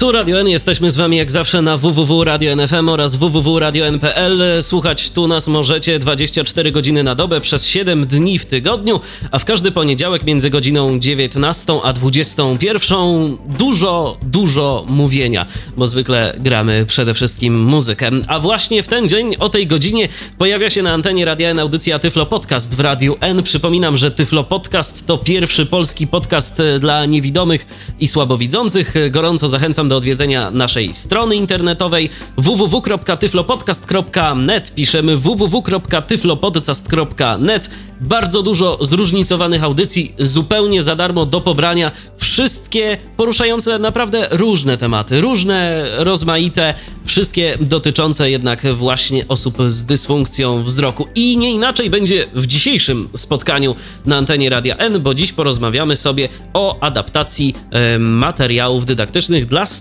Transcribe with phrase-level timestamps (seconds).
[0.00, 4.62] Tu Radio N, jesteśmy z wami jak zawsze na www.radio.nfm oraz www.radio.npl.
[4.62, 9.00] Słuchać tu nas możecie 24 godziny na dobę przez 7 dni w tygodniu,
[9.30, 15.46] a w każdy poniedziałek między godziną 19 a 21 dużo, dużo mówienia,
[15.76, 18.10] bo zwykle gramy przede wszystkim muzykę.
[18.26, 20.08] A właśnie w ten dzień o tej godzinie
[20.38, 23.42] pojawia się na antenie Radia N audycja Tyflo Podcast w Radiu N.
[23.42, 27.66] Przypominam, że Tyflo Podcast to pierwszy polski podcast dla niewidomych
[27.98, 28.94] i słabowidzących.
[29.10, 34.74] Gorąco zachęcam do odwiedzenia naszej strony internetowej www.tyflopodcast.net.
[34.74, 37.70] Piszemy www.tyflopodcast.net.
[38.00, 41.92] Bardzo dużo zróżnicowanych audycji zupełnie za darmo do pobrania.
[42.16, 51.06] Wszystkie poruszające naprawdę różne tematy, różne, rozmaite, wszystkie dotyczące jednak właśnie osób z dysfunkcją wzroku.
[51.14, 53.74] I nie inaczej będzie w dzisiejszym spotkaniu
[54.06, 59.79] na antenie Radia N, bo dziś porozmawiamy sobie o adaptacji e, materiałów dydaktycznych dla studentów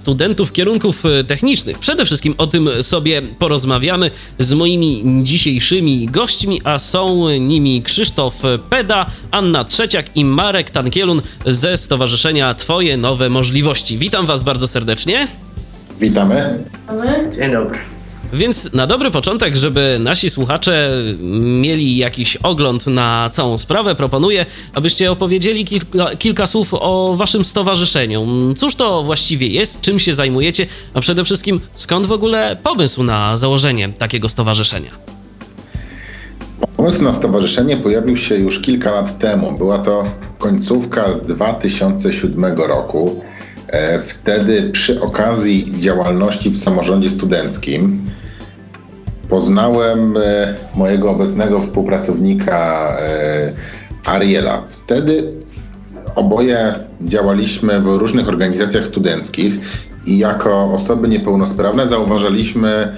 [0.53, 1.79] kierunków e, technicznych.
[1.79, 9.05] Przede wszystkim o tym sobie porozmawiamy z moimi dzisiejszymi gośćmi, a są nimi Krzysztof Peda,
[9.31, 13.97] Anna Trzeciak i Marek Tankielun ze Stowarzyszenia Twoje Nowe Możliwości.
[13.97, 15.27] Witam Was bardzo serdecznie.
[15.99, 16.63] Witamy.
[17.31, 17.98] Dzień dobry.
[18.33, 20.91] Więc na dobry początek, żeby nasi słuchacze
[21.39, 28.27] mieli jakiś ogląd na całą sprawę, proponuję, abyście opowiedzieli kilka, kilka, słów o waszym stowarzyszeniu.
[28.57, 33.37] Cóż to właściwie jest, czym się zajmujecie, a przede wszystkim skąd w ogóle pomysł na
[33.37, 34.91] założenie takiego stowarzyszenia?
[36.77, 39.57] Pomysł na stowarzyszenie pojawił się już kilka lat temu.
[39.57, 43.21] Była to końcówka 2007 roku.
[43.67, 48.09] E, wtedy przy okazji działalności w samorządzie studenckim
[49.29, 53.53] poznałem e, mojego obecnego współpracownika e,
[54.05, 54.63] Ariela.
[54.67, 55.23] Wtedy
[56.15, 59.53] oboje działaliśmy w różnych organizacjach studenckich
[60.05, 62.97] i jako osoby niepełnosprawne zauważaliśmy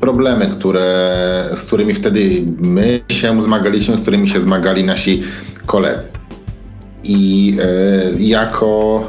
[0.00, 1.14] problemy, które,
[1.54, 5.22] z którymi wtedy my się zmagaliśmy, z którymi się zmagali nasi
[5.66, 6.08] koledzy.
[7.04, 9.04] I e, jako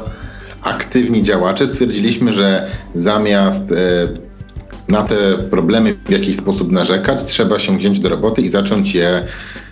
[0.62, 3.74] aktywni działacze stwierdziliśmy, że zamiast e,
[4.88, 9.24] na te problemy w jakiś sposób narzekać, trzeba się wziąć do roboty i zacząć je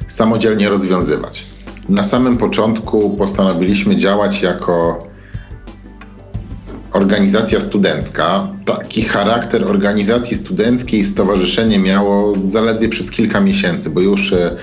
[0.09, 1.45] samodzielnie rozwiązywać.
[1.89, 5.07] Na samym początku postanowiliśmy działać jako
[6.93, 8.49] organizacja studencka.
[8.65, 14.57] Taki charakter organizacji studenckiej stowarzyszenie miało zaledwie przez kilka miesięcy, bo już e,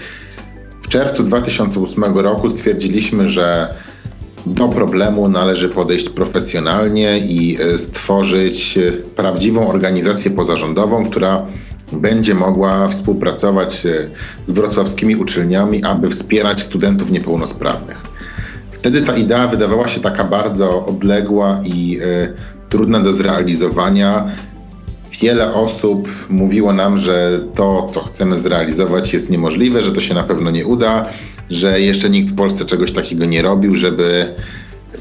[0.81, 3.74] w czerwcu 2008 roku stwierdziliśmy, że
[4.46, 11.46] do problemu należy podejść profesjonalnie i e, stworzyć e, prawdziwą organizację pozarządową, która
[11.92, 13.88] będzie mogła współpracować
[14.44, 18.02] z wrocławskimi uczelniami, aby wspierać studentów niepełnosprawnych.
[18.72, 22.00] Wtedy ta idea wydawała się taka bardzo odległa i
[22.70, 24.31] trudna do zrealizowania.
[25.22, 30.24] Wiele osób mówiło nam, że to, co chcemy zrealizować, jest niemożliwe, że to się na
[30.24, 31.06] pewno nie uda,
[31.53, 34.36] że jeszcze nikt w Polsce czegoś takiego nie robił, żeby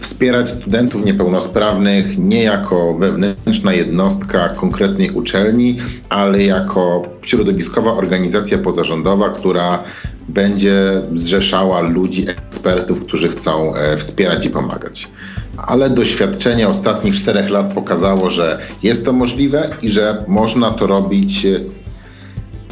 [0.00, 9.82] wspierać studentów niepełnosprawnych nie jako wewnętrzna jednostka konkretnej uczelni, ale jako środowiskowa organizacja pozarządowa, która
[10.28, 15.08] będzie zrzeszała ludzi, ekspertów, którzy chcą e, wspierać i pomagać.
[15.56, 21.46] Ale doświadczenie ostatnich czterech lat pokazało, że jest to możliwe i że można to robić
[21.46, 21.60] e,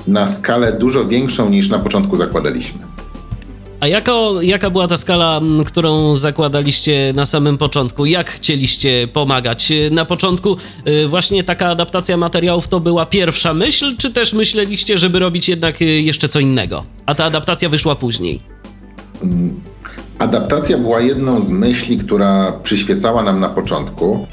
[0.06, 2.89] na skalę dużo większą niż na początku zakładaliśmy.
[3.80, 8.06] A jako, jaka była ta skala, którą zakładaliście na samym początku?
[8.06, 9.72] Jak chcieliście pomagać?
[9.90, 10.56] Na początku
[10.88, 15.82] y, właśnie taka adaptacja materiałów to była pierwsza myśl, czy też myśleliście, żeby robić jednak
[15.82, 16.84] y, jeszcze co innego?
[17.06, 18.40] A ta adaptacja wyszła później.
[20.18, 24.26] Adaptacja była jedną z myśli, która przyświecała nam na początku.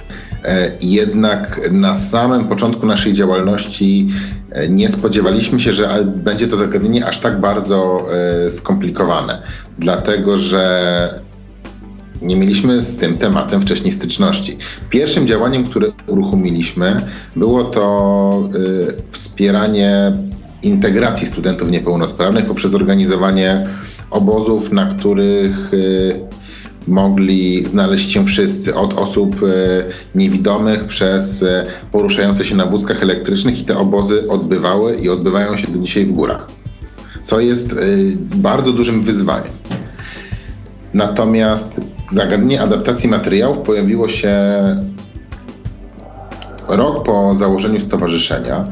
[0.45, 4.09] E, jednak na samym początku naszej działalności
[4.51, 8.07] e, nie spodziewaliśmy się, że będzie to zagadnienie aż tak bardzo
[8.45, 9.41] e, skomplikowane,
[9.79, 11.27] dlatego że
[12.21, 14.57] nie mieliśmy z tym tematem wcześniej styczności.
[14.89, 17.01] Pierwszym działaniem, które uruchomiliśmy,
[17.35, 18.49] było to
[19.11, 20.11] wspieranie
[20.63, 23.67] integracji studentów niepełnosprawnych poprzez organizowanie
[24.11, 25.71] obozów, na których
[26.87, 29.47] mogli znaleźć się wszyscy, od osób e,
[30.15, 35.67] niewidomych przez e, poruszające się na wózkach elektrycznych i te obozy odbywały i odbywają się
[35.67, 36.47] do dzisiaj w górach.
[37.23, 37.75] co jest
[38.35, 39.53] bardzo dużym wyzwaniem.
[40.93, 41.81] Natomiast
[42.11, 44.31] zagadnienie adaptacji materiałów pojawiło się
[46.67, 48.67] rok po założeniu stowarzyszenia.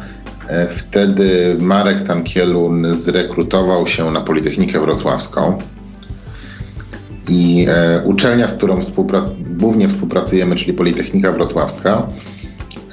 [0.47, 5.57] E, wtedy Marek Tankielun zrekrutował się na Politechnikę Wrocławską
[7.30, 9.25] i e, uczelnia, z którą współpra
[9.60, 12.07] głównie współpracujemy, czyli Politechnika Wrocławska,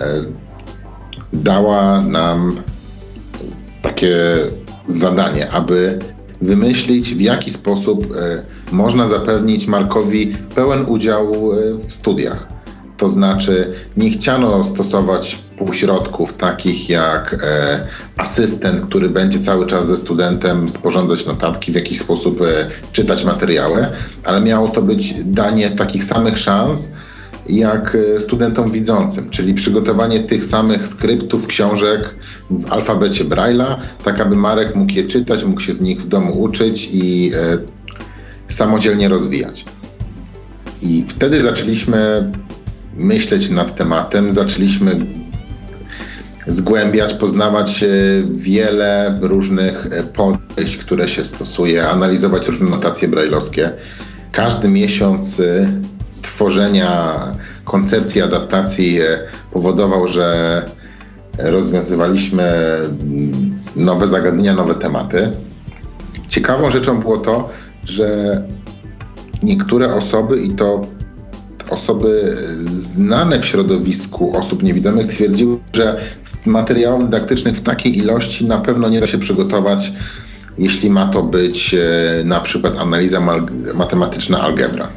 [0.00, 0.25] e,
[1.32, 2.61] dała nam
[3.82, 4.17] takie
[4.88, 5.99] zadanie, aby
[6.43, 8.43] wymyślić, w jaki sposób e,
[8.73, 12.49] można zapewnić Markowi pełen udział e, w studiach.
[12.96, 17.86] To znaczy, nie chciano stosować półśrodków takich jak e,
[18.16, 23.86] asystent, który będzie cały czas ze studentem sporządzać notatki, w jakiś sposób e, czytać materiały,
[24.24, 26.92] ale miało to być danie takich samych szans
[27.48, 32.14] jak e, studentom widzącym, czyli przygotowanie tych samych skryptów, książek
[32.50, 36.42] w alfabecie Braille'a, tak aby Marek mógł je czytać, mógł się z nich w domu
[36.42, 37.58] uczyć i e,
[38.48, 39.64] samodzielnie rozwijać.
[40.82, 42.32] I wtedy zaczęliśmy
[42.96, 45.06] myśleć nad tematem, zaczęliśmy
[46.46, 47.88] zgłębiać, poznawać e,
[48.30, 53.72] wiele różnych e, podejść, które się stosuje, analizować różne notacje brajlowskie.
[54.32, 55.66] Każdy miesiąc e,
[56.22, 57.16] tworzenia
[57.64, 58.98] koncepcji adaptacji
[59.52, 60.62] powodował, że
[61.38, 65.30] rozwiązywaliśmy mm, nowe zagadnienia, nowe tematy.
[66.28, 67.48] Ciekawą rzeczą było to,
[67.84, 68.42] że
[69.42, 70.86] niektóre osoby, i to
[71.72, 72.36] osoby
[72.74, 76.00] znane w środowisku osób niewidomych, twierdziły, że
[76.46, 79.92] materiałów dydaktycznych w takiej ilości na pewno nie da się przygotować,
[80.58, 83.20] jeśli ma to być e, na przykład analiza
[83.74, 84.88] matematyczna algebra.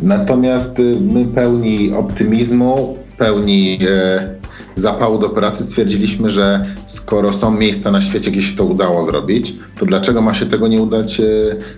[0.00, 4.28] Natomiast y, my pełni optymizmu, pełni e,
[4.76, 9.54] zapału do pracy stwierdziliśmy, że skoro są miejsca na świecie, gdzie się to udało zrobić,
[9.78, 11.24] to dlaczego ma się tego nie udać e,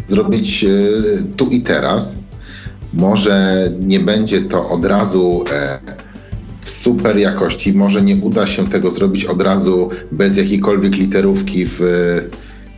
[0.06, 0.64] zrobić
[1.36, 2.16] tu i teraz?
[2.96, 5.44] Może nie będzie to od razu
[6.64, 7.72] w super jakości.
[7.72, 11.80] Może nie uda się tego zrobić od razu bez jakiejkolwiek literówki w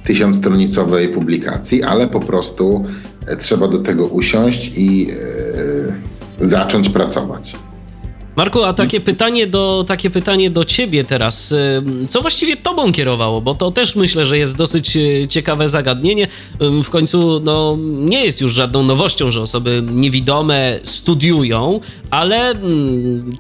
[0.05, 2.85] tysiącstronicowej publikacji, ale po prostu
[3.27, 5.09] e, trzeba do tego usiąść i
[6.41, 7.57] e, zacząć pracować.
[8.37, 11.55] Marku, a takie pytanie, do, takie pytanie do ciebie teraz.
[12.09, 13.41] Co właściwie tobą kierowało?
[13.41, 16.29] Bo to też myślę, że jest dosyć e, ciekawe zagadnienie.
[16.61, 21.81] W końcu no, nie jest już żadną nowością, że osoby niewidome studiują,
[22.11, 22.55] ale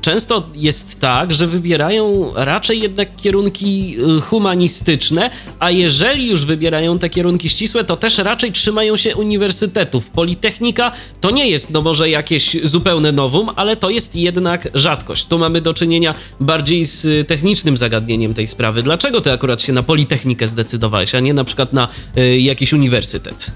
[0.01, 7.49] często jest tak, że wybierają raczej jednak kierunki humanistyczne, a jeżeli już wybierają te kierunki
[7.49, 10.11] ścisłe, to też raczej trzymają się uniwersytetów.
[10.11, 15.27] Politechnika to nie jest no może jakieś zupełne nowum, ale to jest jednak rzadkość.
[15.27, 18.83] Tu mamy do czynienia bardziej z technicznym zagadnieniem tej sprawy.
[18.83, 21.89] Dlaczego ty akurat się na Politechnikę zdecydowałeś, a nie na przykład na
[22.19, 23.53] y, jakiś uniwersytet?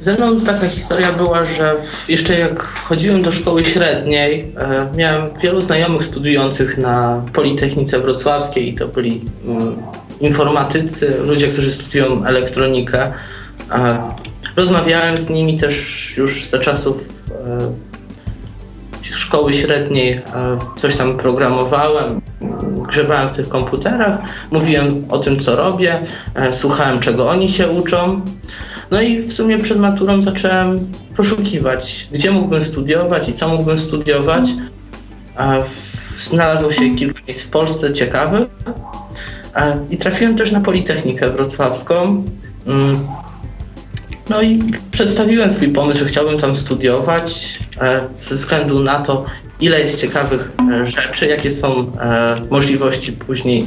[0.00, 1.76] Ze mną taka historia była, że
[2.08, 8.74] jeszcze jak chodziłem do szkoły średniej, e, miałem wielu znajomych studiujących na Politechnice Wrocławskiej i
[8.74, 9.76] to byli mm,
[10.20, 13.12] informatycy, ludzie, którzy studiują elektronikę.
[14.56, 15.74] Rozmawiałem z nimi też
[16.16, 17.91] już za czasów e,
[19.10, 20.22] szkoły średniej e,
[20.76, 22.20] coś tam programowałem,
[22.88, 24.18] grzebałem w tych komputerach,
[24.50, 26.00] mówiłem o tym, co robię,
[26.34, 28.20] e, słuchałem, czego oni się uczą.
[28.90, 34.48] No i w sumie przed maturą zacząłem poszukiwać, gdzie mógłbym studiować i co mógłbym studiować.
[36.20, 38.48] Znalazło się kilka miejsc w Polsce ciekawych
[39.90, 42.24] i trafiłem też na Politechnikę Wrocławską.
[44.32, 49.24] No i przedstawiłem swój pomysł, że chciałbym tam studiować e, ze względu na to,
[49.60, 53.66] ile jest ciekawych e, rzeczy, jakie są e, możliwości później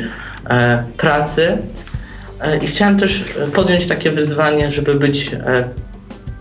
[0.97, 1.57] pracy.
[2.61, 5.31] I chciałem też podjąć takie wyzwanie, żeby być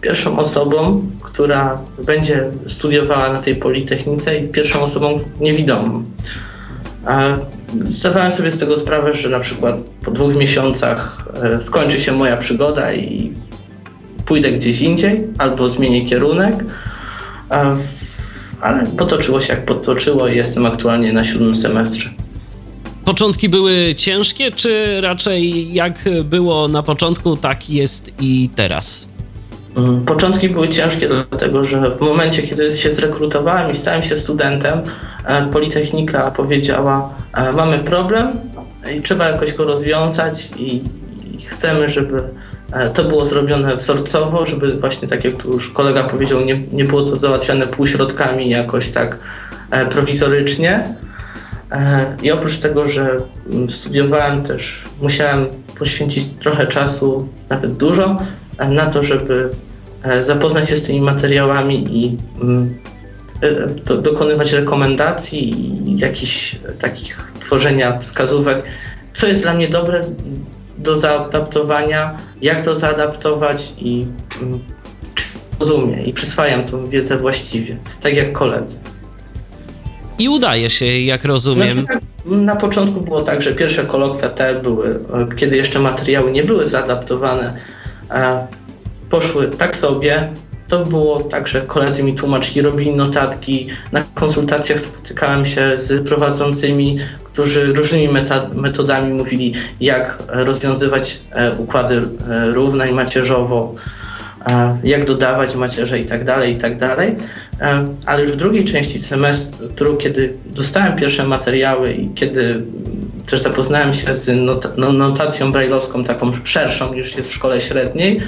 [0.01, 6.05] pierwszą osobą, która będzie studiowała na tej Politechnice i pierwszą osobą niewidomą.
[7.87, 11.29] Zdawałem sobie z tego sprawę, że na przykład po dwóch miesiącach
[11.61, 13.35] skończy się moja przygoda i
[14.27, 16.65] pójdę gdzieś indziej albo zmienię kierunek.
[18.61, 22.11] Ale potoczyło się jak potoczyło i jestem aktualnie na siódmym semestrze.
[23.05, 29.09] Początki były ciężkie, czy raczej jak było na początku, tak jest i teraz?
[29.77, 34.81] Mm, początki były ciężkie, dlatego że w momencie, kiedy się zrekrutowałem i stałem się studentem,
[35.25, 38.41] e, Politechnika powiedziała: e, Mamy problem
[38.97, 40.83] i trzeba jakoś go rozwiązać, i
[41.47, 42.23] chcemy, żeby
[42.95, 47.03] to było zrobione wzorcowo, żeby właśnie tak jak tu już kolega powiedział, nie, nie było
[47.03, 49.19] to załatwiane półśrodkami jakoś tak
[49.71, 50.97] e, prowizorycznie.
[52.23, 53.17] I oprócz tego, że
[53.53, 55.47] mm, studiowałem też, musiałem
[55.79, 58.19] poświęcić trochę czasu, nawet dużo,
[58.71, 59.51] na to, żeby
[60.21, 62.75] zapoznać się z tymi materiałami i mm,
[63.87, 65.51] do, dokonywać rekomendacji
[65.91, 68.63] i jakichś takich tworzenia wskazówek,
[69.15, 70.05] co jest dla mnie dobre
[70.85, 74.07] do zaadaptowania, jak to zaadaptować i
[74.43, 74.61] mm,
[75.61, 78.81] rozumiem i przyswajam tą wiedzę właściwie, tak jak koledzy.
[80.19, 81.87] I udaje się, jak rozumiem.
[82.27, 85.01] Na, na początku było tak, że pierwsze kolokwia te były,
[85.37, 87.57] kiedy jeszcze materiały nie były zaadaptowane,
[89.11, 90.33] poszły tak sobie,
[90.69, 93.69] to było tak, że koledzy mi tłumaczyli, robili notatki.
[93.93, 96.99] Na konsultacjach spotykałem się z prowadzącymi,
[97.35, 98.09] którzy różnymi
[98.55, 103.75] metodami mówili, jak rozwiązywać e, układy e, równań macierzowo,
[104.47, 107.17] e, jak dodawać macierze i tak dalej, i tak dalej.
[108.07, 112.63] Ale już w drugiej części semestru, kiedy dostałem pierwsze materiały i kiedy
[113.27, 118.21] też zapoznałem się z not no, notacją brajlowską, taką szerszą niż jest w szkole średniej,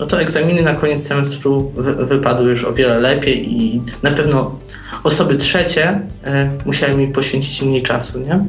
[0.00, 4.58] no to egzaminy na koniec semestru wy wypadły już o wiele lepiej i na pewno
[5.04, 8.44] osoby trzecie e, musiały mi poświęcić mniej czasu, nie?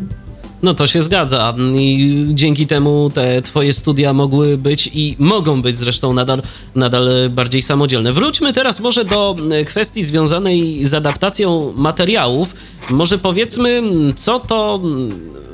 [0.64, 5.78] No to się zgadza i dzięki temu te twoje studia mogły być i mogą być
[5.78, 6.42] zresztą nadal,
[6.76, 8.14] nadal bardziej samodzielne.
[8.14, 12.56] Wróćmy teraz może do kwestii związanej z adaptacją materiałów.
[12.90, 13.82] Może powiedzmy,
[14.16, 14.82] co to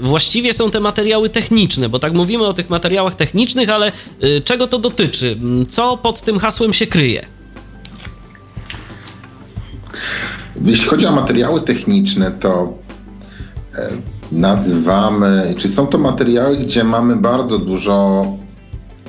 [0.01, 3.91] właściwie są te materiały techniczne, bo tak mówimy o tych materiałach technicznych, ale
[4.23, 5.37] y, czego to dotyczy?
[5.69, 7.25] Co pod tym hasłem się kryje?
[10.63, 12.73] Jeśli chodzi o materiały techniczne, to
[13.77, 13.89] e,
[14.31, 18.25] nazywamy, czy są to materiały, gdzie mamy bardzo dużo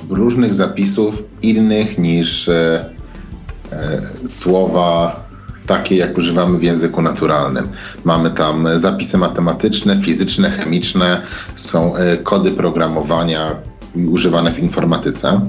[0.09, 2.89] różnych zapisów innych niż e,
[3.71, 5.19] e, słowa
[5.67, 7.67] takie, jak używamy w języku naturalnym.
[8.03, 11.21] Mamy tam zapisy matematyczne, fizyczne, chemiczne,
[11.55, 13.55] są kody programowania
[14.11, 15.41] używane w informatyce.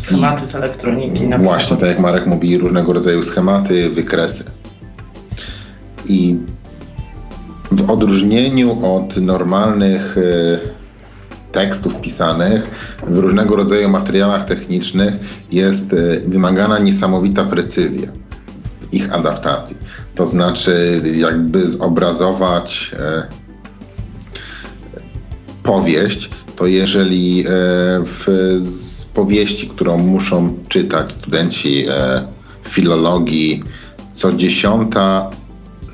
[0.00, 1.26] Schematy z elektroniki.
[1.26, 4.50] Na Właśnie, tak jak Marek mówi, różnego rodzaju schematy, wykresy.
[6.06, 6.36] I
[7.70, 10.80] w odróżnieniu od normalnych e,
[11.52, 12.70] tekstów pisanych
[13.06, 15.14] w różnego rodzaju materiałach technicznych
[15.52, 18.08] jest e, wymagana niesamowita precyzja
[18.80, 19.76] w ich adaptacji.
[20.14, 23.26] To znaczy, jakby zobrazować e,
[25.62, 26.30] powieść,
[26.60, 27.44] to jeżeli
[28.04, 28.26] w
[28.58, 31.86] z powieści, którą muszą czytać studenci
[32.62, 33.62] filologii,
[34.12, 35.30] co dziesiąta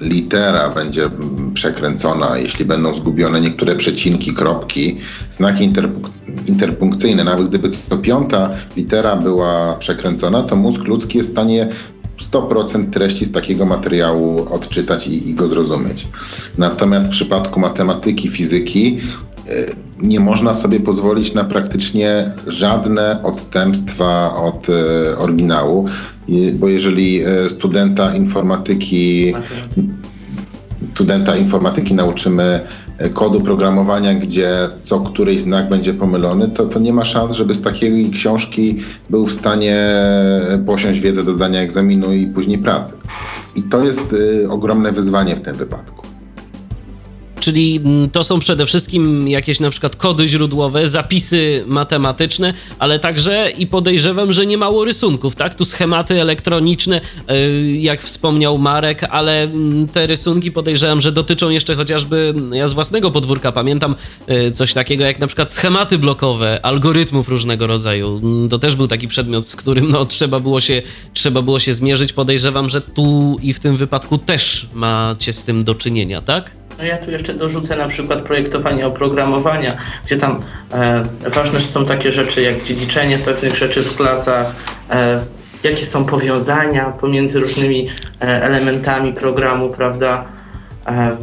[0.00, 1.10] litera będzie
[1.54, 4.98] przekręcona, jeśli będą zgubione niektóre przecinki, kropki,
[5.32, 5.72] znaki
[6.46, 11.68] interpunkcyjne, nawet gdyby co piąta litera była przekręcona, to mózg ludzki jest w stanie
[12.32, 16.08] 100% treści z takiego materiału odczytać i, i, go zrozumieć.
[16.58, 19.00] Natomiast w przypadku matematyki, fizyki
[20.02, 25.86] nie można sobie pozwolić na praktycznie żadne odstępstwa od y, oryginału
[26.54, 29.34] bo jeżeli e, studenta informatyki,
[30.94, 32.60] studenta informatyki nauczymy
[33.14, 34.50] kodu programowania, gdzie
[34.80, 38.78] co któryś znak będzie pomylony, to, to nie ma szans, żeby z takiej książki
[39.10, 39.86] był w stanie
[40.66, 42.94] posiąść wiedzę do zdania egzaminu i później pracy.
[43.54, 44.14] I to jest
[44.48, 46.05] ogromne wyzwanie w tym wypadku.
[47.46, 53.50] Czyli mm, to są przede wszystkim jakieś na przykład kody źródłowe, zapisy matematyczne, ale także
[53.58, 55.54] i podejrzewam, że nie mało rysunków, tak?
[55.54, 57.00] Tu schematy elektroniczne,
[57.30, 62.72] y, jak wspomniał Marek, ale mm, te rysunki podejrzewam, że dotyczą jeszcze chociażby, ja z
[62.72, 63.94] własnego podwórka pamiętam
[64.30, 68.20] y, coś takiego jak na przykład schematy blokowe, algorytmów różnego rodzaju.
[68.22, 70.82] Mm, to też był taki przedmiot, z którym no, trzeba, było się,
[71.14, 72.12] trzeba było się zmierzyć.
[72.12, 76.65] Podejrzewam, że tu i w tym wypadku też macie z tym do czynienia, tak?
[76.78, 80.42] No ja tu jeszcze dorzucę na przykład projektowanie oprogramowania, gdzie tam
[80.72, 84.54] e, ważne są takie rzeczy jak dziedziczenie pewnych rzeczy w klasach,
[84.90, 85.24] e,
[85.64, 87.88] jakie są powiązania pomiędzy różnymi
[88.20, 90.24] e, elementami programu, prawda?
[90.86, 91.16] E,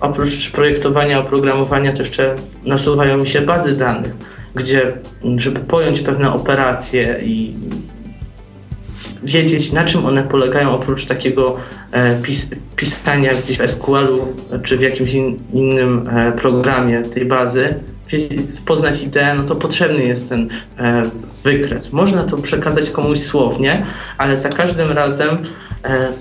[0.00, 4.12] oprócz projektowania oprogramowania też jeszcze nasuwają mi się bazy danych,
[4.54, 4.98] gdzie
[5.36, 7.54] żeby pojąć pewne operacje i
[9.26, 11.56] wiedzieć, na czym one polegają, oprócz takiego
[11.92, 14.26] e, pis pisania gdzieś w SQL-u
[14.62, 17.80] czy w jakimś in innym e, programie tej bazy,
[18.66, 21.10] poznać ideę, no to potrzebny jest ten e,
[21.44, 21.92] wykres.
[21.92, 23.86] Można to przekazać komuś słownie,
[24.18, 25.38] ale za każdym razem
[25.84, 26.12] e,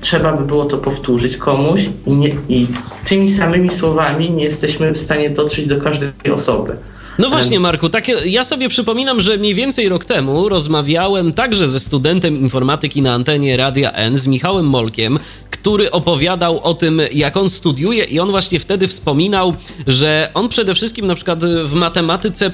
[0.00, 2.66] trzeba by było to powtórzyć komuś i, nie, i
[3.04, 6.76] tymi samymi słowami nie jesteśmy w stanie dotrzeć do każdej osoby.
[7.18, 11.80] No właśnie, Marku, tak, ja sobie przypominam, że mniej więcej rok temu rozmawiałem także ze
[11.80, 15.18] studentem informatyki na antenie Radia N, z Michałem Molkiem,
[15.68, 19.54] który opowiadał o tym, jak on studiuje, i on właśnie wtedy wspominał,
[19.86, 22.50] że on przede wszystkim na przykład w matematyce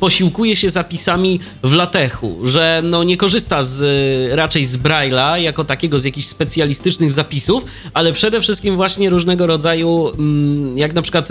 [0.00, 3.82] posiłkuje się zapisami w latechu, że no nie korzysta z,
[4.34, 7.64] raczej z Braille'a jako takiego z jakichś specjalistycznych zapisów,
[7.94, 11.28] ale przede wszystkim właśnie różnego rodzaju, mm, jak na przykład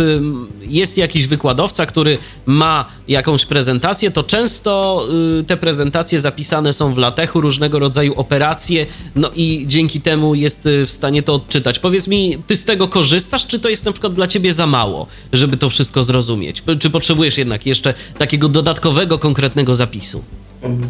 [0.62, 5.06] jest jakiś wykładowca, który ma jakąś prezentację, to często
[5.40, 8.86] y, te prezentacje zapisane są w latechu, różnego rodzaju operacje,
[9.16, 11.80] no i dzięki temu jest y, w stanie to odczytać.
[11.80, 15.08] Powiedz mi, ty z tego korzystasz, czy to jest na przykład dla ciebie za mało,
[15.34, 16.64] żeby to wszystko zrozumieć?
[16.80, 20.24] Czy potrzebujesz jednak jeszcze takiego dodatkowego, konkretnego zapisu?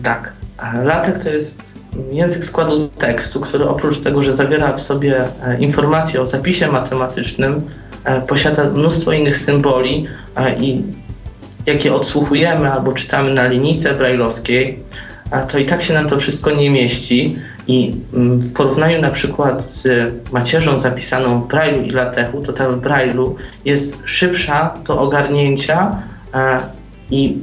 [0.04, 0.34] Tak.
[0.84, 1.80] LaTeX to jest
[2.12, 7.62] język składu tekstu, który oprócz tego, że zawiera w sobie e, informacje o zapisie matematycznym,
[8.04, 10.84] e, posiada mnóstwo innych symboli e, i
[11.66, 14.80] jakie odsłuchujemy albo czytamy na linijce brajlowskiej,
[15.50, 17.38] to i tak się nam to wszystko nie mieści.
[17.68, 19.88] I mm, w porównaniu na przykład z
[20.32, 23.34] macierzą zapisaną w Braille'u i Latechu, to ta w Braille'u
[23.66, 26.02] jest szybsza do ogarnięcia
[27.12, 27.38] i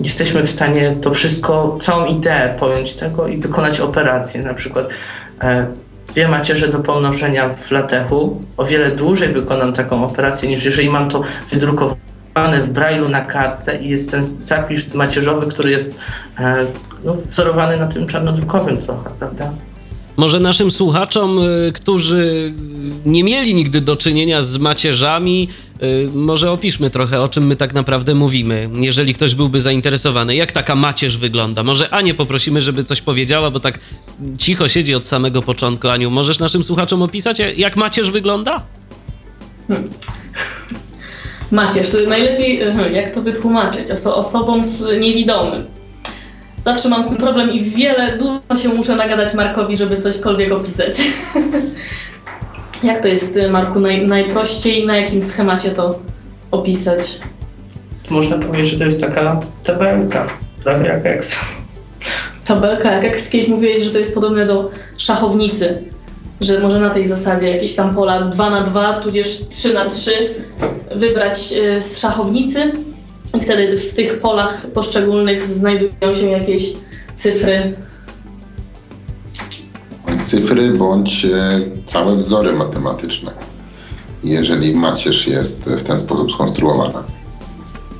[0.00, 4.42] jesteśmy w stanie to wszystko, całą ideę pojąć tego i wykonać operację.
[4.42, 4.88] Na przykład
[5.42, 5.66] e,
[6.08, 11.10] dwie macierze do pomnożenia w latechu, o wiele dłużej wykonam taką operację niż jeżeli mam
[11.10, 15.98] to wydrukowane w brailu na kartce i jest ten zapis macierzowy, który jest
[16.38, 16.66] e,
[17.04, 19.52] no, wzorowany na tym czarnodrukowym trochę, prawda?
[20.16, 22.52] Może naszym słuchaczom, y, którzy
[23.06, 25.48] nie mieli nigdy do czynienia z macierzami,
[25.82, 30.36] y, może opiszmy trochę, o czym my tak naprawdę mówimy, jeżeli ktoś byłby zainteresowany.
[30.36, 31.62] Jak taka macierz wygląda?
[31.62, 33.78] Może Anię poprosimy, żeby coś powiedziała, bo tak
[34.38, 35.88] cicho siedzi od samego początku.
[35.88, 38.62] Aniu, możesz naszym słuchaczom opisać, jak macierz wygląda?
[39.68, 39.90] Hmm.
[41.52, 42.62] Macierz, najlepiej
[42.98, 45.66] jak to wytłumaczyć oso osobom z niewidomym
[46.60, 50.96] zawsze mam z tym problem i wiele, dużo się muszę nagadać Markowi, żeby cośkolwiek opisać.
[52.84, 55.98] Jak to jest, Marku, naj, najprościej, na jakim schemacie to
[56.50, 57.20] opisać?
[58.10, 61.38] Można powiedzieć, że to jest taka tabelka, prawie jak Excel.
[62.44, 65.82] Tabelka, jak Excel kiedyś mówiłeś, że to jest podobne do szachownicy,
[66.40, 70.10] że może na tej zasadzie jakieś tam pola 2 na 2 tudzież 3 na 3
[70.96, 72.72] wybrać y, z szachownicy
[73.38, 76.62] i wtedy w tych polach poszczególnych znajdują się jakieś
[77.14, 77.76] cyfry.
[80.22, 83.32] Cyfry bądź e, całe wzory matematyczne,
[84.24, 87.04] jeżeli macierz jest w ten sposób skonstruowana.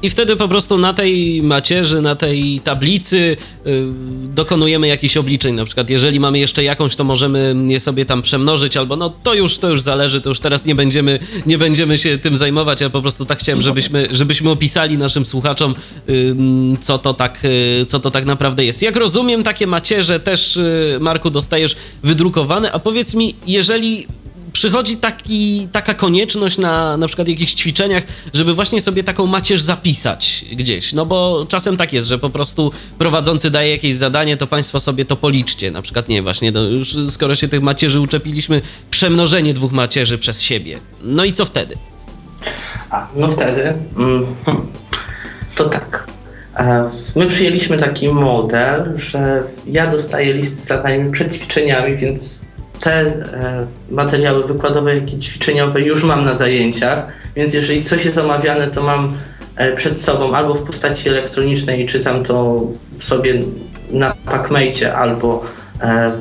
[0.02, 3.86] I wtedy po prostu na tej macierzy, na tej tablicy yy,
[4.34, 5.54] dokonujemy jakichś obliczeń.
[5.54, 9.34] Na przykład, jeżeli mamy jeszcze jakąś, to możemy je sobie tam przemnożyć, albo no to
[9.34, 12.80] już, to już zależy, to już teraz nie będziemy, nie będziemy się tym zajmować.
[12.80, 15.74] Ja po prostu tak chciałem, żebyśmy, żebyśmy opisali naszym słuchaczom,
[16.08, 16.34] yy,
[16.80, 17.38] co, to tak,
[17.78, 18.82] yy, co to tak naprawdę jest.
[18.82, 24.06] Jak rozumiem, takie macierze też, y, Marku, dostajesz wydrukowane, a powiedz mi, jeżeli
[24.52, 30.44] przychodzi taki, taka konieczność na na przykład jakichś ćwiczeniach, żeby właśnie sobie taką macierz zapisać
[30.52, 30.92] gdzieś.
[30.92, 35.04] No bo czasem tak jest, że po prostu prowadzący daje jakieś zadanie, to państwo sobie
[35.04, 35.70] to policzcie.
[35.70, 40.42] Na przykład, nie, właśnie, no już skoro się tych macierzy uczepiliśmy, przemnożenie dwóch macierzy przez
[40.42, 40.78] siebie.
[41.02, 41.76] No i co wtedy?
[42.90, 44.26] A, no wtedy mm,
[45.56, 46.06] to tak.
[46.56, 52.49] E, my przyjęliśmy taki model, że ja dostaję listy z zadaniami przed ćwiczeniami, więc
[52.80, 58.18] te e, materiały wykładowe, jak i ćwiczeniowe już mam na zajęciach, więc jeżeli coś jest
[58.18, 59.14] omawiane, to mam
[59.56, 62.66] e, przed sobą albo w postaci elektronicznej i czytam to
[62.98, 63.34] sobie
[63.90, 65.44] na PackMate albo
[65.80, 66.12] e,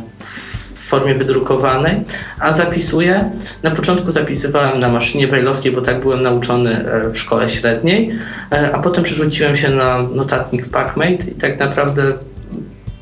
[0.76, 1.96] w formie wydrukowanej,
[2.40, 3.32] a zapisuję.
[3.64, 8.20] Na początku zapisywałem na maszynie brajlowskiej, bo tak byłem nauczony w szkole średniej,
[8.74, 12.14] a potem przerzuciłem się na notatnik PackMate i tak naprawdę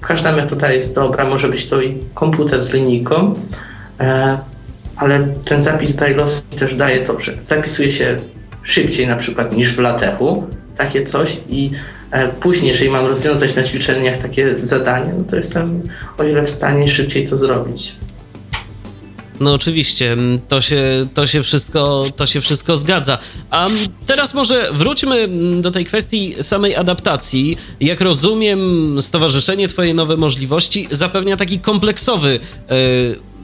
[0.08, 3.34] każda metoda jest dobra, może być to i komputer z linijką,
[4.00, 4.38] e,
[4.96, 8.18] ale ten zapis brailleowski też daje to, że zapisuje się
[8.64, 11.72] szybciej na przykład niż w latechu, takie coś i
[12.12, 15.82] e, później, jeżeli mam rozwiązać na ćwiczeniach takie zadanie, no to jestem
[16.18, 17.96] o ile w stanie szybciej to zrobić.
[19.40, 23.18] No oczywiście, to się, to, się wszystko, to się wszystko zgadza.
[23.50, 23.68] A
[24.06, 25.28] teraz może wróćmy
[25.62, 27.58] do tej kwestii samej adaptacji.
[27.80, 33.37] Jak rozumiem, Stowarzyszenie Twoje Nowe Możliwości zapewnia taki kompleksowy yy,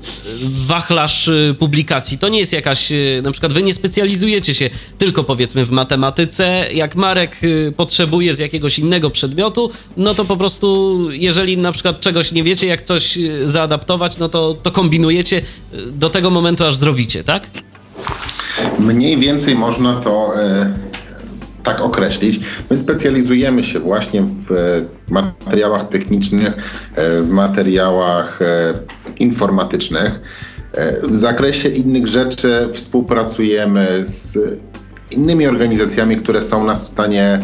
[0.50, 2.18] wachlarz y, publikacji.
[2.18, 6.66] To nie jest jakaś, y, na przykład wy nie specjalizujecie się tylko powiedzmy w matematyce.
[6.74, 12.00] Jak Marek y, potrzebuje z jakiegoś innego przedmiotu, no to po prostu, jeżeli na przykład
[12.00, 15.42] czegoś nie wiecie, jak coś zaadaptować, no to, to kombinujecie
[15.92, 17.48] do tego momentu, aż zrobicie, tak?
[18.80, 20.74] Mniej więcej można to e,
[21.64, 22.40] tak określić.
[22.70, 24.50] My specjalizujemy się właśnie w
[25.10, 26.54] materiałach technicznych,
[26.96, 28.74] e, w materiałach e,
[29.20, 30.22] informatycznych.
[30.74, 34.40] E, w zakresie innych rzeczy współpracujemy z
[35.12, 37.40] innymi organizacjami, które są nas w stanie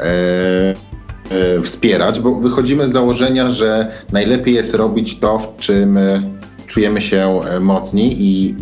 [0.00, 0.74] e,
[1.62, 5.98] wspierać, bo wychodzimy z założenia, że najlepiej jest robić to, w czym
[6.66, 8.56] czujemy się mocni i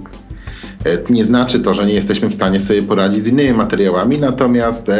[1.11, 4.91] nie znaczy to, że nie jesteśmy w stanie sobie poradzić z innymi materiałami, natomiast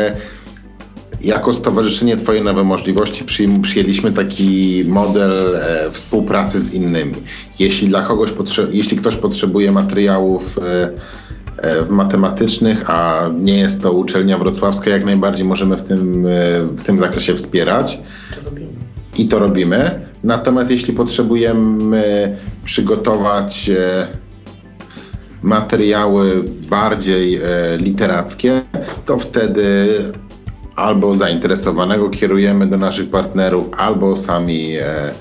[1.25, 3.25] jako Stowarzyszenie Twoje Nowe Możliwości
[3.63, 7.15] przyjęliśmy taki model e, współpracy z innymi.
[7.59, 8.31] Jeśli dla kogoś
[8.73, 10.91] jeśli ktoś potrzebuje materiałów e,
[11.57, 16.31] e, w matematycznych, a nie jest to uczelnia wrocławska, jak najbardziej możemy w tym, e,
[16.63, 18.01] w tym zakresie wspierać.
[19.19, 20.01] I to robimy.
[20.25, 24.07] Natomiast jeśli potrzebujemy przygotować e,
[25.43, 27.41] materiały bardziej e,
[27.77, 28.63] literackie,
[29.07, 29.89] to wtedy
[30.77, 35.15] albo zainteresowanego kierujemy do naszych partnerów, albo sami e,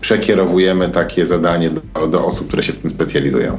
[0.00, 3.58] przekierowujemy takie zadanie do, do osób, które się w tym specjalizują.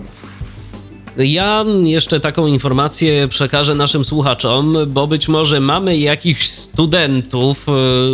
[1.20, 7.66] Ja jeszcze taką informację przekażę naszym słuchaczom, bo być może mamy jakichś studentów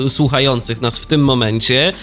[0.06, 1.94] y, słuchających nas w tym momencie, y,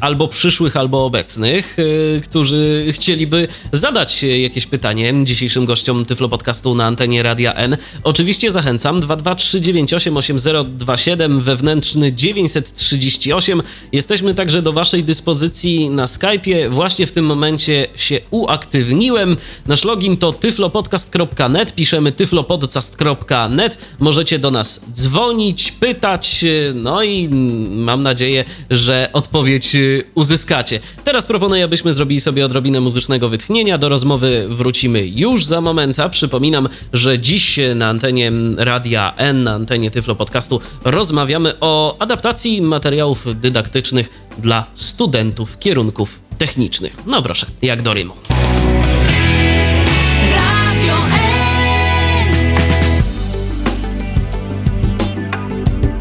[0.00, 6.84] albo przyszłych, albo obecnych, y, którzy chcieliby zadać jakieś pytanie dzisiejszym gościom Tyflo Podcastu na
[6.84, 7.76] antenie Radia N.
[8.02, 13.62] Oczywiście zachęcam 223988027 wewnętrzny 938.
[13.92, 16.70] Jesteśmy także do Waszej dyspozycji na Skype'ie.
[16.70, 19.36] Właśnie w tym momencie się uaktywniłem.
[19.66, 23.78] Nasz to tyflopodcast.net, piszemy tyflopodcast.net.
[23.98, 27.28] Możecie do nas dzwonić, pytać, no i
[27.70, 29.76] mam nadzieję, że odpowiedź
[30.14, 30.80] uzyskacie.
[31.04, 33.78] Teraz proponuję, abyśmy zrobili sobie odrobinę muzycznego wytchnienia.
[33.78, 39.52] Do rozmowy wrócimy już za moment, a przypominam, że dziś na antenie Radia N, na
[39.52, 46.96] antenie Tyflo Podcastu rozmawiamy o adaptacji materiałów dydaktycznych dla studentów kierunków technicznych.
[47.06, 48.14] No proszę, jak do Rymu.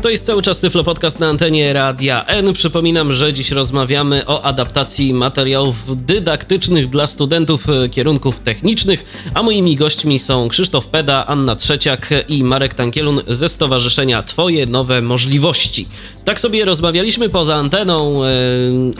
[0.01, 2.53] To jest cały czas Tyflo Podcast na antenie Radia N.
[2.53, 9.75] Przypominam, że dziś rozmawiamy o adaptacji materiałów dydaktycznych dla studentów e, kierunków technicznych, a moimi
[9.75, 15.88] gośćmi są Krzysztof Peda, Anna Trzeciak i Marek Tankielun ze Stowarzyszenia Twoje Nowe Możliwości.
[16.25, 18.29] Tak sobie rozmawialiśmy poza anteną e,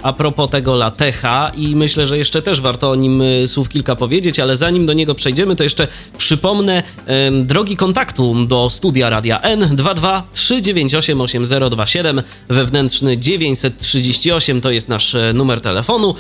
[0.03, 3.95] a propos tego latecha i myślę, że jeszcze też warto o nim e, słów kilka
[3.95, 6.83] powiedzieć, ale zanim do niego przejdziemy, to jeszcze przypomnę
[7.43, 9.75] drogi kontaktu do studia Radia N
[10.89, 16.15] 223988027 wewnętrzny 938 to jest nasz e, numer telefonu,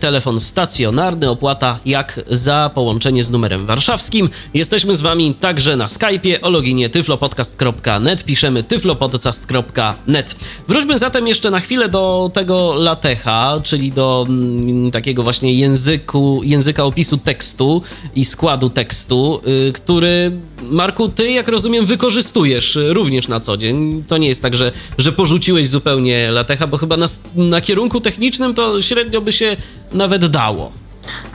[0.00, 4.30] telefon stacjonarny, opłata jak za połączenie z numerem warszawskim.
[4.54, 10.36] Jesteśmy z wami także na Skype'ie o loginie tyflopodcast.net, piszemy tyflopodcast.net.
[10.68, 16.84] Wróćmy zatem jeszcze na chwilę do tego latecha, czyli do mm, takiego właśnie języku, języka
[16.84, 17.82] opisu tekstu
[18.14, 24.04] i składu tekstu, y, który Marku, ty jak rozumiem wykorzystujesz również na co dzień.
[24.08, 28.54] To nie jest tak, że, że porzuciłeś zupełnie latecha, bo chyba na, na kierunku technicznym
[28.54, 29.56] to średnio by się
[29.92, 30.72] nawet dało.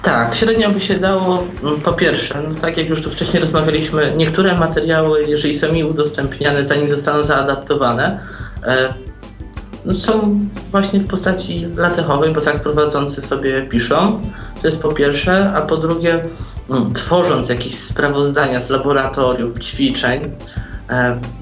[0.04, 4.14] Tak, średnio by się dało, mm, po pierwsze, no tak jak już tu wcześniej rozmawialiśmy,
[4.18, 8.20] niektóre materiały, jeżeli są mi udostępniane, zanim zostaną zaadaptowane,
[8.64, 8.94] E,
[9.86, 10.40] no, są
[10.72, 14.22] właśnie w postaci latechowej, bo tak prowadzący sobie piszą.
[14.62, 16.26] To jest po pierwsze, a po drugie,
[16.70, 20.22] no, tworząc jakieś sprawozdania z laboratoriów, ćwiczeń,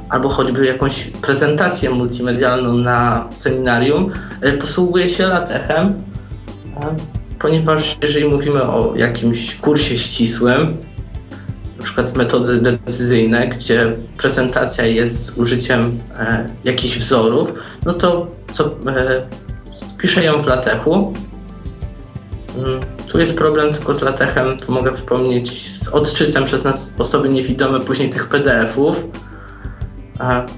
[0.10, 5.94] albo choćby jakąś prezentację multimedialną na seminarium, e, posługuje się latechem,
[7.40, 10.78] ponieważ jeżeli mówimy o jakimś kursie ścisłym,
[11.78, 17.50] na przykład metody decyzyjne, gdzie prezentacja jest z użyciem e, jakichś wzorów,
[17.86, 19.28] no to co, e,
[19.98, 21.14] piszę ją w latechu.
[22.58, 22.80] Mm,
[23.12, 27.80] tu jest problem tylko z latechem, tu mogę wspomnieć z odczytem przez nas osoby niewidome
[27.80, 29.29] później tych PDF-ów, e,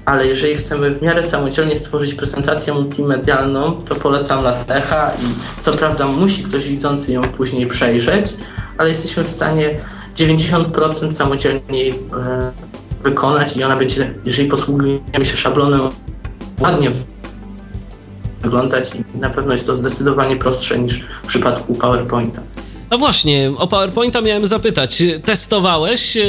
[0.04, 6.06] ale jeżeli chcemy w miarę samodzielnie stworzyć prezentację multimedialną, to polecam latecha i co prawda
[6.06, 8.34] musi ktoś widzący ją później przejrzeć,
[8.78, 9.70] ale jesteśmy w stanie
[10.16, 11.92] 90% samodzielnie e,
[13.02, 15.80] wykonać i ona będzie, jeżeli posługujemy się szablonem,
[16.60, 16.90] ładnie
[18.42, 22.42] wyglądać i na pewno jest to zdecydowanie prostsze niż w przypadku PowerPointa.
[22.92, 25.02] No właśnie, o PowerPointa miałem zapytać.
[25.24, 26.22] Testowałeś e,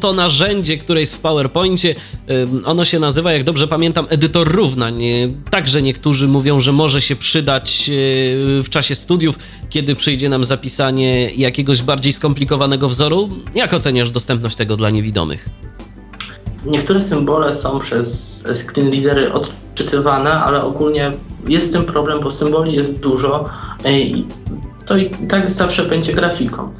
[0.00, 1.94] to narzędzie, które jest w PowerPoincie?
[2.28, 5.02] E, ono się nazywa, jak dobrze pamiętam, edytor równań.
[5.50, 7.92] Także niektórzy mówią, że może się przydać e,
[8.62, 9.38] w czasie studiów,
[9.70, 13.28] kiedy przyjdzie nam zapisanie jakiegoś bardziej skomplikowanego wzoru.
[13.54, 15.48] Jak oceniasz dostępność tego dla niewidomych?
[16.66, 21.12] Niektóre symbole są przez screenreadery odczytywane, ale ogólnie
[21.48, 23.44] jest z tym problem, bo symboli jest dużo
[24.86, 26.74] to i tak zawsze będzie grafiką.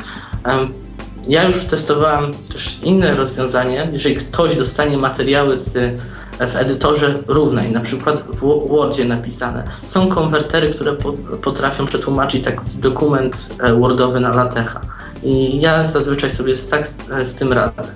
[1.28, 3.88] Ja już testowałem też inne rozwiązanie.
[3.92, 5.72] Jeżeli ktoś dostanie materiały z,
[6.38, 10.96] w edytorze równej, na przykład w Wordzie napisane, są konwertery, które
[11.42, 14.80] potrafią przetłumaczyć taki dokument e, Wordowy na latecha.
[15.22, 17.94] I ja zazwyczaj sobie tak z, z tym radzę.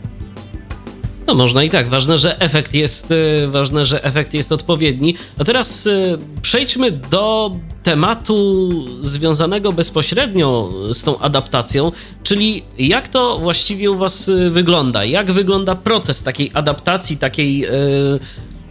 [1.29, 1.88] No można i tak.
[1.88, 5.14] Ważne, że efekt jest, y, ważne, że efekt jest odpowiedni.
[5.38, 13.91] A teraz y, przejdźmy do tematu związanego bezpośrednio z tą adaptacją, czyli jak to właściwie
[13.91, 15.05] u Was y, wygląda?
[15.05, 17.67] Jak wygląda proces takiej adaptacji, takiej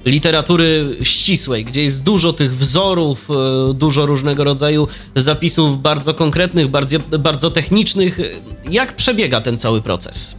[0.05, 3.27] literatury ścisłej, gdzie jest dużo tych wzorów,
[3.73, 8.19] dużo różnego rodzaju zapisów bardzo konkretnych, bardzo, bardzo technicznych.
[8.69, 10.37] Jak przebiega ten cały proces?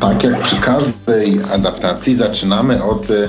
[0.00, 3.28] Tak jak przy każdej adaptacji, zaczynamy od y,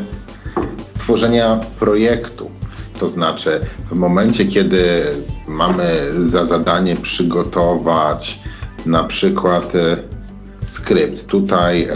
[0.84, 2.52] stworzenia projektu.
[3.00, 3.60] To znaczy,
[3.92, 5.04] w momencie, kiedy
[5.48, 5.86] mamy
[6.20, 8.40] za zadanie przygotować
[8.86, 9.98] na przykład y,
[10.66, 11.88] skrypt, tutaj y,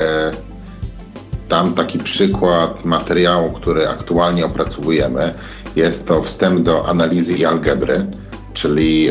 [1.50, 5.36] dam taki przykład materiału, który aktualnie opracowujemy.
[5.76, 8.06] Jest to wstęp do analizy i algebry,
[8.54, 9.10] czyli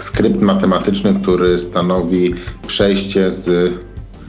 [0.00, 2.34] skrypt matematyczny, który stanowi
[2.66, 3.72] przejście z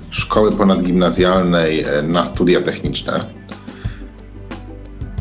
[0.10, 3.19] szkoły ponadgimnazjalnej e, na studia techniczne.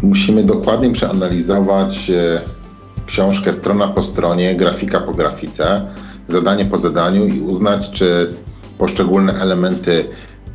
[0.02, 2.40] Musimy dokładnie przeanalizować e,
[3.06, 5.86] książkę strona po stronie, grafika po grafice,
[6.28, 8.34] zadanie po zadaniu i uznać, czy
[8.78, 10.04] poszczególne elementy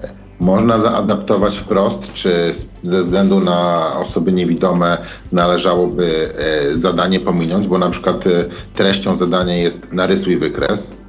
[0.03, 2.51] e, można zaadaptować wprost, czy
[2.83, 4.97] ze względu na osoby niewidome
[5.31, 6.29] należałoby
[6.73, 8.23] zadanie pominąć, bo na przykład
[8.75, 11.02] treścią zadania jest narysuj wykres,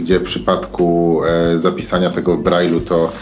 [0.00, 3.12] gdzie w przypadku e, zapisania tego w Braille'u to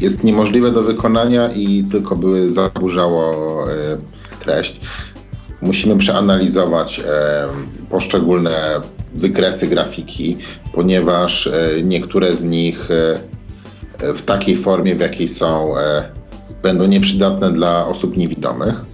[0.00, 3.74] jest niemożliwe do wykonania i tylko by zaburzało e,
[4.40, 4.80] treść.
[5.60, 7.46] Musimy przeanalizować e,
[7.90, 8.80] poszczególne
[9.14, 10.36] wykresy grafiki,
[10.72, 11.48] ponieważ
[11.84, 12.88] niektóre z nich
[14.14, 15.74] w takiej formie, w jakiej są,
[16.62, 18.84] będą nieprzydatne dla osób niewidomych.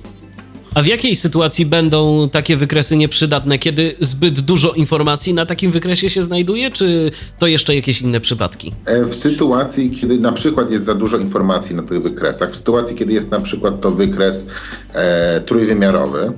[0.77, 3.59] A w jakiej sytuacji będą takie wykresy nieprzydatne?
[3.59, 8.73] Kiedy zbyt dużo informacji na takim wykresie się znajduje, czy to jeszcze jakieś inne przypadki?
[8.85, 12.97] E, w sytuacji, kiedy na przykład jest za dużo informacji na tych wykresach, w sytuacji,
[12.97, 14.49] kiedy jest na przykład to wykres
[14.93, 16.33] e, trójwymiarowy,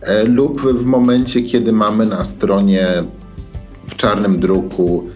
[0.00, 2.86] e, lub w momencie, kiedy mamy na stronie
[3.88, 5.08] w czarnym druku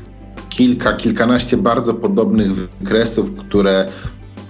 [0.49, 3.89] kilka, kilkanaście bardzo podobnych wykresów, które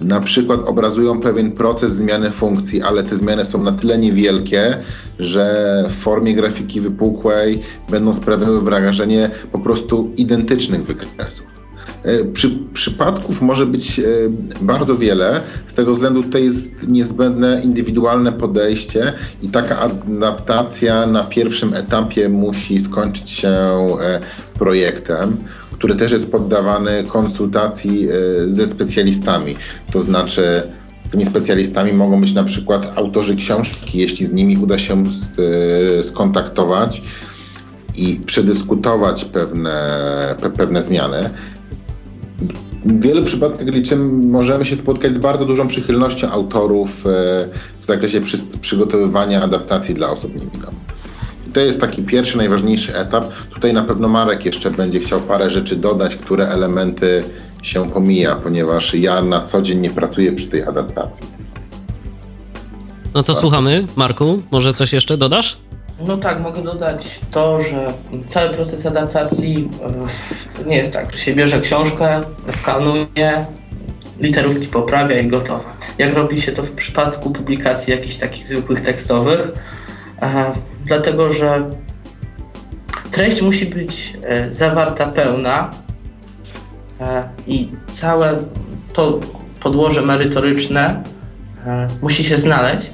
[0.01, 4.77] na przykład obrazują pewien proces zmiany funkcji, ale te zmiany są na tyle niewielkie,
[5.19, 11.63] że w formie grafiki wypukłej będą sprawiały wrażenie po prostu identycznych wykresów.
[12.03, 14.03] E, przy, przypadków może być e,
[14.61, 21.73] bardzo wiele, z tego względu tutaj jest niezbędne indywidualne podejście i taka adaptacja na pierwszym
[21.73, 24.19] etapie musi skończyć się e,
[24.53, 25.37] projektem
[25.73, 28.11] który też jest poddawany konsultacji e,
[28.47, 29.55] ze specjalistami.
[29.91, 30.63] To znaczy,
[31.11, 35.03] tymi specjalistami mogą być na przykład autorzy książki, jeśli z nimi uda się
[35.99, 37.01] e, skontaktować
[37.95, 39.75] i przedyskutować pewne,
[40.57, 41.29] pewne zmiany.
[42.85, 47.09] W wielu przypadkach liczymy, możemy się spotkać z bardzo dużą przychylnością autorów e,
[47.79, 48.21] w zakresie
[48.61, 51.02] przygotowywania adaptacji dla osób niewidomych
[51.53, 53.33] to jest taki pierwszy, najważniejszy etap.
[53.53, 57.23] Tutaj na pewno Marek jeszcze będzie chciał parę rzeczy dodać, które elementy
[57.61, 61.27] się pomija, ponieważ ja na co dzień nie pracuję przy tej adaptacji.
[63.13, 63.87] No to słuchamy.
[63.95, 65.57] Marku, może coś jeszcze dodasz?
[66.07, 67.93] No tak, mogę dodać to, że
[68.27, 69.69] cały proces adaptacji
[70.57, 73.45] to nie jest tak, że się bierze książkę, skanuje,
[74.19, 75.63] literówki poprawia i gotowe.
[75.97, 79.51] Jak robi się to w przypadku publikacji jakichś takich zwykłych tekstowych,
[80.21, 80.53] e,
[80.85, 81.69] dlatego że
[83.11, 85.71] treść musi być e, zawarta pełna
[87.01, 88.39] e, i całe
[88.93, 89.19] to
[89.59, 91.03] podłoże merytoryczne
[91.65, 92.91] e, musi się znaleźć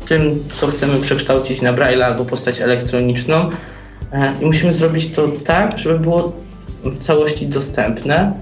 [0.00, 3.50] w tym, co chcemy przekształcić na Braille albo postać elektroniczną.
[4.40, 6.32] I musimy zrobić to tak, żeby było
[6.84, 8.32] w całości dostępne.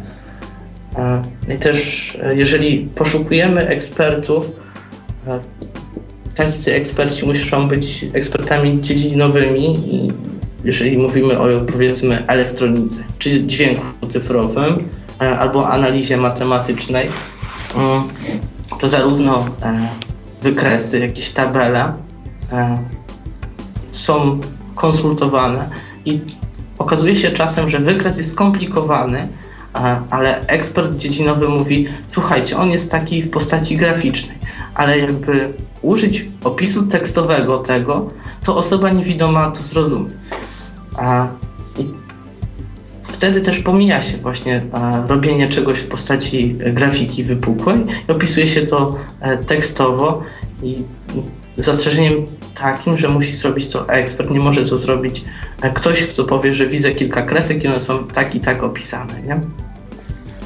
[1.54, 4.46] I też, jeżeli poszukujemy ekspertów,
[6.46, 9.76] tacy eksperci muszą być ekspertami dziedzinowymi
[10.64, 14.88] jeżeli mówimy o powiedzmy elektronice, czy dźwięku cyfrowym,
[15.20, 17.08] e, albo analizie matematycznej,
[17.76, 18.02] mm,
[18.80, 19.88] to zarówno e,
[20.42, 21.94] wykresy, jakieś tabele
[22.52, 22.78] e,
[23.90, 24.40] są
[24.74, 25.70] konsultowane
[26.04, 26.20] i
[26.78, 29.28] okazuje się czasem, że wykres jest skomplikowany,
[30.10, 34.38] ale ekspert dziedzinowy mówi, słuchajcie, on jest taki w postaci graficznej,
[34.74, 35.52] ale jakby
[35.82, 38.08] użyć opisu tekstowego tego,
[38.44, 40.10] to osoba niewidoma to zrozumie.
[43.02, 44.62] Wtedy też pomija się właśnie
[45.08, 47.78] robienie czegoś w postaci grafiki wypukłej
[48.08, 50.22] i opisuje się to e, tekstowo
[50.62, 50.82] i
[51.56, 55.24] zastrzeżeniem takim, że musi zrobić to ekspert, nie może to zrobić
[55.62, 59.22] e, ktoś, kto powie, że widzę kilka kresek i one są tak i tak opisane,
[59.22, 59.40] nie?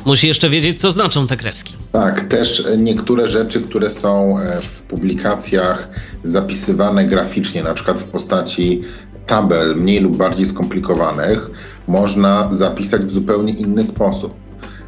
[0.05, 1.75] Musi jeszcze wiedzieć, co znaczą te kreski.
[1.93, 5.88] Tak, też niektóre rzeczy, które są e, w publikacjach
[6.25, 8.83] zapisywane graficznie, na przykład w postaci
[9.27, 11.51] tabel mniej lub bardziej skomplikowanych,
[11.87, 14.35] można zapisać w zupełnie inny sposób.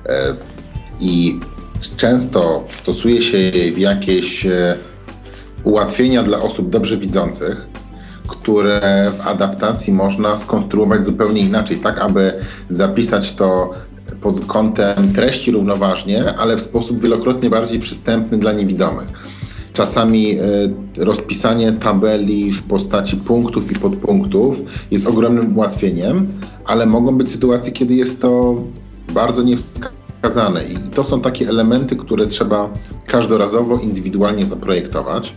[0.07, 0.37] E,
[1.00, 1.40] I
[1.96, 4.46] często stosuje się je w jakieś
[5.66, 7.68] ułatwienia dla osób dobrze widzących,
[8.29, 12.33] które w adaptacji można skonstruować zupełnie inaczej, tak aby
[12.68, 13.74] zapisać to
[14.20, 19.09] pod kątem treści równoważnie, ale w sposób wielokrotnie bardziej przystępny dla niewidomych.
[19.72, 20.38] Czasami
[20.98, 26.29] y, rozpisanie tabeli w postaci punktów i podpunktów jest ogromnym ułatwieniem,
[26.64, 28.55] ale mogą być sytuacje, kiedy jest to
[29.14, 30.64] bardzo niewskazane.
[30.64, 32.70] I to są takie elementy, które trzeba
[33.07, 35.35] każdorazowo, indywidualnie zaprojektować.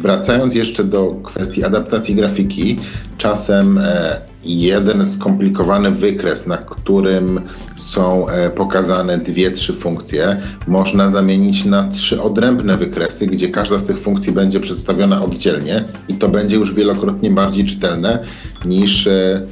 [0.00, 2.78] Wracając jeszcze do kwestii adaptacji grafiki,
[3.18, 7.40] czasem e, jeden skomplikowany wykres, na którym
[7.76, 13.86] są e, pokazane dwie, trzy funkcje, można zamienić na trzy odrębne wykresy, gdzie każda z
[13.86, 18.24] tych funkcji będzie przedstawiona oddzielnie i to będzie już wielokrotnie bardziej czytelne
[18.64, 19.46] niż e,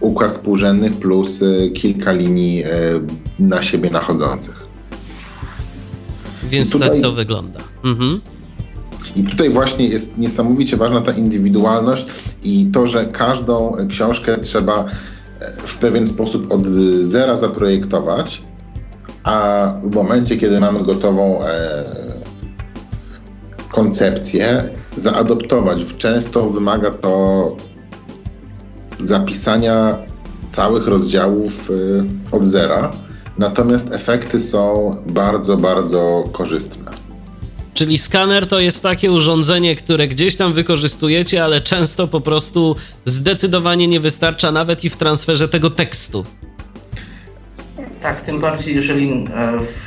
[0.00, 1.40] układ współrzędnych plus
[1.74, 2.64] kilka linii
[3.38, 4.66] na siebie nachodzących.
[6.42, 7.60] Więc tak to wygląda.
[7.84, 8.20] Mhm.
[9.16, 12.06] I tutaj właśnie jest niesamowicie ważna ta indywidualność
[12.42, 14.84] i to, że każdą książkę trzeba
[15.40, 16.66] e, w pewien sposób od
[17.00, 18.42] zera zaprojektować,
[19.24, 21.84] a w momencie, kiedy mamy gotową e,
[23.72, 24.64] koncepcję,
[24.96, 25.78] zaadoptować.
[25.98, 27.56] Często wymaga to
[29.04, 29.98] zapisania
[30.48, 32.90] całych rozdziałów e, od zera,
[33.38, 36.99] natomiast efekty są bardzo, bardzo korzystne.
[37.74, 43.88] Czyli skaner to jest takie urządzenie, które gdzieś tam wykorzystujecie, ale często po prostu zdecydowanie
[43.88, 46.24] nie wystarcza nawet i w transferze tego tekstu.
[48.02, 49.26] Tak, tym bardziej jeżeli e,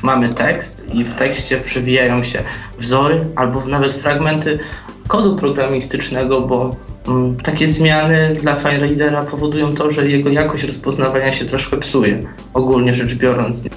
[0.01, 2.43] mamy tekst i w tekście przewijają się
[2.79, 4.59] wzory albo nawet fragmenty
[5.07, 6.75] kodu programistycznego, bo
[7.07, 12.95] mm, takie zmiany dla FileReadera powodują to, że jego jakość rozpoznawania się troszkę psuje, ogólnie
[12.95, 13.63] rzecz biorąc.
[13.63, 13.69] Nie?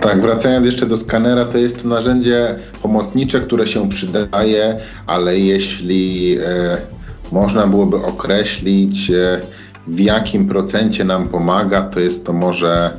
[0.00, 6.36] Tak, wracając jeszcze do skanera, to jest to narzędzie pomocnicze, które się przydaje, ale jeśli
[6.38, 6.76] e,
[7.32, 9.40] można byłoby określić, e,
[9.86, 12.96] w jakim procencie nam pomaga, to jest to może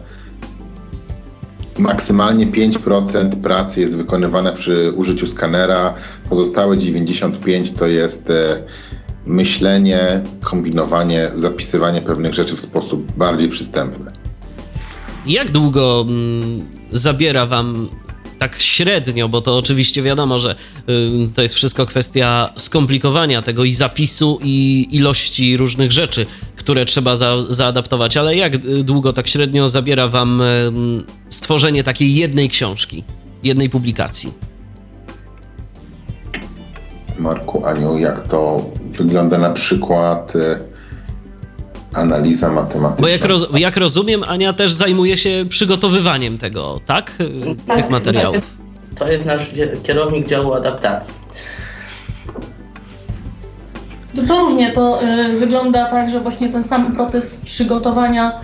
[1.77, 5.93] maksymalnie 5% pracy jest wykonywane przy użyciu skanera,
[6.29, 8.63] pozostałe 95% to jest e,
[9.25, 14.22] myślenie, kombinowanie, zapisywanie pewnych rzeczy w sposób bardziej przystępny.
[15.25, 17.89] Jak długo mm, zabiera wam
[18.39, 20.55] tak średnio, bo to oczywiście wiadomo, że
[20.89, 27.15] y, to jest wszystko kwestia skomplikowania tego i zapisu, i ilości różnych rzeczy, które trzeba
[27.15, 30.45] za, zaadaptować, ale jak długo tak średnio zabiera wam y,
[31.29, 33.03] stworzenie takiej jednej książki,
[33.43, 34.33] jednej publikacji?
[37.19, 40.72] Marku, Aniu, jak to wygląda na przykład y,
[41.93, 43.01] analiza matematyczna.
[43.01, 47.11] Bo jak, roz, jak rozumiem, Ania też zajmuje się przygotowywaniem tego, tak?
[47.67, 48.57] tak Tych materiałów.
[48.95, 49.51] To jest nasz
[49.83, 51.13] kierownik działu adaptacji.
[54.15, 58.39] To, to różnie to y, wygląda tak, że właśnie ten sam proces przygotowania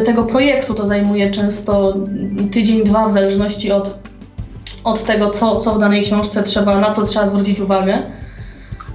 [0.00, 1.96] y, tego projektu to zajmuje często
[2.52, 3.98] tydzień, dwa, w zależności od,
[4.84, 8.02] od tego, co, co w danej książce trzeba, na co trzeba zwrócić uwagę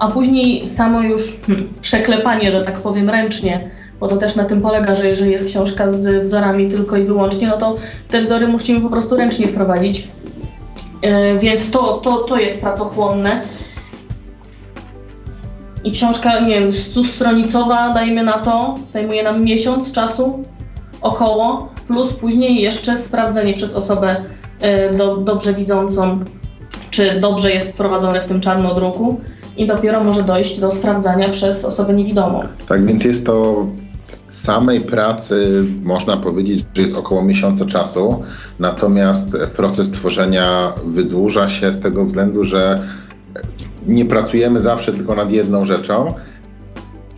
[0.02, 4.62] a później samo już hmm, przeklepanie, że tak powiem, ręcznie, bo to też na tym
[4.62, 7.76] polega, że jeżeli jest książka z wzorami tylko i wyłącznie, no to
[8.10, 10.08] te wzory musimy po prostu ręcznie wprowadzić.
[11.04, 13.42] Yy, więc to, to, to jest pracochłonne.
[15.84, 20.44] I książka, nie wiem, stustronicowa, dajmy na to, zajmuje nam miesiąc czasu
[21.02, 24.16] około, plus później jeszcze sprawdzenie przez osobę
[24.62, 26.20] yy, do, dobrze widzącą,
[26.92, 29.22] czy dobrze jest wprowadzone w tym czarnodruku
[29.58, 32.42] i dopiero może dojść do sprawdzania przez osobę niewidomą.
[32.68, 33.66] Tak więc jest to
[34.30, 38.24] samej pracy można powiedzieć, że jest około miesiąca czasu,
[38.60, 42.88] natomiast proces tworzenia wydłuża się z tego względu, że
[43.88, 46.14] nie pracujemy zawsze tylko nad jedną rzeczą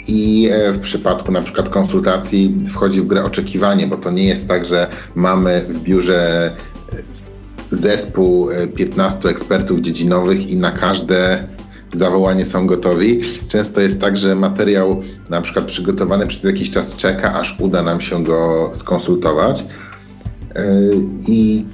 [0.08, 4.66] I w przypadku na przykład konsultacji wchodzi w grę oczekiwanie, bo to nie jest tak,
[4.66, 6.52] że mamy w biurze
[7.72, 11.48] zespół 15 ekspertów dziedzinowych i na każde
[11.94, 13.22] zawołanie są gotowi.
[13.48, 18.02] Często jest tak, że materiał na przykład przygotowany przez jakiś czas czeka, aż uda nam
[18.02, 19.66] się go skonsultować.
[21.28, 21.66] I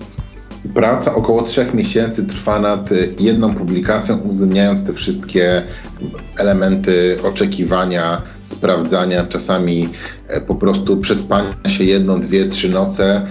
[0.73, 2.89] praca około trzech miesięcy trwa nad
[3.19, 5.63] jedną publikacją, uwzględniając te wszystkie
[6.37, 9.89] elementy oczekiwania, sprawdzania, czasami
[10.27, 13.25] e, po prostu przespania się jedną, dwie, trzy noce e,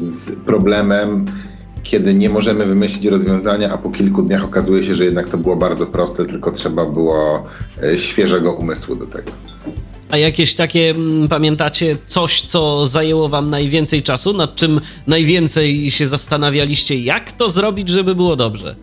[0.00, 1.26] z problemem,
[1.82, 5.56] kiedy nie możemy wymyślić rozwiązania, a po kilku dniach okazuje się, że jednak to było
[5.56, 7.46] bardzo proste, tylko trzeba było
[7.82, 9.32] e, świeżego umysłu do tego.
[10.10, 16.06] A jakieś takie, mm, pamiętacie, coś, co zajęło wam najwięcej czasu, nad czym najwięcej się
[16.06, 18.76] zastanawialiście, jak to zrobić, żeby było dobrze?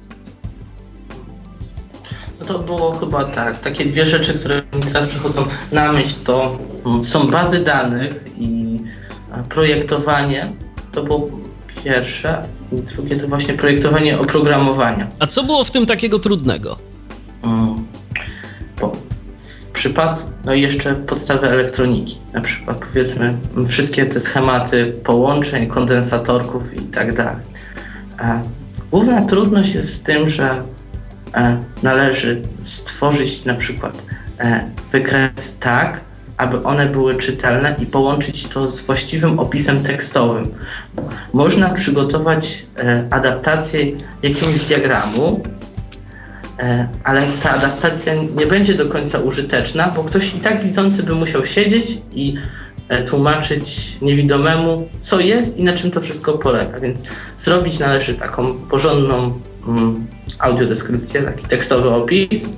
[2.40, 6.58] No to było chyba tak, takie dwie rzeczy, które mi teraz przychodzą na myśl, to
[6.86, 8.80] mm, są bazy danych i
[9.50, 10.50] projektowanie.
[10.92, 11.30] To było
[11.86, 12.38] pierwsze.
[12.72, 15.08] I drugie to właśnie projektowanie oprogramowania.
[15.20, 16.78] A co było w tym takiego trudnego?
[17.42, 17.86] Hmm.
[18.76, 18.92] Po,
[19.70, 22.20] w przypadku, no i jeszcze podstawy elektroniki.
[22.34, 27.46] Na przykład powiedzmy wszystkie te schematy połączeń, kondensatorków i tak dalej.
[28.92, 30.64] Główna trudność jest z tym, że
[31.34, 33.94] e, należy stworzyć na przykład
[34.40, 36.02] e, wykres tak,
[36.38, 40.54] aby one były czytelne i połączyć to z właściwym opisem tekstowym.
[41.34, 43.86] Można przygotować e, adaptację
[44.24, 45.44] jakiegoś diagramu,
[46.60, 51.16] e, ale ta adaptacja nie będzie do końca użyteczna, bo ktoś i tak widzący by
[51.16, 52.36] musiał siedzieć i
[52.90, 56.80] e, tłumaczyć niewidomemu, co jest i na czym to wszystko polega.
[56.80, 57.04] Więc
[57.40, 60.08] zrobić należy taką porządną mm,
[60.40, 62.50] audiodeskrypcję, taki tekstowy opis,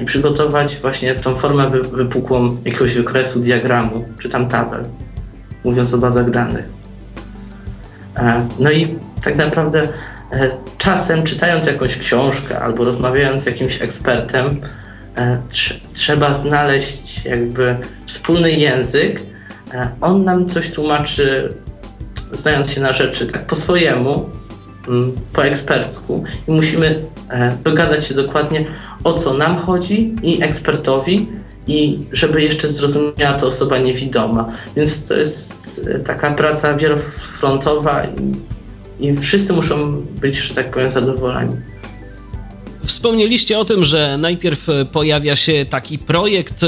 [0.00, 4.84] i przygotować właśnie tą formę wypukłą jakiegoś wykresu, diagramu czy tam tabel,
[5.64, 6.64] mówiąc o bazach danych.
[8.16, 9.88] E, no i tak naprawdę
[10.32, 14.60] e, czasem czytając jakąś książkę albo rozmawiając z jakimś ekspertem,
[15.94, 19.20] trzeba znaleźć jakby wspólny język.
[20.00, 21.54] On nam coś tłumaczy,
[22.32, 24.30] znając się na rzeczy tak po swojemu,
[24.88, 27.02] mm, po ekspercku i musimy
[27.64, 28.64] dogadać się dokładnie
[29.04, 31.26] o co nam chodzi i ekspertowi,
[31.68, 34.48] i żeby jeszcze zrozumiała to osoba niewidoma.
[34.76, 40.90] Więc to jest e, taka praca wielofrontowa i, i wszyscy muszą być, że tak powiem,
[40.90, 41.56] zadowoleni.
[42.84, 46.66] Wspomnieliście o tym, że najpierw e, pojawia się taki projekt, e,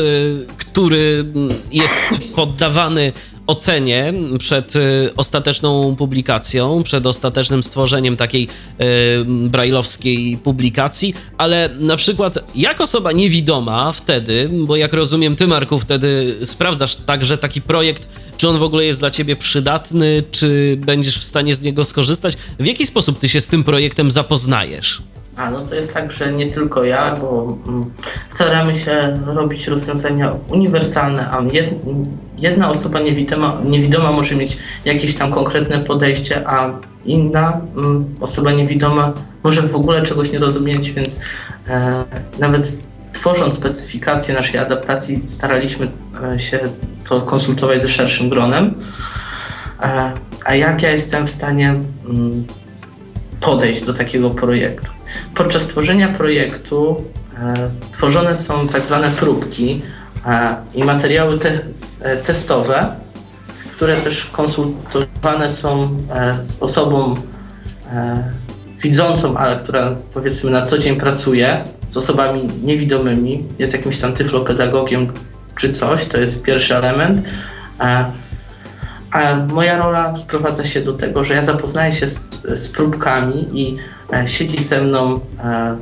[0.57, 1.25] który
[1.73, 2.05] jest
[2.37, 3.13] poddawany
[3.51, 8.49] ocenie przed y, ostateczną publikacją, przed ostatecznym stworzeniem takiej
[8.81, 15.79] y, brajlowskiej publikacji, ale na przykład jak osoba niewidoma wtedy, bo jak rozumiem ty Marku
[15.79, 21.19] wtedy sprawdzasz także taki projekt, czy on w ogóle jest dla ciebie przydatny, czy będziesz
[21.19, 25.03] w stanie z niego skorzystać, w jaki sposób ty się z tym projektem zapoznajesz?
[25.41, 27.84] A, no to jest tak, że nie tylko ja, bo mm,
[28.30, 31.74] staramy się robić rozwiązania uniwersalne, a jed,
[32.38, 36.70] jedna osoba niewidoma, niewidoma może mieć jakieś tam konkretne podejście, a
[37.05, 39.12] inna mm, osoba niewidoma
[39.43, 41.20] może w ogóle czegoś nie rozumieć, więc
[41.68, 42.05] e,
[42.38, 42.78] nawet
[43.12, 45.88] tworząc specyfikację naszej adaptacji staraliśmy
[46.34, 46.59] e, się
[47.05, 48.74] to konsultować ze szerszym gronem.
[49.82, 50.12] E,
[50.45, 51.68] a jak ja jestem w stanie
[52.09, 52.47] mm,
[53.41, 54.93] podejść do takiego projektu.
[55.34, 57.05] Podczas tworzenia projektu
[57.38, 59.82] e, tworzone są tak zwane próbki
[60.26, 61.59] e, i materiały te,
[62.01, 62.97] e, testowe,
[63.76, 67.14] które też konsultowane są e, z osobą
[67.93, 68.32] e,
[68.82, 75.12] widzącą, ale która powiedzmy na co dzień pracuje z osobami niewidomymi, jest jakimś tam tyflopedagogiem
[75.57, 77.26] czy coś, to jest pierwszy element.
[79.11, 83.77] A moja rola sprowadza się do tego, że ja zapoznaję się z, z próbkami i
[84.13, 85.77] e, siedzi ze mną e,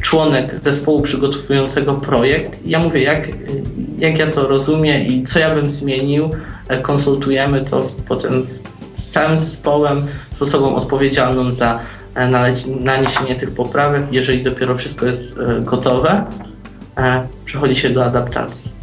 [0.00, 2.66] członek zespołu przygotowującego projekt.
[2.66, 3.28] I ja mówię, jak,
[3.98, 6.30] jak ja to rozumiem i co ja bym zmienił.
[6.68, 8.46] E, konsultujemy to potem
[8.94, 11.80] z całym zespołem, z osobą odpowiedzialną za
[12.14, 12.28] e,
[12.80, 14.06] naniesienie tych poprawek.
[14.10, 16.24] Jeżeli dopiero wszystko jest e, gotowe,
[16.98, 18.75] e, przechodzi się do adaptacji.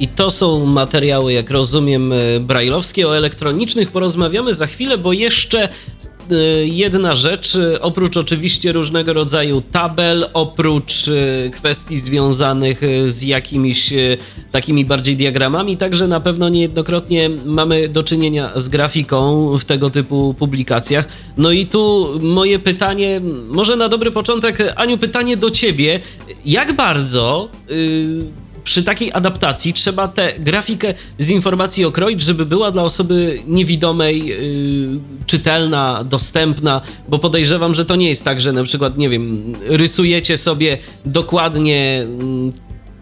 [0.00, 3.08] I to są materiały, jak rozumiem, e, brajlowskie.
[3.08, 5.68] O elektronicznych porozmawiamy za chwilę, bo jeszcze
[6.64, 10.92] jedna rzecz, oprócz oczywiście różnego rodzaju tabel, oprócz
[11.52, 13.94] kwestii związanych z jakimiś
[14.52, 20.34] takimi bardziej diagramami, także na pewno niejednokrotnie mamy do czynienia z grafiką w tego typu
[20.34, 21.08] publikacjach.
[21.36, 26.00] No i tu moje pytanie, może na dobry początek, Aniu, pytanie do ciebie.
[26.44, 27.48] Jak bardzo.
[27.68, 34.26] Yy, przy takiej adaptacji trzeba tę grafikę z informacji okroić, żeby była dla osoby niewidomej
[34.26, 39.54] yy, czytelna, dostępna, bo podejrzewam, że to nie jest tak, że na przykład, nie wiem,
[39.66, 42.06] rysujecie sobie dokładnie
[42.44, 42.52] yy,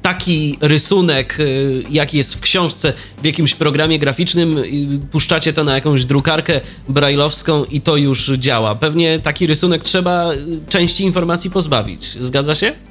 [0.02, 2.92] taki rysunek, yy, jaki jest w książce,
[3.22, 4.62] w jakimś programie graficznym,
[5.10, 8.74] puszczacie to na jakąś drukarkę brajlowską i to już działa.
[8.74, 10.38] Pewnie taki rysunek trzeba y,
[10.68, 12.16] części informacji pozbawić.
[12.20, 12.85] Zgadza się?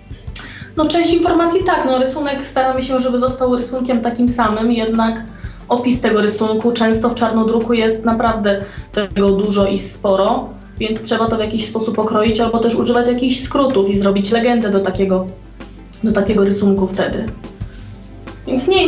[0.77, 5.23] No część informacji tak, no rysunek staramy się, żeby został rysunkiem takim samym, jednak
[5.69, 8.61] opis tego rysunku często w czarnodruku jest naprawdę
[8.91, 10.49] tego dużo i sporo,
[10.79, 14.69] więc trzeba to w jakiś sposób okroić albo też używać jakichś skrótów i zrobić legendę
[14.69, 15.27] do takiego,
[16.03, 17.25] do takiego rysunku wtedy.
[18.47, 18.85] Więc nie,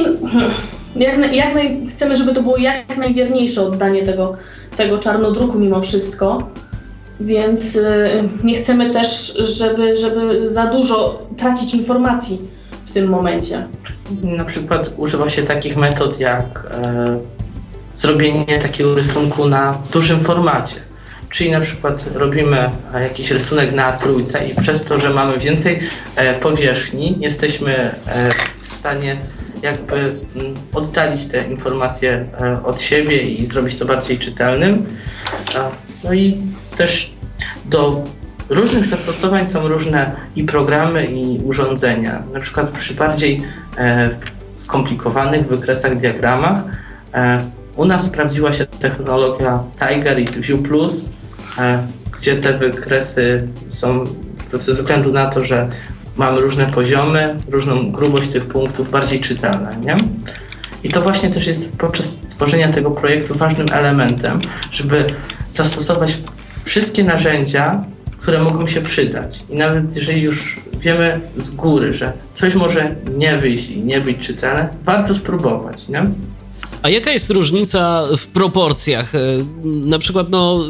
[1.05, 4.33] jak, jak naj, chcemy, żeby to było jak najwierniejsze oddanie tego,
[4.77, 6.49] tego czarnodruku mimo wszystko.
[7.19, 12.41] Więc y, nie chcemy też, żeby, żeby za dużo tracić informacji
[12.83, 13.67] w tym momencie.
[14.23, 17.19] Na przykład używa się takich metod jak e,
[17.95, 20.75] zrobienie takiego rysunku na dużym formacie.
[21.29, 25.79] Czyli na przykład robimy jakiś rysunek na trójce i przez to, że mamy więcej
[26.15, 27.95] e, powierzchni, jesteśmy e,
[28.61, 29.15] w stanie
[29.61, 34.85] jakby mm, oddalić te informacje e, od siebie i zrobić to bardziej czytelnym.
[36.03, 36.41] No i
[36.77, 37.13] też
[37.65, 38.03] do
[38.49, 42.23] różnych zastosowań są różne i programy, i urządzenia.
[42.33, 43.41] Na przykład przy bardziej
[43.77, 44.09] e,
[44.55, 46.57] skomplikowanych wykresach, diagramach
[47.13, 47.41] e,
[47.75, 51.09] u nas sprawdziła się technologia Tiger i View Plus,
[51.57, 51.87] e,
[52.19, 54.03] gdzie te wykresy są
[54.59, 55.69] ze względu na to, że
[56.15, 59.77] mamy różne poziomy, różną grubość tych punktów, bardziej czytelne.
[59.81, 59.97] Nie?
[60.83, 64.39] I to właśnie też jest podczas tworzenia tego projektu ważnym elementem,
[64.71, 65.05] żeby
[65.49, 66.17] zastosować
[66.67, 67.85] wszystkie narzędzia,
[68.19, 69.39] które mogą się przydać.
[69.49, 74.17] I nawet jeżeli już wiemy z góry, że coś może nie wyjść i nie być
[74.27, 76.05] czytane, warto spróbować, nie?
[76.81, 79.15] A jaka jest różnica w proporcjach?
[79.15, 79.19] E,
[79.63, 80.65] na przykład, no,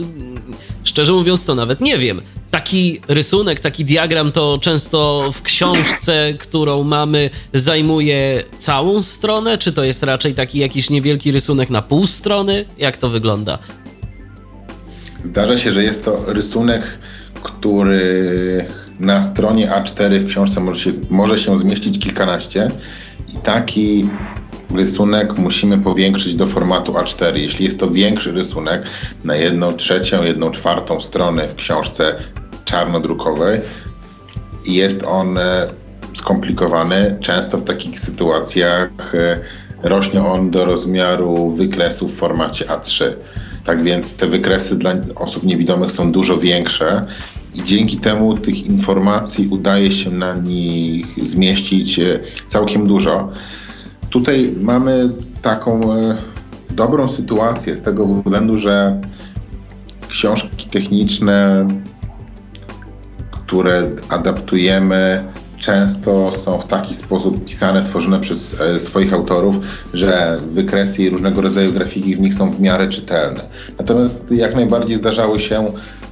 [0.84, 2.22] szczerze mówiąc, to nawet nie wiem.
[2.52, 9.84] Taki rysunek, taki diagram to często w książce, którą mamy, zajmuje całą stronę, czy to
[9.84, 12.66] jest raczej taki jakiś niewielki rysunek na pół strony?
[12.78, 13.60] Jak to wygląda?
[15.28, 16.82] Zdarza się, że jest to rysunek,
[17.44, 18.66] który
[19.00, 22.72] na stronie A4 w książce może się, może się zmieścić kilkanaście
[23.34, 24.10] i taki
[24.76, 27.36] rysunek musimy powiększyć do formatu A4.
[27.36, 28.84] Jeśli jest to większy rysunek
[29.24, 32.16] na jedną trzecią, jedną czwartą stronę w książce
[32.66, 33.60] czarnodrukowej,
[34.66, 35.68] jest on e,
[36.16, 37.18] skomplikowany.
[37.22, 39.40] Często w takich sytuacjach e,
[39.84, 43.14] rośnie on do rozmiaru wykresu w formacie A3.
[43.68, 47.06] Tak więc te wykresy dla osób niewidomych są dużo większe
[47.56, 53.30] i dzięki temu tych informacji udaje się na nich zmieścić e, całkiem dużo.
[54.10, 55.10] Tutaj mamy
[55.42, 56.18] taką e,
[56.70, 59.02] dobrą sytuację z tego względu, że
[60.10, 61.68] książki techniczne,
[63.32, 65.24] które adaptujemy,
[65.60, 69.60] często są w taki sposób pisane, tworzone przez e, swoich autorów,
[69.94, 73.42] że wykresy i różnego rodzaju grafiki w nich są w miarę czytelne.
[73.80, 75.72] Natomiast jak najbardziej zdarzały się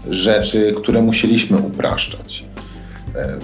[0.10, 2.46] rzeczy, które musieliśmy upraszczać.
[3.16, 3.38] E,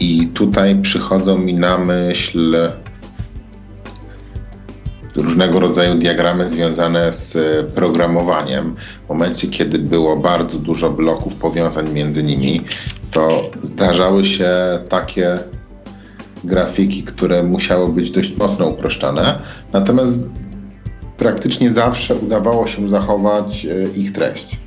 [0.00, 2.70] I tutaj przychodzą mi na myśl
[5.16, 7.36] różnego rodzaju diagramy związane z
[7.72, 8.74] programowaniem.
[9.06, 12.64] W momencie, kiedy było bardzo dużo bloków powiązań między nimi,
[13.10, 14.50] to zdarzały się
[14.88, 15.38] takie
[16.44, 19.38] grafiki, które musiały być dość mocno uproszczone,
[19.72, 20.30] natomiast
[21.16, 24.58] praktycznie zawsze udawało się zachować e, ich treść.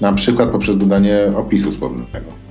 [0.00, 2.47] Na przykład poprzez dodanie opisu słownego.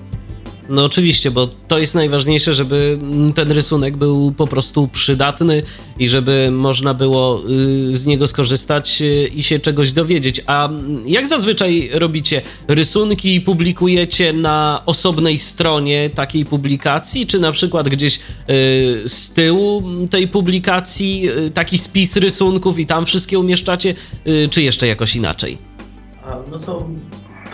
[0.70, 3.00] No oczywiście, bo to jest najważniejsze, żeby
[3.36, 5.64] ten rysunek był po prostu przydatny
[6.00, 7.42] i żeby można było
[7.90, 10.42] y, z niego skorzystać y, i się czegoś dowiedzieć.
[10.48, 10.70] A
[11.06, 18.20] jak zazwyczaj robicie rysunki, publikujecie na osobnej stronie takiej publikacji, czy na przykład gdzieś y,
[19.06, 23.96] z tyłu tej publikacji taki spis rysunków i tam wszystkie umieszczacie,
[24.50, 25.58] czy jeszcze jakoś inaczej?
[26.52, 26.88] No to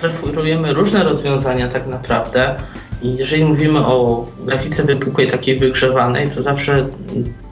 [0.02, 2.56] preferujemy różne rozwiązania tak naprawdę.
[3.04, 6.88] I jeżeli mówimy o grafice wypukłej, takiej wygrzewanej, to zawsze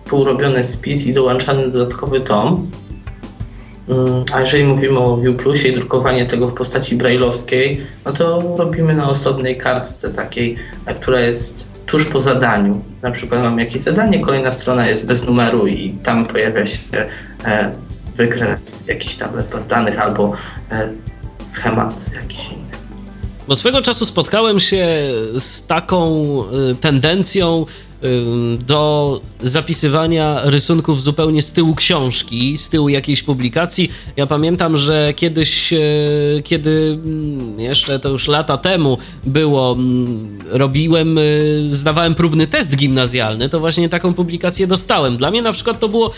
[0.05, 2.71] półrobiony spis i dołączany dodatkowy tom.
[3.89, 8.93] Mm, a jeżeli mówimy o Viewplusie i drukowanie tego w postaci brailleowskiej, no to robimy
[8.93, 10.55] na osobnej kartce takiej,
[11.01, 12.81] która jest tuż po zadaniu.
[13.01, 16.79] Na przykład mam jakieś zadanie, kolejna strona jest bez numeru i tam pojawia się
[17.45, 17.75] e,
[18.17, 20.33] wykres, jakiś tablet baz danych albo
[20.71, 20.93] e,
[21.45, 22.70] schemat jakiś inny.
[23.47, 24.87] Bo swego czasu spotkałem się
[25.35, 26.23] z taką
[26.71, 27.65] y, tendencją
[28.67, 33.91] do zapisywania rysunków zupełnie z tyłu książki, z tyłu jakiejś publikacji.
[34.15, 35.79] Ja pamiętam, że kiedyś, e,
[36.43, 41.21] kiedy mm, jeszcze to już lata temu było, mm, robiłem, e,
[41.67, 45.17] zdawałem próbny test gimnazjalny, to właśnie taką publikację dostałem.
[45.17, 46.11] Dla mnie na przykład to było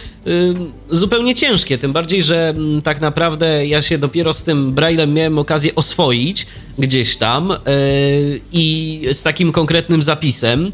[0.92, 5.40] zupełnie ciężkie, tym bardziej, że mm, tak naprawdę ja się dopiero z tym braillem miałem
[5.40, 6.46] okazję oswoić
[6.78, 7.58] gdzieś tam e,
[8.52, 10.72] i z takim konkretnym zapisem,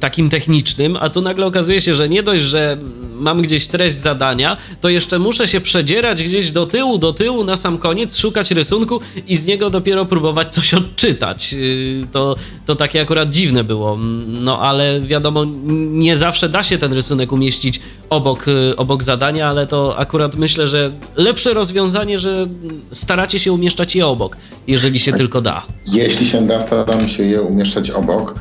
[0.00, 2.76] takim takim technicznym, a tu nagle okazuje się, że nie dość, że
[3.12, 7.56] mam gdzieś treść zadania, to jeszcze muszę się przedzierać gdzieś do tyłu, do tyłu, na
[7.56, 11.54] sam koniec, szukać rysunku i z niego dopiero próbować coś odczytać.
[11.54, 12.36] Y, to,
[12.66, 13.98] to takie akurat dziwne było.
[14.26, 15.44] No ale wiadomo,
[15.90, 17.80] nie zawsze da się ten rysunek umieścić
[18.10, 22.46] obok, y, obok zadania, ale to akurat myślę, że lepsze rozwiązanie, że
[22.92, 24.36] staracie się umieszczać je obok,
[24.66, 25.62] jeżeli się tylko da.
[25.86, 28.34] Jeśli się da, staramy się je umieszczać obok.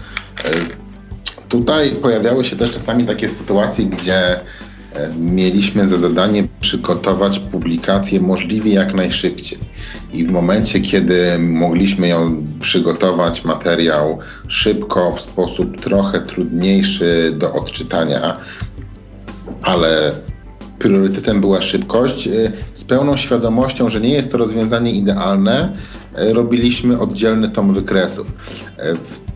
[1.50, 4.40] Tutaj pojawiały się też czasami takie sytuacje, gdzie e,
[5.20, 9.60] mieliśmy za zadanie przygotować publikację możliwie jak najszybciej.
[10.14, 18.38] I w momencie, kiedy mogliśmy ją przygotować, materiał szybko, w sposób trochę trudniejszy do odczytania,
[19.62, 20.12] ale
[20.80, 22.32] priorytetem była szybkość, e,
[22.74, 25.78] z pełną świadomością, że nie jest to rozwiązanie idealne,
[26.16, 28.28] e, robiliśmy oddzielny tom wykresów.
[29.04, 29.29] W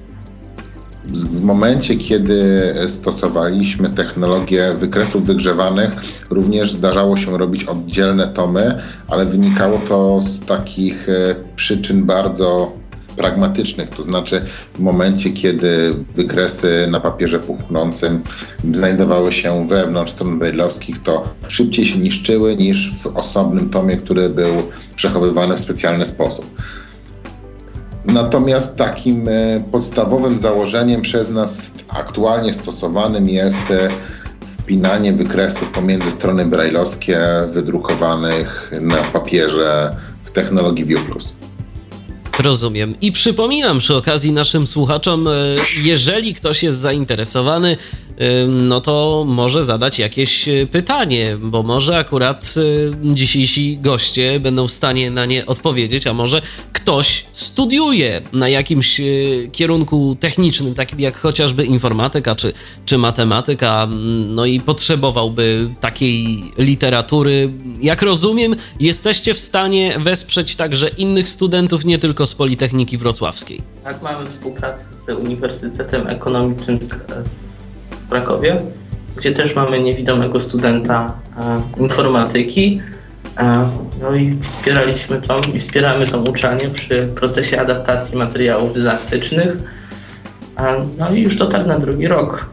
[1.05, 5.91] w momencie, kiedy stosowaliśmy technologię wykresów wygrzewanych,
[6.29, 12.71] również zdarzało się robić oddzielne tomy, ale wynikało to z takich e, przyczyn bardzo
[13.15, 14.41] pragmatycznych, to znaczy
[14.75, 18.23] w momencie, kiedy wykresy na papierze puchnącym
[18.73, 24.55] znajdowały się wewnątrz stron brailleowskich, to szybciej się niszczyły niż w osobnym tomie, który był
[24.95, 26.45] przechowywany w specjalny sposób.
[28.05, 33.89] Natomiast takim e, podstawowym założeniem przez nas aktualnie stosowanym jest e,
[34.47, 41.33] wpinanie wykresów pomiędzy strony brajlowskie wydrukowanych na papierze w technologii ViewPlus.
[42.39, 42.95] Rozumiem.
[43.01, 45.31] I przypominam przy okazji naszym słuchaczom, e,
[45.83, 47.77] jeżeli ktoś jest zainteresowany
[48.47, 54.71] no to może zadać jakieś e, pytanie, bo może akurat e, dzisiejsi goście będą w
[54.71, 56.41] stanie na nie odpowiedzieć, a może
[56.73, 59.03] ktoś studiuje na jakimś e,
[59.51, 62.53] kierunku technicznym, takim jak chociażby informatyka czy,
[62.85, 63.87] czy matematyka,
[64.27, 67.53] no i potrzebowałby takiej literatury.
[67.81, 73.61] Jak rozumiem, jesteście w stanie wesprzeć także innych studentów, nie tylko z Politechniki Wrocławskiej.
[73.83, 76.79] Tak, mamy współpracę z Uniwersytetem Ekonomicznym
[78.13, 78.61] Krakowie,
[79.17, 82.81] gdzie też mamy niewidomego studenta e, informatyki.
[83.39, 83.69] E,
[84.01, 89.57] no i wspieraliśmy tą i wspieramy tą uczelnię przy procesie adaptacji materiałów dydaktycznych.
[90.59, 92.49] E, no i już to tak na drugi rok.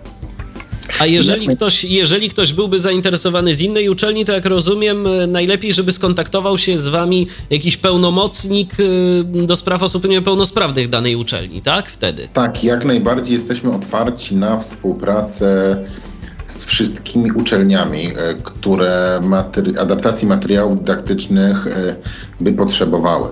[0.98, 5.92] A jeżeli ktoś, jeżeli ktoś byłby zainteresowany z innej uczelni, to jak rozumiem, najlepiej, żeby
[5.92, 8.76] skontaktował się z wami jakiś pełnomocnik
[9.24, 11.90] do spraw osób niepełnosprawnych danej uczelni, tak?
[11.90, 12.28] Wtedy.
[12.32, 15.76] Tak, jak najbardziej jesteśmy otwarci na współpracę
[16.48, 21.96] z wszystkimi uczelniami, e, które materi adaptacji materiałów dydaktycznych e,
[22.40, 23.28] by potrzebowały.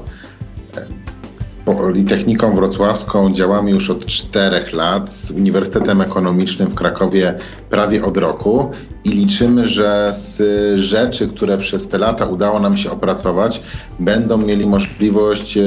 [1.74, 7.34] Politechniką Wrocławską działamy już od czterech lat, z Uniwersytetem Ekonomicznym w Krakowie
[7.70, 8.70] prawie od roku
[9.04, 10.40] i liczymy, że z
[10.80, 13.62] rzeczy, które przez te lata udało nam się opracować,
[13.98, 15.62] będą mieli możliwość e,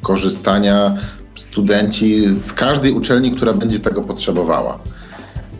[0.00, 0.96] skorzystania
[1.34, 4.78] studenci z każdej uczelni, która będzie tego potrzebowała.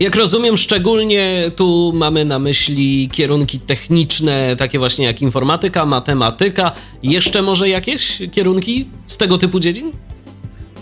[0.01, 6.71] Jak rozumiem, szczególnie tu mamy na myśli kierunki techniczne, takie właśnie jak informatyka, matematyka.
[7.03, 9.91] Jeszcze może jakieś kierunki z tego typu dziedzin?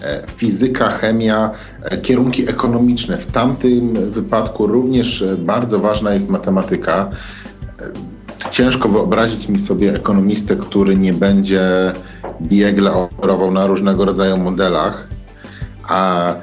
[0.01, 1.51] E, fizyka, chemia,
[1.83, 3.17] e, kierunki ekonomiczne.
[3.17, 7.09] W tamtym wypadku również e, bardzo ważna jest matematyka.
[8.51, 11.61] Ciężko wyobrazić mi sobie ekonomistę, który nie będzie
[12.41, 15.07] biegle operował na różnego rodzaju modelach,
[15.83, 16.33] a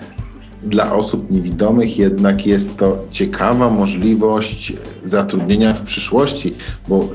[0.66, 4.72] dla osób niewidomych jednak jest to ciekawa możliwość
[5.04, 6.54] zatrudnienia w przyszłości,
[6.88, 7.08] bo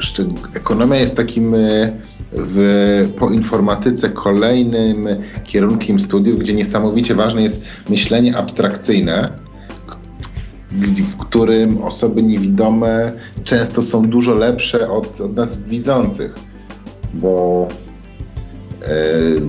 [0.54, 1.58] ekonomia jest takim e,
[2.32, 5.08] w, po informatyce kolejnym
[5.44, 9.30] kierunkiem studiów, gdzie niesamowicie ważne jest myślenie abstrakcyjne,
[10.72, 13.12] w którym osoby niewidome
[13.44, 16.36] często są dużo lepsze od, od nas widzących,
[17.14, 17.68] bo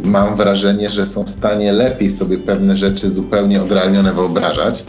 [0.04, 4.84] mam wrażenie, że są w stanie lepiej sobie pewne rzeczy zupełnie odrealnione wyobrażać.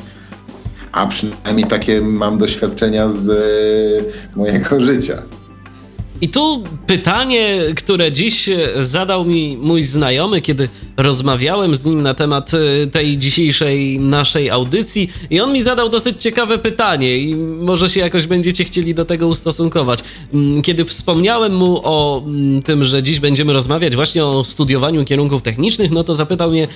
[0.92, 5.22] A przynajmniej takie mam doświadczenia z e, mojego życia.
[6.24, 8.50] I tu pytanie, które dziś
[8.80, 15.12] zadał mi mój znajomy, kiedy rozmawiałem z nim na temat e, tej dzisiejszej naszej audycji,
[15.30, 19.28] i on mi zadał dosyć ciekawe pytanie, i może się jakoś będziecie chcieli do tego
[19.28, 20.00] ustosunkować.
[20.34, 25.42] Mm, kiedy wspomniałem mu o mm, tym, że dziś będziemy rozmawiać właśnie o studiowaniu kierunków
[25.42, 26.68] technicznych, no to zapytał mnie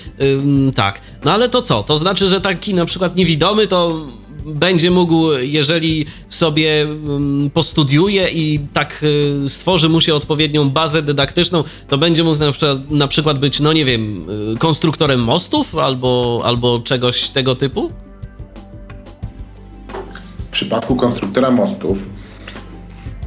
[0.75, 1.83] tak, no ale to co?
[1.83, 4.07] To znaczy, że taki na przykład niewidomy to
[4.47, 9.03] będzie mógł, jeżeli sobie mm, postudiuje i tak
[9.45, 13.59] y, stworzy mu się odpowiednią bazę dydaktyczną, to będzie mógł na przykład, na przykład być,
[13.59, 17.91] no nie wiem, y, konstruktorem mostów albo, albo czegoś tego typu?
[20.47, 21.97] W przypadku konstruktora mostów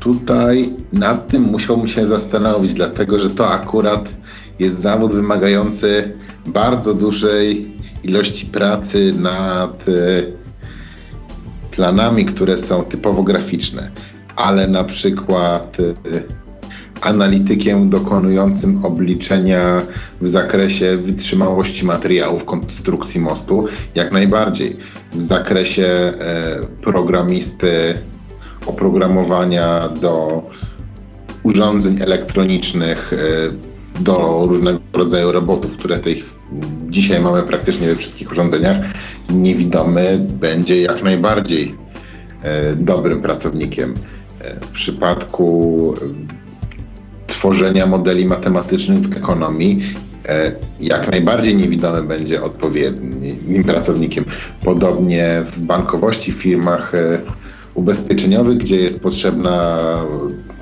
[0.00, 4.08] tutaj nad tym musiałbym się zastanowić, dlatego że to akurat
[4.58, 10.39] jest zawód wymagający bardzo dużej ilości pracy nad y,
[11.70, 13.90] planami, które są typowo graficzne,
[14.36, 15.94] ale na przykład y,
[17.00, 19.82] analitykiem dokonującym obliczenia
[20.20, 23.64] w zakresie wytrzymałości materiałów konstrukcji mostu,
[23.94, 24.76] jak najbardziej.
[25.12, 26.12] W zakresie e,
[26.82, 27.94] programisty
[28.66, 30.42] oprogramowania do
[31.42, 36.24] urządzeń elektronicznych, e, do różnego rodzaju robotów, które tej,
[36.88, 38.76] dzisiaj mamy praktycznie we wszystkich urządzeniach,
[39.30, 41.74] niewidomy będzie jak najbardziej
[42.42, 43.94] e, dobrym pracownikiem.
[44.40, 49.80] E, w przypadku e, tworzenia modeli matematycznych w ekonomii
[50.80, 54.24] jak najbardziej niewidomy będzie odpowiednim pracownikiem.
[54.64, 56.92] Podobnie w bankowości, w firmach
[57.74, 59.78] ubezpieczeniowych, gdzie jest potrzebna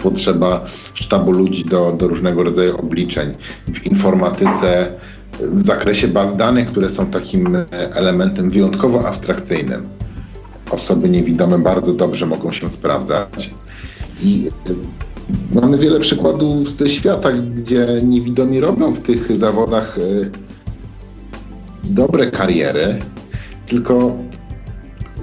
[0.02, 0.64] potrzeba
[0.94, 3.34] sztabu ludzi do, do różnego rodzaju obliczeń.
[3.66, 4.92] W informatyce
[5.40, 9.88] w zakresie baz danych, które są takim elementem wyjątkowo abstrakcyjnym.
[10.70, 13.54] Osoby niewidome bardzo dobrze mogą się sprawdzać.
[14.22, 14.74] I e,
[15.54, 20.30] mamy wiele przykładów ze świata, gdzie niewidomi robią w tych zawodach e,
[21.84, 22.98] dobre kariery,
[23.66, 24.16] tylko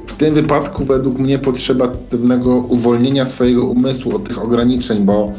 [0.07, 5.31] w tym wypadku według mnie potrzeba pewnego uwolnienia swojego umysłu od tych ograniczeń, bo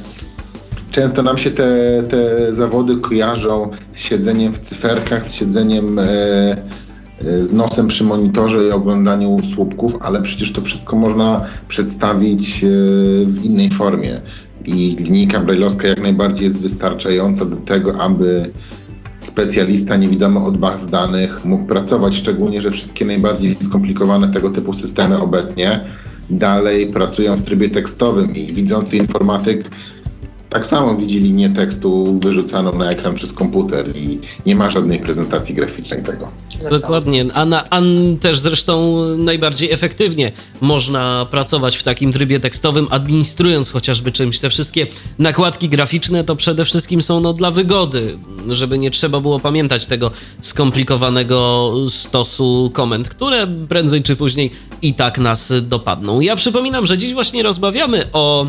[0.97, 7.45] Często nam się te, te zawody kojarzą z siedzeniem w cyferkach, z siedzeniem e, e,
[7.45, 12.69] z nosem przy monitorze i oglądaniu słupków, ale przecież to wszystko można przedstawić e,
[13.25, 14.21] w innej formie.
[14.65, 18.51] I linijka brajlowska jak najbardziej jest wystarczająca do tego, aby
[19.21, 25.21] specjalista niewidomy od baz danych mógł pracować, szczególnie, że wszystkie najbardziej skomplikowane tego typu systemy
[25.21, 25.81] obecnie
[26.31, 29.71] dalej pracują w trybie tekstowym i widzący informatyk
[30.57, 35.55] tak samo widzi linię tekstu wyrzucaną na ekran przez komputer i nie ma żadnej prezentacji
[35.55, 36.29] graficznej tego.
[36.71, 37.81] Dokładnie, a, na, a
[38.21, 44.39] też zresztą najbardziej efektywnie można pracować w takim trybie tekstowym, administrując chociażby czymś.
[44.39, 44.87] Te wszystkie
[45.19, 50.11] nakładki graficzne to przede wszystkim są no, dla wygody, żeby nie trzeba było pamiętać tego
[50.41, 54.51] skomplikowanego stosu komend, które prędzej czy później
[54.83, 56.21] i tak nas dopadną.
[56.21, 58.49] Ja przypominam, że dziś właśnie rozmawiamy o e,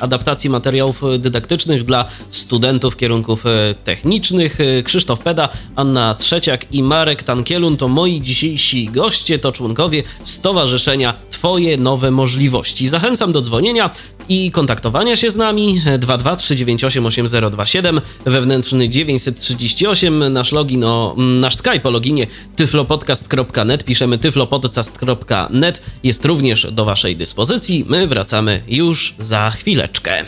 [0.00, 4.60] adaptacji materiałów dydaktycznych dla studentów kierunków e, technicznych.
[4.60, 11.14] E, Krzysztof Peda, Anna Trzeciak i Marek Tankielun to moi dzisiejsi goście, to członkowie Stowarzyszenia
[11.30, 12.88] Twoje Nowe Możliwości.
[12.88, 13.90] Zachęcam do dzwonienia
[14.28, 22.26] i kontaktowania się z nami 223988027 wewnętrzny 938 nasz login o nasz Skype o loginie
[22.56, 27.84] tyflopodcast.net piszemy tyflopodcast.net jest również do waszej dyspozycji.
[27.88, 30.24] My wracamy już za chwileczkę.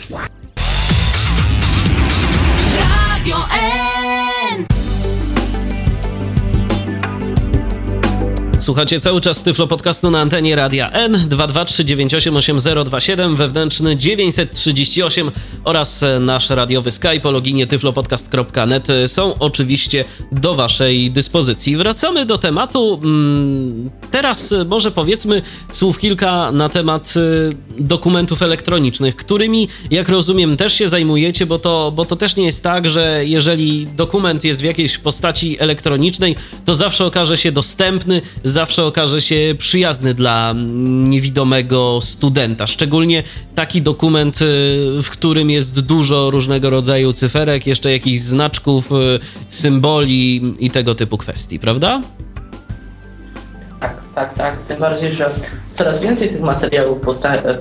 [8.61, 15.31] Słuchacie cały czas Tyflo Podcastu na antenie Radia N 223988027 wewnętrzny 938
[15.63, 21.77] oraz nasz radiowy Skype o loginie tyflopodcast.net są oczywiście do Waszej dyspozycji.
[21.77, 22.99] Wracamy do tematu.
[23.03, 25.41] Mm, teraz może powiedzmy
[25.71, 27.13] słów kilka na temat
[27.79, 32.63] dokumentów elektronicznych, którymi, jak rozumiem, też się zajmujecie, bo to, bo to też nie jest
[32.63, 36.35] tak, że jeżeli dokument jest w jakiejś postaci elektronicznej,
[36.65, 40.53] to zawsze okaże się dostępny, zawsze okaże się przyjazny dla
[41.05, 42.67] niewidomego studenta.
[42.67, 43.23] Szczególnie
[43.55, 44.45] taki dokument, y,
[45.03, 51.17] w którym jest dużo różnego rodzaju cyferek, jeszcze jakichś znaczków, y, symboli i tego typu
[51.17, 52.01] kwestii, prawda?
[53.79, 54.61] Tak, tak, tak.
[54.61, 55.29] Tym bardziej, że
[55.71, 56.99] coraz więcej tych materiałów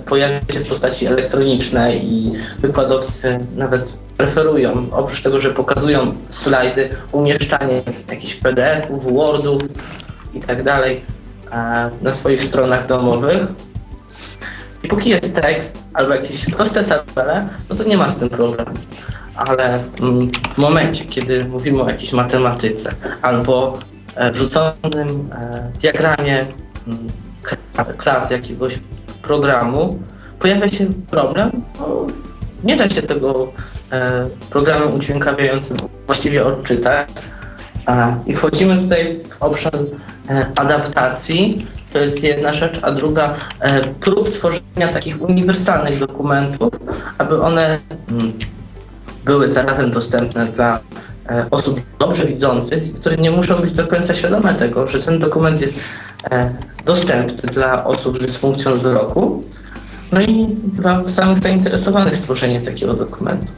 [0.07, 7.83] pojawia się w postaci elektronicznej i wykładowcy nawet preferują, oprócz tego, że pokazują slajdy, umieszczanie
[8.09, 9.63] jakichś PDF-ów, Wordów
[10.35, 11.05] i tak dalej
[12.03, 13.47] na swoich stronach domowych.
[14.83, 18.71] I póki jest tekst albo jakieś proste tabele, no to nie ma z tym problemu.
[19.37, 23.79] Ale mm, w momencie, kiedy mówimy o jakiejś matematyce albo
[24.15, 26.47] e, wrzuconym e, diagramie
[26.87, 27.07] mm,
[27.99, 28.79] klas jakiegoś
[29.23, 30.03] programu,
[30.39, 31.51] pojawia się problem.
[31.81, 32.07] No,
[32.65, 33.53] nie da się tego
[33.93, 35.77] e, programem udźwiękawiającym
[36.07, 37.09] właściwie odczytać.
[38.27, 39.73] I wchodzimy tutaj w obszar
[40.57, 43.35] adaptacji, to jest jedna rzecz, a druga
[44.01, 46.71] prób tworzenia takich uniwersalnych dokumentów,
[47.19, 47.79] aby one
[48.11, 48.33] mm,
[49.25, 50.81] były zarazem dostępne dla
[51.29, 55.61] e, osób dobrze widzących, które nie muszą być do końca świadome tego, że ten dokument
[55.61, 55.81] jest
[56.31, 56.55] e,
[56.85, 59.45] dostępny dla osób z dysfunkcją wzroku,
[60.13, 63.53] no i dla samych zainteresowanych stworzeniem takiego dokumentu.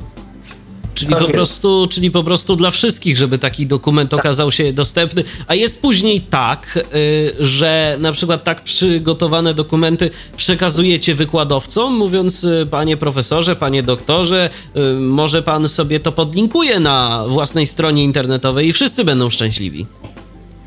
[0.95, 4.20] Czyli po, prostu, czyli po prostu dla wszystkich, żeby taki dokument tak.
[4.20, 5.24] okazał się dostępny.
[5.47, 12.66] A jest później tak, y, że na przykład tak przygotowane dokumenty przekazujecie wykładowcom, mówiąc, y,
[12.70, 18.72] panie profesorze, panie doktorze, y, może pan sobie to podlinkuje na własnej stronie internetowej i
[18.72, 19.86] wszyscy będą szczęśliwi.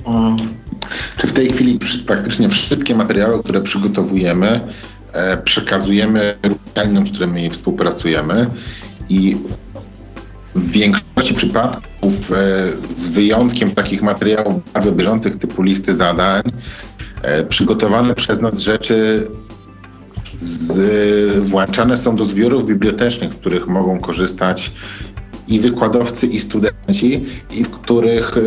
[0.05, 0.37] Hmm.
[1.17, 4.61] Czy w tej chwili praktycznie wszystkie materiały, które przygotowujemy,
[5.13, 6.35] e, przekazujemy
[6.71, 8.47] uczelniom, z którymi współpracujemy
[9.09, 9.37] i
[10.55, 12.35] w większości przypadków, e,
[12.95, 16.43] z wyjątkiem takich materiałów bardzo bieżących typu listy zadań,
[17.21, 19.27] e, przygotowane przez nas rzeczy
[20.37, 24.71] z, włączane są do zbiorów bibliotecznych, z których mogą korzystać
[25.47, 28.41] i wykładowcy, i studenci, i w których e,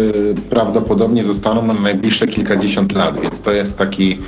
[0.50, 4.18] prawdopodobnie zostaną na najbliższe kilkadziesiąt lat, więc to jest taki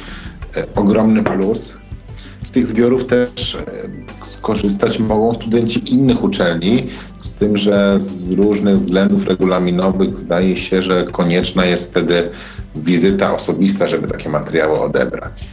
[0.74, 1.80] ogromny plus.
[2.51, 3.57] Z tych zbiorów też
[4.25, 6.87] skorzystać mogą studenci innych uczelni,
[7.21, 12.31] z tym, że z różnych względów regulaminowych zdaje się, że konieczna jest wtedy
[12.77, 15.45] wizyta osobista, żeby takie materiały odebrać.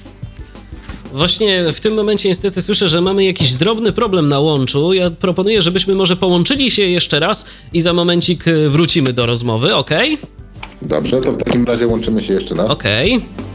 [1.14, 4.94] Właśnie w tym momencie niestety słyszę, że mamy jakiś drobny problem na łączu.
[4.94, 9.76] Ja proponuję, żebyśmy może połączyli się jeszcze raz i za momencik y, wrócimy do rozmowy,
[9.76, 9.92] ok?
[10.82, 12.70] Dobrze, to w takim razie łączymy się jeszcze raz.
[12.70, 13.16] Okej.
[13.16, 13.47] Okay.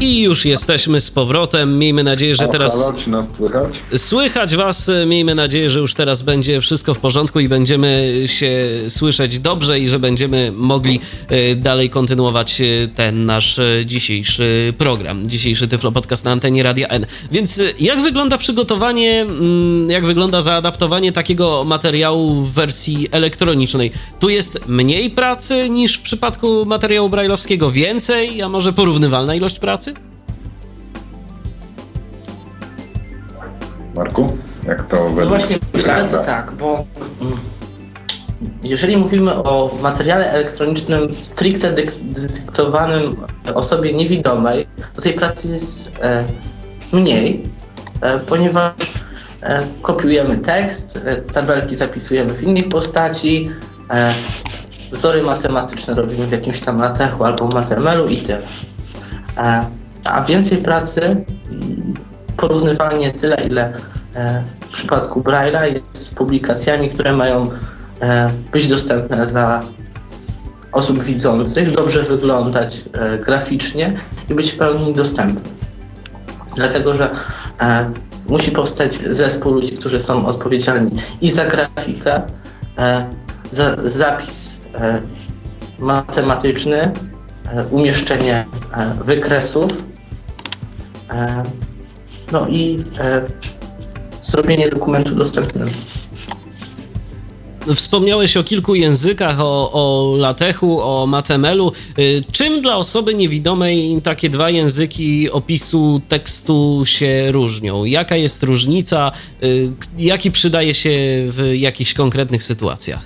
[0.00, 1.78] I już jesteśmy z powrotem.
[1.78, 2.84] Miejmy nadzieję, że teraz.
[3.36, 3.70] słychać?
[3.96, 4.90] Słychać Was.
[5.06, 8.50] Miejmy nadzieję, że już teraz będzie wszystko w porządku i będziemy się
[8.88, 15.28] słyszeć dobrze i że będziemy mogli e, dalej kontynuować e, ten nasz e, dzisiejszy program,
[15.28, 17.06] dzisiejszy Tyflo Podcast na antenie Radia N.
[17.32, 23.92] Więc jak wygląda przygotowanie, mm, jak wygląda zaadaptowanie takiego materiału w wersji elektronicznej?
[24.20, 29.90] Tu jest mniej pracy niż w przypadku materiału brajlowskiego, więcej, a może porównywalna ilość pracy?
[34.00, 34.36] Marku?
[34.66, 36.84] Jak to No właśnie, myślę, to tak, bo
[37.20, 37.38] mm,
[38.62, 43.16] jeżeli mówimy o materiale elektronicznym stricte dyktowanym
[43.54, 46.24] osobie niewidomej, to tej pracy jest e,
[46.92, 47.42] mniej,
[48.00, 48.72] e, ponieważ
[49.42, 53.50] e, kopiujemy tekst, e, tabelki zapisujemy w innej postaci,
[53.90, 54.14] e,
[54.92, 58.42] wzory matematyczne robimy w jakimś tam latechu albo matemelu i tyle.
[59.36, 59.66] E,
[60.04, 61.24] a więcej pracy
[62.40, 63.72] porównywalnie tyle, ile
[64.14, 67.50] e, w przypadku Braille'a jest z publikacjami, które mają
[68.00, 69.62] e, być dostępne dla
[70.72, 73.94] osób widzących, dobrze wyglądać e, graficznie
[74.30, 75.50] i być w pełni dostępne.
[76.54, 77.10] Dlatego, że
[78.28, 82.22] musi powstać zespół ludzi, którzy są odpowiedzialni i za grafikę,
[83.50, 84.60] za zapis
[85.78, 86.92] matematyczny,
[87.70, 88.44] umieszczenie
[89.04, 89.72] wykresów,
[92.32, 93.26] no i e,
[94.20, 95.70] zrobienie dokumentu dostępnym.
[97.74, 101.72] Wspomniałeś o kilku językach, o, o latechu, o matemelu.
[101.98, 107.84] Y, czym dla osoby niewidomej takie dwa języki opisu tekstu się różnią?
[107.84, 109.12] Jaka jest różnica?
[109.42, 110.90] Y, jaki przydaje się
[111.28, 113.00] w jakichś konkretnych sytuacjach?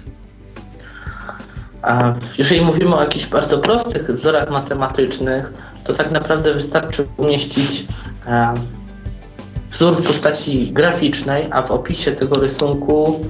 [1.83, 5.53] A jeżeli mówimy o jakichś bardzo prostych wzorach matematycznych,
[5.85, 7.87] to tak naprawdę wystarczy umieścić
[8.27, 8.55] e,
[9.75, 13.21] wzór w postaci graficznej, a w opisie tego rysunku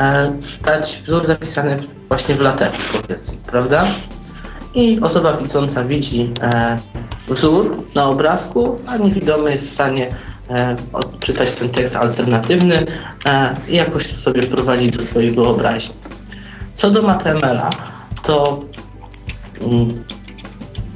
[0.00, 0.32] e,
[0.62, 1.78] dać wzór zapisany
[2.08, 3.86] właśnie w lateku, powiedzmy, prawda?
[4.74, 6.78] I osoba widząca widzi e,
[7.28, 10.14] wzór na obrazku, a niewidomy jest w stanie
[10.50, 12.86] e, odczytać ten tekst alternatywny
[13.26, 15.94] e, i jakoś to sobie wprowadzić do swojej wyobraźni.
[16.74, 17.70] Co do MateML-a,
[18.22, 18.60] to
[19.60, 20.04] mm,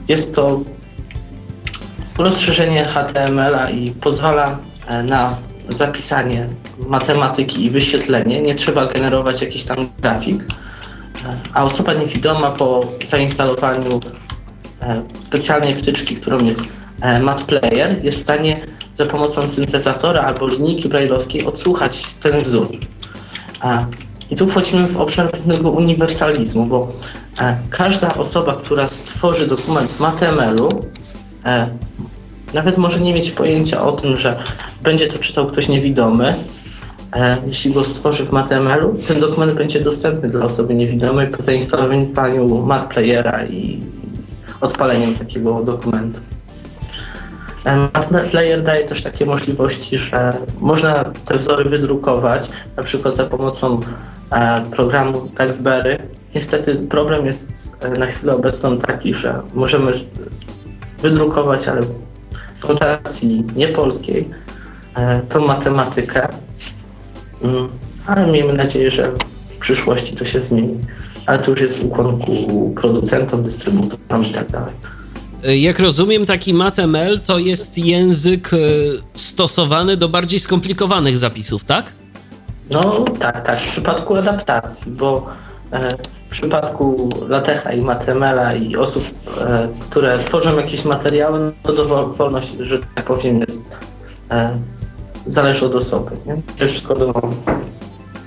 [0.09, 0.61] jest to
[2.18, 4.69] rozszerzenie HTML-a i pozwala
[5.05, 5.36] na
[5.68, 6.49] zapisanie
[6.86, 8.43] matematyki i wyświetlenie.
[8.43, 10.43] Nie trzeba generować jakiś tam grafik.
[10.43, 14.01] E, a osoba niewidoma po zainstalowaniu
[14.82, 16.68] e, specjalnej wtyczki, którą jest
[17.22, 18.61] MatPlayer, jest w stanie
[18.95, 22.68] za pomocą syntezatora albo linijki brajlowskiej odsłuchać ten wzór.
[24.30, 26.88] I tu wchodzimy w obszar pewnego uniwersalizmu, bo
[27.70, 30.68] każda osoba, która stworzy dokument w HTML-u,
[32.55, 34.36] nawet może nie mieć pojęcia o tym, że
[34.82, 36.44] będzie to czytał ktoś niewidomy.
[37.12, 42.66] E, jeśli go stworzy w MathML-u, ten dokument będzie dostępny dla osoby niewidomej po zainstalowaniu
[42.66, 43.82] MathPlayera i
[44.61, 46.20] odpaleniu takiego dokumentu.
[47.64, 47.76] E,
[48.11, 53.80] MathPlayer daje też takie możliwości, że można te wzory wydrukować, na przykład za pomocą
[54.32, 55.98] e, programu Taxberry.
[56.34, 59.92] Niestety problem jest na chwilę obecną taki, że możemy
[61.03, 61.82] wydrukować, ale
[62.61, 64.30] w notacji niepolskiej
[64.94, 66.28] e, tą matematykę,
[67.42, 67.68] mm,
[68.06, 69.12] ale miejmy nadzieję, że
[69.48, 70.78] w przyszłości to się zmieni.
[71.26, 74.74] Ale to już jest ukłonku producentom, dystrybutorom i tak dalej.
[75.42, 78.56] Jak rozumiem, taki MathML to jest język e,
[79.14, 81.92] stosowany do bardziej skomplikowanych zapisów, tak?
[82.72, 85.39] No tak, tak, w przypadku adaptacji, bo e,
[86.28, 89.04] w przypadku Latecha i Matemela i osób,
[89.40, 93.78] e, które tworzą jakieś materiały, no to dowolność, że tak powiem, jest
[94.30, 94.58] e,
[95.26, 96.16] zależy od osoby.
[96.26, 96.34] Nie?
[96.34, 97.36] To jest wszystko dowolne.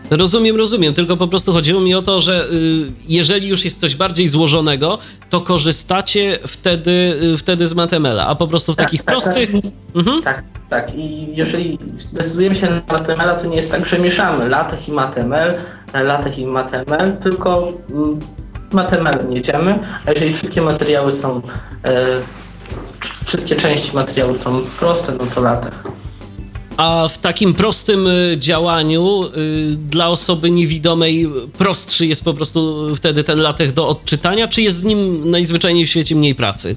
[0.09, 3.95] Rozumiem, rozumiem, tylko po prostu chodziło mi o to, że y, jeżeli już jest coś
[3.95, 4.97] bardziej złożonego,
[5.29, 9.51] to korzystacie wtedy, y, wtedy z Matemela, a po prostu w tak, takich tak, prostych...
[9.51, 10.21] Tak, mhm.
[10.21, 10.95] tak, tak.
[10.95, 15.57] I jeżeli zdecydujemy się na Matemela, to nie jest tak, że mieszamy latech i Matemel,
[15.93, 18.19] e, latech i Matemel, tylko mm,
[18.71, 21.41] Matemelem jedziemy, a jeżeli wszystkie materiały są,
[21.83, 22.05] e,
[23.25, 25.83] wszystkie części materiału są proste, no to latech.
[26.78, 33.24] A w takim prostym y, działaniu y, dla osoby niewidomej prostszy jest po prostu wtedy
[33.24, 36.76] ten latech do odczytania, czy jest z nim najzwyczajniej w świecie mniej pracy?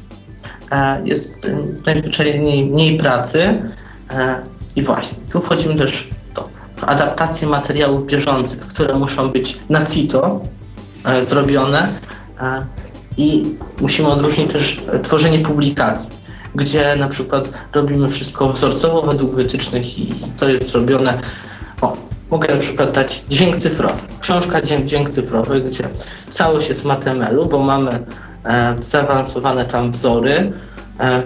[0.73, 1.51] E, jest
[1.87, 3.63] najzwyczajniej mniej pracy.
[4.11, 4.43] E,
[4.77, 9.87] i właśnie, tu wchodzimy też w to, w adaptację materiałów bieżących, które muszą być na
[9.87, 10.41] CITO
[11.05, 11.89] e, zrobione.
[13.17, 13.45] I
[13.81, 16.26] musimy odróżnić też tworzenie publikacji
[16.57, 21.19] gdzie na przykład robimy wszystko wzorcowo według wytycznych i to jest robione.
[21.81, 21.97] O,
[22.31, 24.01] mogę na przykład dać dźwięk cyfrowy.
[24.21, 25.89] Książka dźwięk, dźwięk cyfrowy, gdzie
[26.29, 28.05] całość jest w HTML-u, bo mamy
[28.45, 30.53] e, zaawansowane tam wzory.
[31.01, 31.23] E,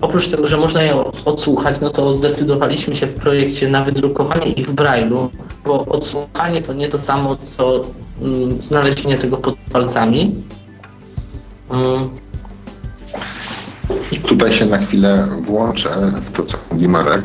[0.00, 4.66] oprócz tego, że można je odsłuchać, no to zdecydowaliśmy się w projekcie na wydrukowanie ich
[4.66, 5.28] w Braille'u,
[5.64, 7.84] bo odsłuchanie to nie to samo, co
[8.22, 10.44] mm, znalezienie tego pod palcami.
[11.70, 12.27] Mm.
[14.28, 17.22] Tutaj się na chwilę włączę w to, co mówi Marek,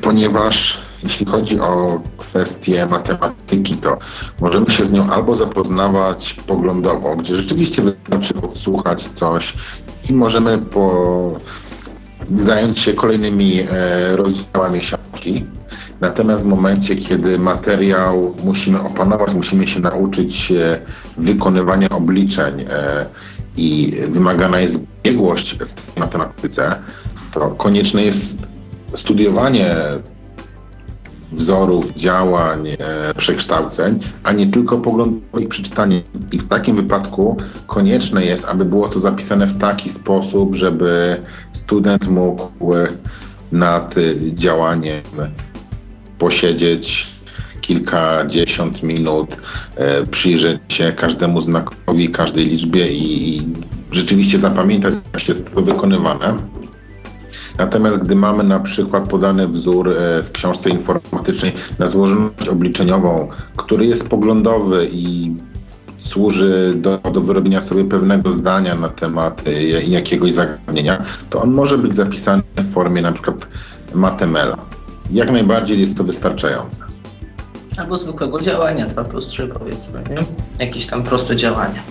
[0.00, 3.98] ponieważ jeśli chodzi o kwestię matematyki, to
[4.40, 9.54] możemy się z nią albo zapoznawać poglądowo, gdzie rzeczywiście wystarczy odsłuchać coś
[10.10, 11.38] i możemy po...
[12.36, 15.46] zająć się kolejnymi e, rozdziałami książki.
[16.00, 20.52] Natomiast w momencie, kiedy materiał musimy opanować, musimy się nauczyć
[21.16, 23.06] wykonywania obliczeń e,
[23.56, 26.74] i wymagana jest biegłość w matematyce,
[27.32, 28.42] to konieczne jest
[28.94, 29.74] studiowanie
[31.32, 32.76] wzorów, działań, e,
[33.16, 36.02] przekształceń, a nie tylko poglądowe ich przeczytanie.
[36.32, 37.36] I w takim wypadku
[37.66, 41.16] konieczne jest, aby było to zapisane w taki sposób, żeby
[41.52, 42.50] student mógł
[43.52, 43.94] nad
[44.34, 45.02] działaniem
[46.18, 47.06] posiedzieć
[47.60, 49.36] kilkadziesiąt minut,
[49.76, 53.42] e, przyjrzeć się każdemu znakowi, każdej liczbie i,
[53.92, 56.36] rzeczywiście zapamiętać, jak jest to wykonywane.
[57.58, 63.86] Natomiast gdy mamy na przykład podany wzór e, w książce informatycznej na złożoność obliczeniową, który
[63.86, 65.36] jest poglądowy i
[65.98, 71.78] służy do, do wyrobienia sobie pewnego zdania na temat e, jakiegoś zagadnienia, to on może
[71.78, 73.48] być zapisany w formie na przykład
[73.94, 74.56] matemela.
[75.10, 76.99] Jak najbardziej jest to wystarczające
[77.80, 80.24] albo zwykłego działania 2 plus 3 powiedzmy, nie?
[80.66, 81.82] Jakieś tam proste działania.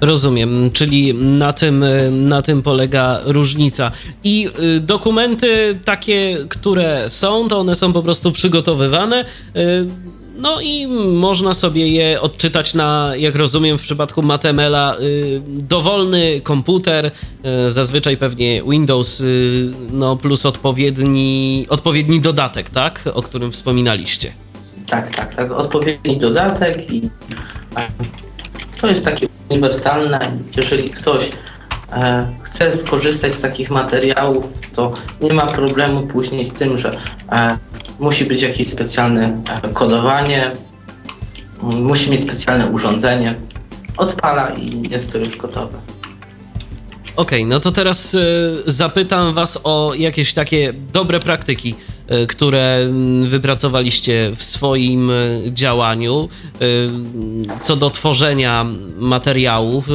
[0.00, 3.92] Rozumiem, czyli na tym, na tym polega różnica.
[4.24, 9.24] I y, dokumenty takie, które są, to one są po prostu przygotowywane.
[10.40, 17.06] No i można sobie je odczytać na, jak rozumiem w przypadku Matemela, y, dowolny komputer,
[17.06, 23.04] y, zazwyczaj pewnie Windows, y, no plus odpowiedni, odpowiedni dodatek, tak?
[23.14, 24.32] O którym wspominaliście.
[24.86, 25.50] Tak, tak, tak.
[25.52, 27.10] Odpowiedni dodatek i
[28.80, 30.38] to jest takie uniwersalne.
[30.56, 31.30] Jeżeli ktoś
[31.92, 36.98] e, chce skorzystać z takich materiałów, to nie ma problemu później z tym, że
[37.32, 37.58] e,
[38.00, 40.52] musi być jakieś specjalne e, kodowanie,
[41.62, 43.34] musi mieć specjalne urządzenie.
[43.96, 45.80] Odpala i jest to już gotowe.
[47.16, 48.16] Okej, okay, no to teraz
[48.66, 51.74] zapytam Was o jakieś takie dobre praktyki
[52.10, 52.88] E, które
[53.22, 55.14] wypracowaliście w swoim e,
[55.52, 56.64] działaniu e,
[57.62, 59.88] co do tworzenia materiałów.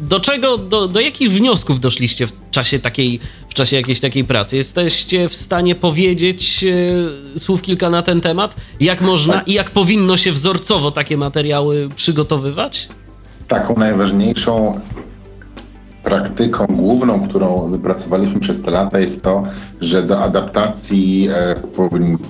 [0.00, 3.20] Do czego, do, do jakich wniosków doszliście w czasie takiej,
[3.52, 4.56] w czasie jakiejś takiej pracy?
[4.56, 6.64] Jesteście w stanie powiedzieć
[7.36, 8.56] słów kilka na ten temat?
[8.80, 12.88] Jak można i jak powinno się wzorcowo takie materiały przygotowywać?
[13.48, 14.80] Taką najważniejszą
[16.02, 19.42] praktyką główną, którą wypracowaliśmy przez te lata jest to,
[19.80, 21.54] że do adaptacji e,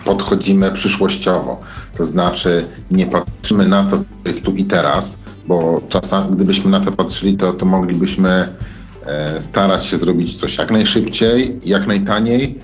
[0.05, 1.61] podchodzimy przyszłościowo.
[1.97, 6.81] To znaczy nie patrzymy na to, co jest tu i teraz, bo czasami gdybyśmy na
[6.81, 8.72] to patrzyli, to, to moglibyśmy e,
[9.39, 12.59] starać się zrobić coś jak najszybciej, jak najtaniej,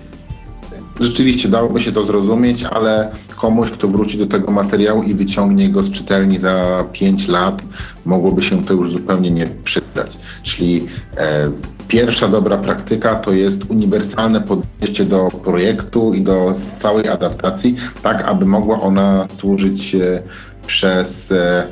[1.00, 5.82] rzeczywiście dałoby się to zrozumieć, ale komuś, kto wróci do tego materiału i wyciągnie go
[5.82, 7.62] z czytelni za 5 lat,
[8.04, 10.16] mogłoby się to już zupełnie nie przydać.
[10.42, 10.86] Czyli
[11.16, 11.50] e,
[11.88, 18.46] pierwsza dobra praktyka to jest uniwersalne podejście do projektu i do całej adaptacji, tak aby
[18.46, 20.22] mogła ona służyć e,
[20.66, 21.66] przez e,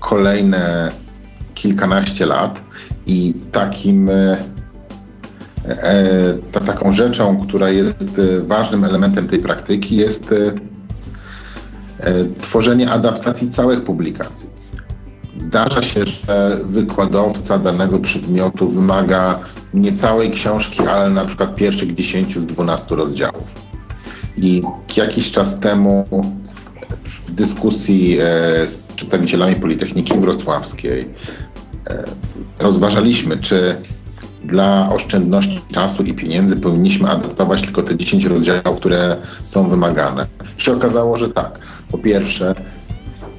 [0.00, 0.90] kolejne
[1.54, 2.67] kilkanaście lat
[3.08, 4.36] i takim e,
[5.68, 6.04] E,
[6.52, 10.34] ta, taką rzeczą, która jest e, ważnym elementem tej praktyki, jest
[12.40, 14.50] tworzenie adaptacji całych publikacji.
[15.36, 19.38] Zdarza się, że wykładowca danego przedmiotu wymaga
[19.74, 23.54] nie całej książki, ale na przykład pierwszych 10 z 12 rozdziałów.
[24.36, 24.62] I
[24.96, 26.04] jakiś czas temu
[27.04, 28.18] w dyskusji
[28.66, 31.14] z przedstawicielami Politechniki Wrocławskiej
[32.58, 33.76] rozważaliśmy, czy
[34.44, 40.26] dla oszczędności czasu i pieniędzy powinniśmy adaptować tylko te 10 rozdziałów, które są wymagane.
[40.58, 41.58] I się okazało, że tak.
[41.90, 42.54] Po pierwsze,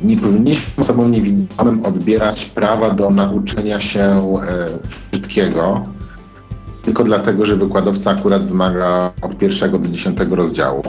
[0.01, 5.83] nie powinniśmy osobom niewidomym odbierać prawa do nauczenia się e, wszystkiego,
[6.83, 10.83] tylko dlatego, że wykładowca akurat wymaga od pierwszego do dziesiątego rozdziału.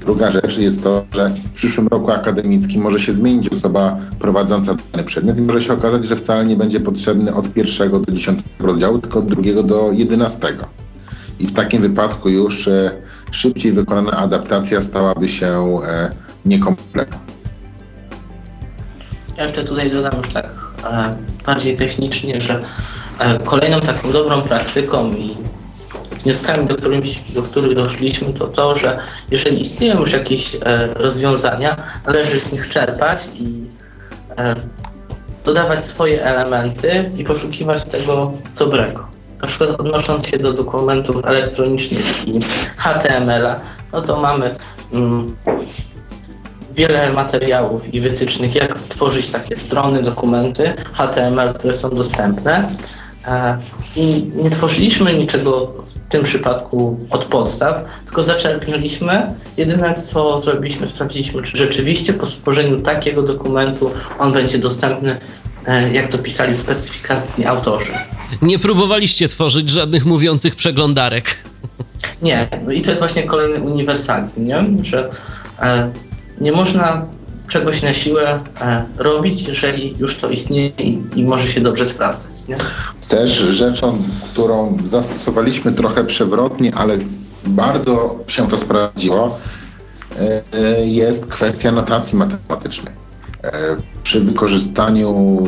[0.00, 5.04] Druga rzecz jest to, że w przyszłym roku akademickim może się zmienić osoba prowadząca dany
[5.04, 8.98] przedmiot i może się okazać, że wcale nie będzie potrzebny od pierwszego do dziesiątego rozdziału,
[8.98, 10.64] tylko od drugiego do jedenastego.
[11.38, 12.90] I w takim wypadku już e,
[13.30, 16.10] szybciej wykonana adaptacja stałaby się e,
[16.44, 17.18] niekompletna.
[19.36, 20.50] Ja jeszcze tutaj dodam już tak
[20.84, 22.64] e, bardziej technicznie, że
[23.18, 25.36] e, kolejną taką dobrą praktyką i
[26.24, 26.76] wnioskami, do,
[27.34, 28.98] do których doszliśmy, to to, że
[29.30, 30.58] jeżeli istnieją już jakieś e,
[30.94, 33.64] rozwiązania, należy z nich czerpać i
[34.38, 34.54] e,
[35.44, 39.06] dodawać swoje elementy i poszukiwać tego dobrego.
[39.42, 42.40] Na przykład odnosząc się do dokumentów elektronicznych i
[42.76, 43.60] HTML-a,
[43.92, 44.54] no to mamy
[44.92, 45.36] mm,
[46.74, 52.74] wiele materiałów i wytycznych, jak tworzyć takie strony, dokumenty HTML, które są dostępne.
[53.26, 53.58] E,
[53.96, 55.72] I nie tworzyliśmy niczego
[56.10, 59.34] tym przypadku od podstaw, tylko zaczerpnęliśmy.
[59.56, 65.16] Jedyne co zrobiliśmy, sprawdziliśmy, czy rzeczywiście po stworzeniu takiego dokumentu on będzie dostępny,
[65.66, 67.92] e, jak to pisali w specyfikacji autorzy.
[68.42, 71.36] Nie próbowaliście tworzyć żadnych mówiących przeglądarek.
[72.22, 74.64] Nie, no i to jest właśnie kolejny uniwersalizm, nie?
[74.82, 75.10] że
[75.62, 75.92] e,
[76.40, 77.06] nie można
[77.48, 82.48] czegoś na siłę e, robić, jeżeli już to istnieje i, i może się dobrze sprawdzać.
[82.48, 82.56] Nie?
[83.10, 83.98] Też rzeczą,
[84.32, 86.98] którą zastosowaliśmy trochę przewrotnie, ale
[87.46, 89.38] bardzo się to sprawdziło,
[90.16, 93.00] e, e, jest kwestia notacji matematycznej.
[94.02, 95.42] Przy wykorzystaniu,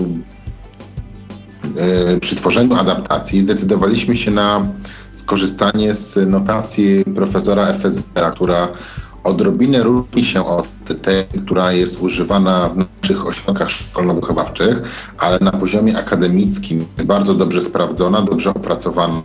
[2.20, 4.66] przy tworzeniu adaptacji zdecydowaliśmy się na
[5.10, 8.68] skorzystanie z notacji profesora Efezera, która
[9.24, 10.66] odrobinę różni się od
[11.02, 14.82] tej, która jest używana w naszych ośrodkach szkolno-wychowawczych,
[15.18, 19.22] ale na poziomie akademickim jest bardzo dobrze sprawdzona, dobrze opracowana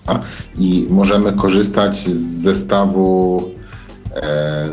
[0.57, 3.43] i możemy korzystać z zestawu
[4.15, 4.69] e,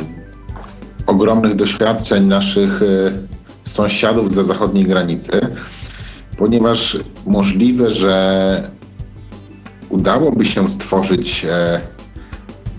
[1.07, 2.87] ogromnych doświadczeń naszych e,
[3.65, 5.41] sąsiadów za zachodniej granicy,
[6.37, 8.75] ponieważ możliwe, że
[9.89, 11.81] udałoby się stworzyć e,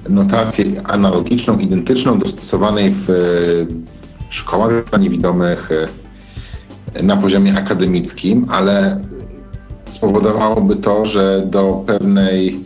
[0.09, 3.07] notację analogiczną, identyczną, dostosowanej w
[4.29, 5.69] szkołach dla niewidomych
[7.03, 9.01] na poziomie akademickim, ale
[9.85, 12.65] spowodowałoby to, że do pewnej,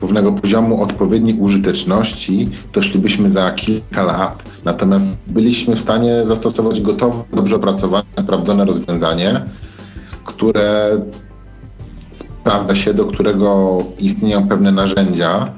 [0.00, 4.44] pewnego poziomu odpowiedniej użyteczności doszlibyśmy za kilka lat.
[4.64, 9.42] Natomiast byliśmy w stanie zastosować gotowe, dobrze opracowane, sprawdzone rozwiązanie,
[10.24, 10.90] które
[12.10, 15.52] sprawdza się, do którego istnieją pewne narzędzia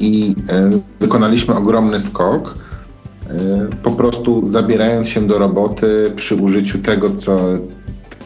[0.00, 0.70] i e,
[1.00, 3.32] wykonaliśmy ogromny skok, e,
[3.82, 7.40] po prostu zabierając się do roboty przy użyciu tego, co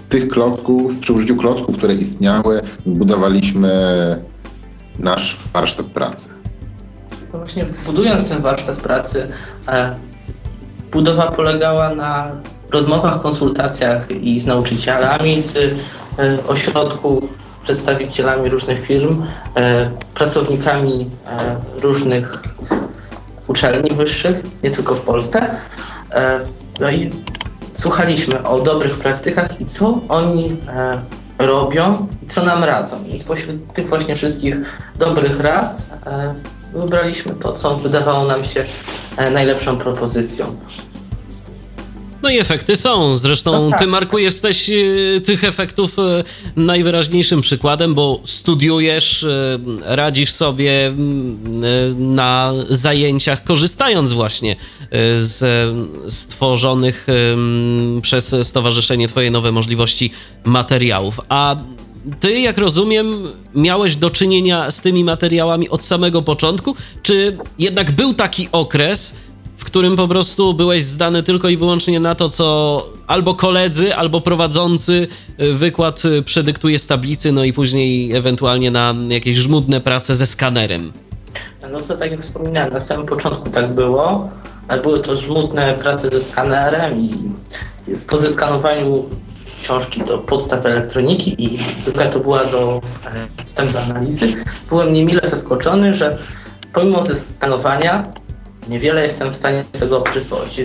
[0.09, 3.71] tych klocków, przy użyciu klocków, które istniały, zbudowaliśmy
[4.99, 6.29] nasz warsztat pracy.
[7.33, 9.29] Właśnie budując ten warsztat pracy,
[9.69, 9.97] e,
[10.93, 12.31] budowa polegała na
[12.71, 15.57] rozmowach, konsultacjach i z nauczycielami, z
[16.47, 19.27] ośrodków, przedstawicielami różnych firm,
[20.15, 21.11] pracownikami
[21.82, 22.43] różnych
[23.47, 25.51] uczelni wyższych, nie tylko w Polsce.
[26.81, 27.11] No i
[27.73, 31.01] słuchaliśmy o dobrych praktykach i co oni e,
[31.39, 33.05] robią i co nam radzą.
[33.05, 34.57] I spośród tych właśnie wszystkich
[34.99, 35.77] dobrych rad
[36.07, 36.35] e,
[36.73, 38.65] wybraliśmy to, co wydawało nam się
[39.16, 40.57] e, najlepszą propozycją.
[42.23, 43.17] No i efekty są.
[43.17, 43.79] Zresztą no tak.
[43.79, 46.25] ty, Marku, jesteś e, tych efektów e,
[46.57, 50.93] najwyraźniejszym przykładem, bo studiujesz, e, radzisz sobie
[51.97, 54.57] na zajęciach, korzystając właśnie
[55.17, 55.45] z
[56.09, 57.07] stworzonych
[58.03, 60.11] przez Stowarzyszenie Twoje Nowe Możliwości
[60.45, 61.21] materiałów.
[61.29, 61.57] A
[62.21, 68.15] ty, jak rozumiem, miałeś do czynienia z tymi materiałami od samego początku, czy jednak był
[68.15, 69.17] taki okres,
[69.61, 74.20] w którym po prostu byłeś zdany tylko i wyłącznie na to, co albo koledzy, albo
[74.20, 75.09] prowadzący
[75.41, 80.27] y, wykład y, przedyktuje z tablicy, no i później ewentualnie na jakieś żmudne prace ze
[80.27, 80.93] skanerem.
[81.73, 84.31] No to tak jak wspominałem, na samym początku tak było.
[84.82, 87.15] Były to żmudne prace ze skanerem i
[88.11, 89.05] po zeskanowaniu
[89.62, 92.81] książki do podstaw elektroniki i druga to była do
[93.39, 94.35] e, wstępu analizy,
[94.69, 96.19] byłem niemile zaskoczony, że
[96.73, 98.12] pomimo zeskanowania
[98.71, 100.61] Niewiele jestem w stanie z tego przyswoić.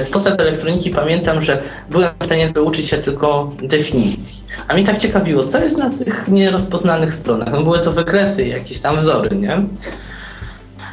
[0.00, 4.42] Z podstaw elektroniki pamiętam, że byłem w stanie uczyć się tylko definicji.
[4.68, 7.52] A mnie tak ciekawiło, co jest na tych nierozpoznanych stronach.
[7.52, 9.62] No były to wykresy, jakieś tam wzory, nie?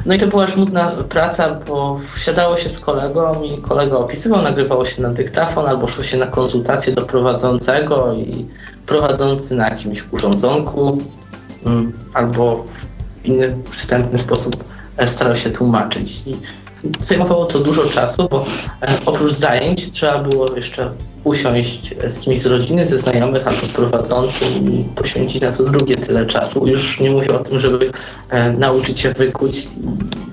[0.06, 4.84] No i to była żmudna praca, bo wsiadało się z kolegą i kolega opisywał, nagrywało
[4.84, 8.46] się na dyktafon albo szło się na konsultację do prowadzącego i
[8.86, 10.98] prowadzący na jakimś urządzonku
[11.66, 12.64] mm, albo
[13.22, 14.64] w inny przystępny sposób
[15.06, 16.22] starał się tłumaczyć.
[16.26, 16.36] I
[17.00, 18.44] zajmowało to dużo czasu, bo
[18.82, 20.92] e, oprócz zajęć trzeba było jeszcze
[21.24, 25.96] usiąść z kimś z rodziny, ze znajomych albo z prowadzącym i poświęcić na co drugie
[25.96, 26.66] tyle czasu.
[26.66, 27.90] Już nie mówię o tym, żeby
[28.28, 29.68] e, nauczyć się wykuć i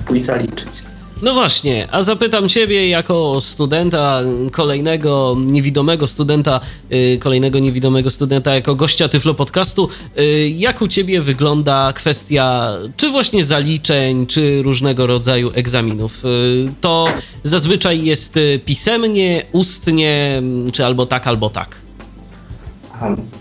[0.05, 0.94] pójść zaliczyć.
[1.21, 4.19] No właśnie, a zapytam Ciebie jako studenta,
[4.51, 6.59] kolejnego niewidomego studenta,
[6.89, 13.09] yy, kolejnego niewidomego studenta, jako gościa Tyflo Podcastu, yy, jak u Ciebie wygląda kwestia czy
[13.09, 16.23] właśnie zaliczeń, czy różnego rodzaju egzaminów?
[16.23, 17.07] Yy, to
[17.43, 20.41] zazwyczaj jest pisemnie, ustnie,
[20.73, 21.75] czy albo tak, albo tak?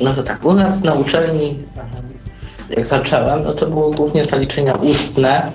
[0.01, 1.59] No to tak, u nas na uczelni,
[2.77, 5.53] jak zacząłem, no to było głównie zaliczenia ustne,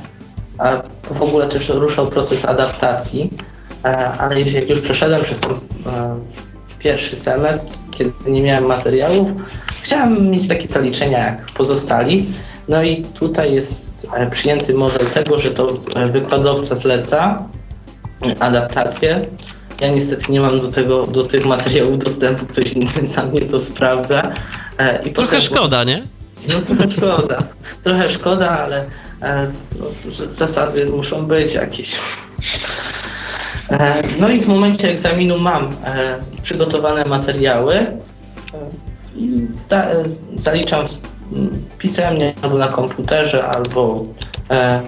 [1.12, 3.34] w ogóle też ruszał proces adaptacji,
[3.86, 6.20] e, ale jak już przeszedłem przez ten e,
[6.80, 9.32] pierwszy semestr, kiedy nie miałem materiałów,
[9.82, 12.30] chciałem mieć takie zaliczenia jak pozostali.
[12.68, 15.82] No i tutaj jest e, przyjęty model tego, że to
[16.12, 17.44] wykładowca zleca
[18.40, 19.28] adaptację.
[19.82, 23.60] Ja niestety nie mam do, tego, do tych materiałów dostępu, ktoś inny za mnie to
[23.60, 24.32] sprawdza.
[25.06, 26.08] I trochę potem, szkoda, nie?
[26.50, 27.44] No trochę szkoda.
[27.84, 28.86] Trochę szkoda, ale
[30.08, 31.96] zasady muszą być jakieś.
[33.72, 37.86] E, no i w momencie egzaminu mam e, przygotowane materiały
[39.16, 39.48] i
[40.36, 40.86] zaliczam
[41.78, 44.06] pisemnie albo na komputerze, albo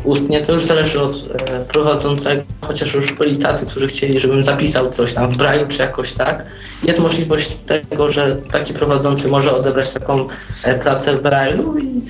[0.03, 0.41] ustnie.
[0.41, 1.15] To już zależy od
[1.67, 6.13] prowadzącego, chociaż już byli tacy, którzy chcieli, żebym zapisał coś tam w braju czy jakoś
[6.13, 6.45] tak.
[6.83, 10.27] Jest możliwość tego, że taki prowadzący może odebrać taką
[10.81, 12.01] pracę w braju i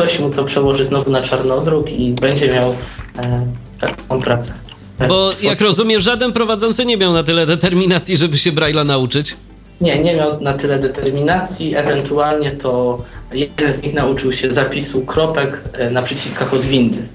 [0.00, 2.74] coś mu to przełoży znowu na czarnodruk i będzie miał
[3.18, 3.46] e,
[3.78, 4.52] taką pracę.
[4.98, 9.36] E, Bo jak rozumiem, żaden prowadzący nie miał na tyle determinacji, żeby się Braille'a nauczyć.
[9.80, 11.76] Nie, nie miał na tyle determinacji.
[11.76, 13.02] Ewentualnie to
[13.32, 17.08] jeden z nich nauczył się zapisu kropek e, na przyciskach od windy.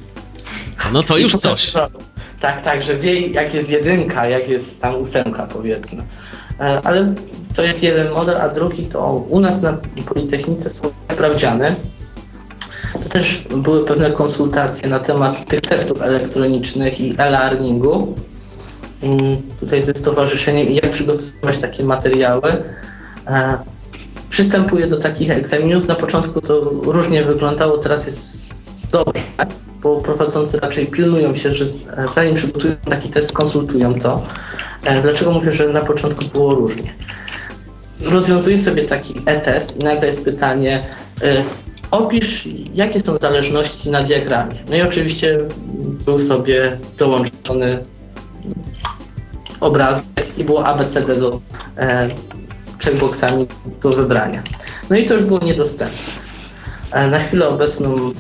[0.94, 1.74] No to już coś.
[2.40, 6.04] Tak, tak, że wie jak jest jedynka, jak jest tam ósemka powiedzmy.
[6.60, 7.16] E, ale
[7.56, 11.76] to jest jeden model, a drugi to u nas na Politechnice są sprawdziane
[13.04, 18.16] to też były pewne konsultacje na temat tych testów elektronicznych i e-learningu.
[19.04, 22.64] mm, tutaj ze stowarzyszeniem i jak przygotować takie materiały.
[23.28, 23.58] E,
[24.30, 25.88] przystępuję do takich egzaminów.
[25.88, 28.56] Na początku to różnie wyglądało, teraz jest
[28.92, 29.22] dobrze,
[29.82, 31.66] bo prowadzący raczej pilnują się, że
[32.16, 34.22] zanim przygotują taki test, konsultują to.
[34.84, 36.94] E, dlaczego mówię, że na początku było różnie?
[38.02, 40.86] Rozwiązuję sobie taki e-test i nagle jest pytanie,
[41.22, 41.44] e,
[41.92, 44.56] opisz, jakie są zależności na diagramie.
[44.70, 45.40] No i oczywiście
[46.06, 47.86] był sobie dołączony
[49.60, 51.42] obrazek i było ABCD do
[51.78, 52.10] e,
[52.84, 53.48] checkboxami
[53.82, 54.44] do wybrania.
[54.90, 56.14] No i to już było niedostępne.
[56.92, 58.12] E, na chwilę obecną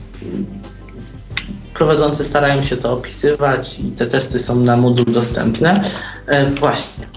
[1.73, 5.81] prowadzący starają się to opisywać i te testy są na Moodle dostępne.
[6.27, 7.07] E, właśnie,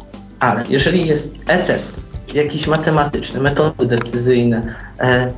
[0.40, 2.00] ale jeżeli jest e-test,
[2.34, 5.32] jakiś matematyczny, metody decyzyjne e,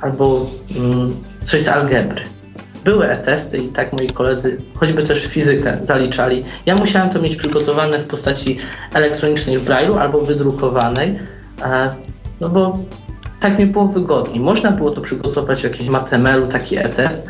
[0.00, 2.22] albo mm, coś z algebry,
[2.84, 6.44] były e-testy i tak moi koledzy, choćby też fizykę zaliczali.
[6.66, 8.58] Ja musiałem to mieć przygotowane w postaci
[8.94, 11.18] elektronicznej w Braille'u albo wydrukowanej,
[11.62, 11.94] e,
[12.40, 12.78] no bo
[13.40, 14.40] tak mi było wygodniej.
[14.40, 17.26] Można było to przygotować w jakimś MATML-u, taki e-test,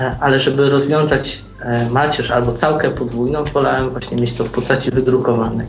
[0.00, 4.90] e, ale żeby rozwiązać e, macierz albo całkę podwójną, wolałem właśnie mieć to w postaci
[4.90, 5.66] wydrukowanej.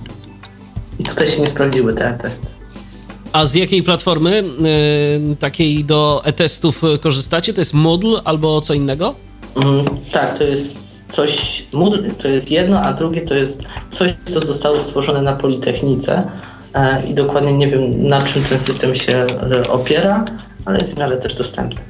[1.00, 2.61] I tutaj się nie sprawdziły te e-testy.
[3.34, 4.44] A z jakiej platformy
[5.30, 7.54] yy, takiej do e-testów korzystacie?
[7.54, 9.16] To jest Moodle albo co innego?
[9.56, 14.42] Mm, tak, to jest coś, Moodle to jest jedno, a drugie to jest coś, co
[14.42, 16.32] zostało stworzone na Politechnice
[16.74, 20.26] e, i dokładnie nie wiem na czym ten system się e, opiera,
[20.66, 21.82] ale jest w miarę też dostępny.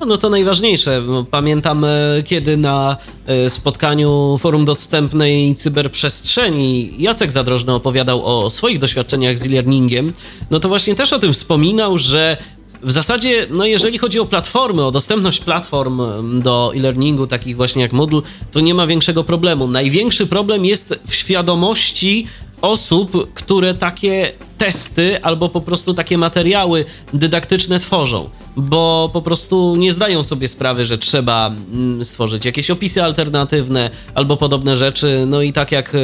[0.00, 1.02] No, no to najważniejsze.
[1.30, 1.88] Pamiętam, e,
[2.24, 2.96] kiedy na
[3.26, 10.12] e, spotkaniu Forum Dostępnej Cyberprzestrzeni Jacek Zadrożny opowiadał o swoich doświadczeniach z e-learningiem,
[10.50, 12.36] no to właśnie też o tym wspominał, że
[12.82, 16.02] w zasadzie, no jeżeli chodzi o platformy, o dostępność platform
[16.40, 18.20] do e-learningu, takich właśnie jak Moodle,
[18.52, 19.66] to nie ma większego problemu.
[19.66, 22.26] Największy problem jest w świadomości
[22.62, 29.92] osób, które takie testy albo po prostu takie materiały dydaktyczne tworzą, bo po prostu nie
[29.92, 35.24] zdają sobie sprawy, że trzeba mm, stworzyć jakieś opisy alternatywne albo podobne rzeczy.
[35.26, 35.98] No i tak jak y,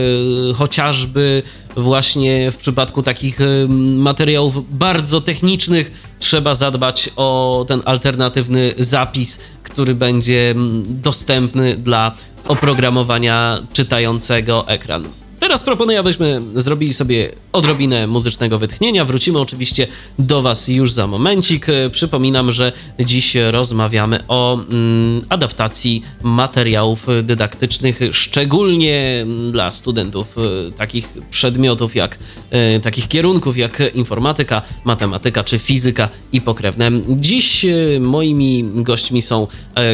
[0.54, 1.42] chociażby
[1.76, 3.66] właśnie w przypadku takich y,
[3.96, 12.12] materiałów bardzo technicznych trzeba zadbać o ten alternatywny zapis, który będzie mm, dostępny dla
[12.48, 15.21] oprogramowania czytającego ekran.
[15.43, 19.05] Teraz proponuję, abyśmy zrobili sobie odrobinę muzycznego wytchnienia.
[19.05, 19.86] Wrócimy oczywiście
[20.19, 21.66] do Was już za momencik.
[21.90, 31.97] Przypominam, że dziś rozmawiamy o mm, adaptacji materiałów dydaktycznych, szczególnie dla studentów e, takich przedmiotów
[31.97, 32.19] jak
[32.51, 36.90] e, takich kierunków jak informatyka, matematyka czy fizyka i pokrewne.
[37.09, 39.47] Dziś e, moimi gośćmi są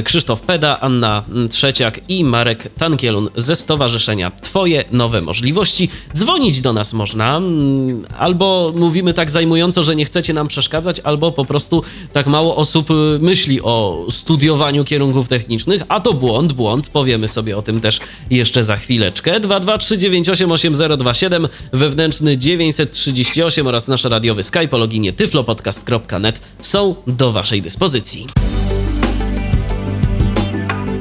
[0.05, 5.89] Krzysztof Peda, Anna Trzeciak i Marek Tankielun ze Stowarzyszenia Twoje Nowe Możliwości możliwości.
[6.15, 11.33] Dzwonić do nas można, mm, albo mówimy tak zajmująco, że nie chcecie nam przeszkadzać, albo
[11.33, 11.83] po prostu
[12.13, 17.57] tak mało osób y, myśli o studiowaniu kierunków technicznych, a to błąd, błąd, powiemy sobie
[17.57, 18.01] o tym też
[18.31, 19.41] jeszcze za chwileczkę.
[19.41, 28.27] 223988027, wewnętrzny 938 oraz nasz radiowy Skype o loginie tyflopodcast.net są do Waszej dyspozycji.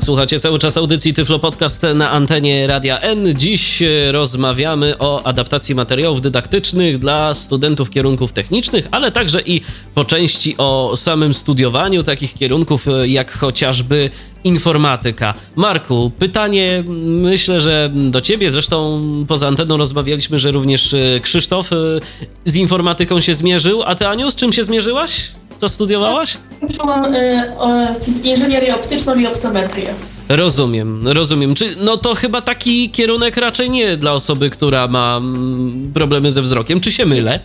[0.08, 3.26] Słuchacie cały czas audycji Tyflo Podcast na antenie Radia N.
[3.36, 9.62] Dziś e, rozmawiamy o adaptacji materiałów dydaktycznych dla studentów kierunków technicznych, ale także i
[9.96, 14.10] po części o samym studiowaniu takich kierunków e, jak chociażby
[14.44, 15.34] informatyka.
[15.56, 21.70] Marku, pytanie myślę, że do ciebie, zresztą poza anteną rozmawialiśmy, że również e, Krzysztof
[22.46, 25.32] z informatyką się zmierzył, a ty Aniu, z czym się zmierzyłaś?
[25.58, 26.38] Co studiowałaś?
[26.62, 27.54] Uczyłam y,
[28.24, 29.94] inżynierię optyczną i optometrię.
[30.30, 31.56] Rozumiem, rozumiem.
[31.56, 36.42] Czy, no to chyba taki kierunek raczej nie dla osoby, która ma mm, problemy ze
[36.42, 36.80] wzrokiem.
[36.80, 37.40] Czy się mylę?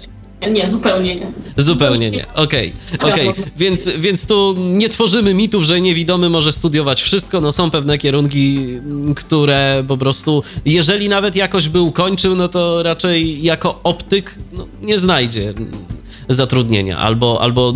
[0.50, 1.32] Nie, zupełnie nie.
[1.56, 2.26] Zupełnie nie.
[2.34, 3.30] Okej, okay.
[3.30, 3.44] Okay.
[3.56, 7.40] Więc, więc tu nie tworzymy mitów, że niewidomy może studiować wszystko.
[7.40, 12.82] No są pewne kierunki, mm, które po prostu, jeżeli nawet jakoś by ukończył, no to
[12.82, 15.54] raczej jako optyk no, nie znajdzie
[16.28, 17.74] zatrudnienia, albo, albo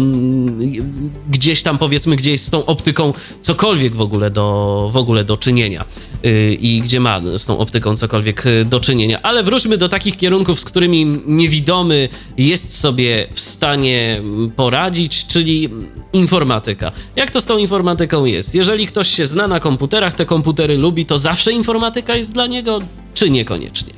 [1.30, 3.12] gdzieś tam powiedzmy, gdzie jest z tą optyką
[3.42, 5.84] cokolwiek w ogóle do, w ogóle do czynienia
[6.24, 9.22] y, i gdzie ma z tą optyką cokolwiek y, do czynienia.
[9.22, 12.08] Ale wróćmy do takich kierunków, z którymi niewidomy
[12.38, 14.22] jest sobie w stanie
[14.56, 15.68] poradzić, czyli
[16.12, 16.92] informatyka.
[17.16, 18.54] Jak to z tą informatyką jest?
[18.54, 22.80] Jeżeli ktoś się zna na komputerach, te komputery lubi, to zawsze informatyka jest dla niego,
[23.14, 23.92] czy niekoniecznie?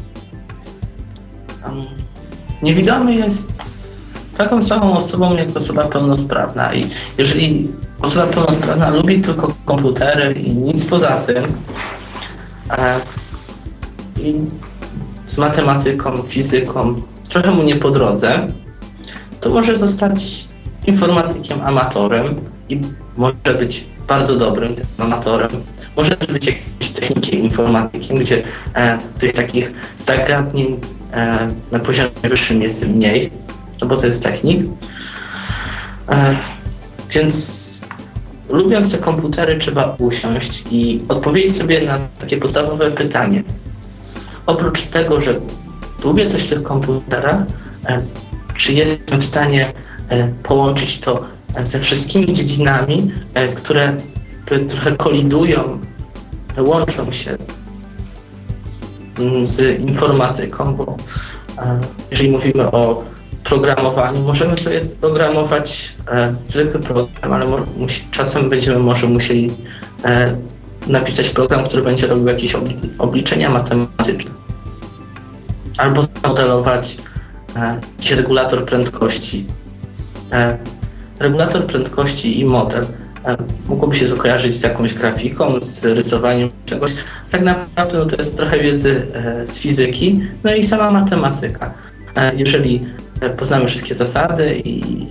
[2.63, 3.98] Niewidomy jest
[4.39, 6.75] taką samą osobą jak osoba pełnosprawna.
[6.75, 7.69] I jeżeli
[8.03, 11.45] osoba pełnosprawna lubi tylko komputery i nic poza tym,
[12.71, 13.01] e,
[14.21, 14.35] i
[15.27, 18.49] z matematyką, fizyką trochę mu nie po drodze,
[19.41, 20.49] to może zostać
[20.87, 22.81] informatykiem amatorem i
[23.17, 25.51] może być bardzo dobrym amatorem.
[25.97, 28.43] Może też być jakimś technikiem informatykiem, gdzie
[28.75, 30.81] e, tych takich zagadnień
[31.13, 33.31] e, na poziomie wyższym jest mniej,
[33.81, 34.67] no bo to jest technik.
[36.09, 36.39] E,
[37.11, 37.81] więc
[38.51, 43.43] lubiąc te komputery trzeba usiąść i odpowiedzieć sobie na takie podstawowe pytanie.
[44.47, 45.41] Oprócz tego, że
[46.05, 47.41] lubię coś w tych komputerach,
[47.87, 48.03] e,
[48.55, 49.67] czy jestem w stanie
[50.09, 51.25] e, połączyć to
[51.63, 53.13] ze wszystkimi dziedzinami,
[53.57, 53.97] które
[54.69, 55.79] trochę kolidują,
[56.59, 57.37] łączą się
[59.43, 60.97] z informatyką, bo
[62.11, 63.05] jeżeli mówimy o
[63.49, 65.95] programowaniu, możemy sobie programować
[66.45, 67.47] zwykły program, ale
[68.11, 69.51] czasem będziemy może musieli
[70.87, 72.57] napisać program, który będzie robił jakieś
[72.99, 74.31] obliczenia matematyczne.
[75.77, 76.99] Albo zmodelować
[77.57, 79.47] e, jakiś regulator prędkości.
[80.33, 80.59] E,
[81.19, 82.87] regulator prędkości i model
[83.25, 83.37] e,
[83.69, 86.93] mogłoby się to kojarzyć z jakąś grafiką, z rysowaniem czegoś.
[87.31, 89.07] Tak naprawdę no, to jest trochę wiedzy
[89.47, 91.75] z fizyki, no i sama matematyka.
[92.37, 92.81] Jeżeli
[93.37, 95.07] poznamy wszystkie zasady i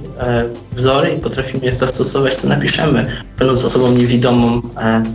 [0.75, 4.61] wzory i potrafimy je zastosować, to napiszemy, będąc osobą niewidomą,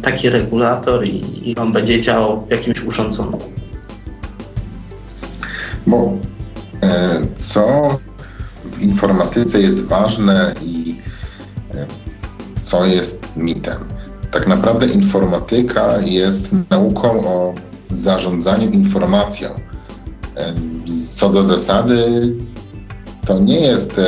[0.03, 3.39] taki regulator i, i on będzie działał jakimś urządzeniu.
[5.87, 6.13] Bo
[6.83, 7.99] e, co
[8.73, 10.97] w informatyce jest ważne i
[11.75, 11.87] e,
[12.63, 13.79] co jest mitem?
[14.31, 17.55] Tak naprawdę informatyka jest nauką o
[17.91, 19.51] zarządzaniu informacją.
[20.37, 20.55] E,
[21.15, 22.33] co do zasady,
[23.27, 24.01] to nie jest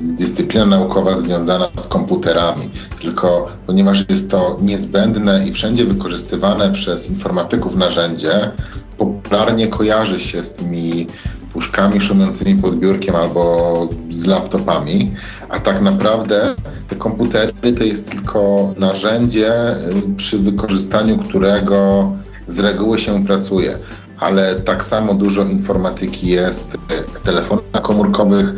[0.00, 7.76] dyscyplina naukowa związana z komputerami, tylko ponieważ jest to niezbędne i wszędzie wykorzystywane przez informatyków
[7.76, 8.50] narzędzie,
[8.98, 11.06] popularnie kojarzy się z tymi
[11.52, 15.14] puszkami szumiącymi pod biurkiem albo z laptopami,
[15.48, 16.54] a tak naprawdę
[16.88, 22.12] te komputery to jest tylko narzędzie, y, przy wykorzystaniu którego
[22.48, 23.78] z reguły się pracuje.
[24.20, 26.76] Ale tak samo dużo informatyki jest
[27.14, 28.48] w telefonach komórkowych,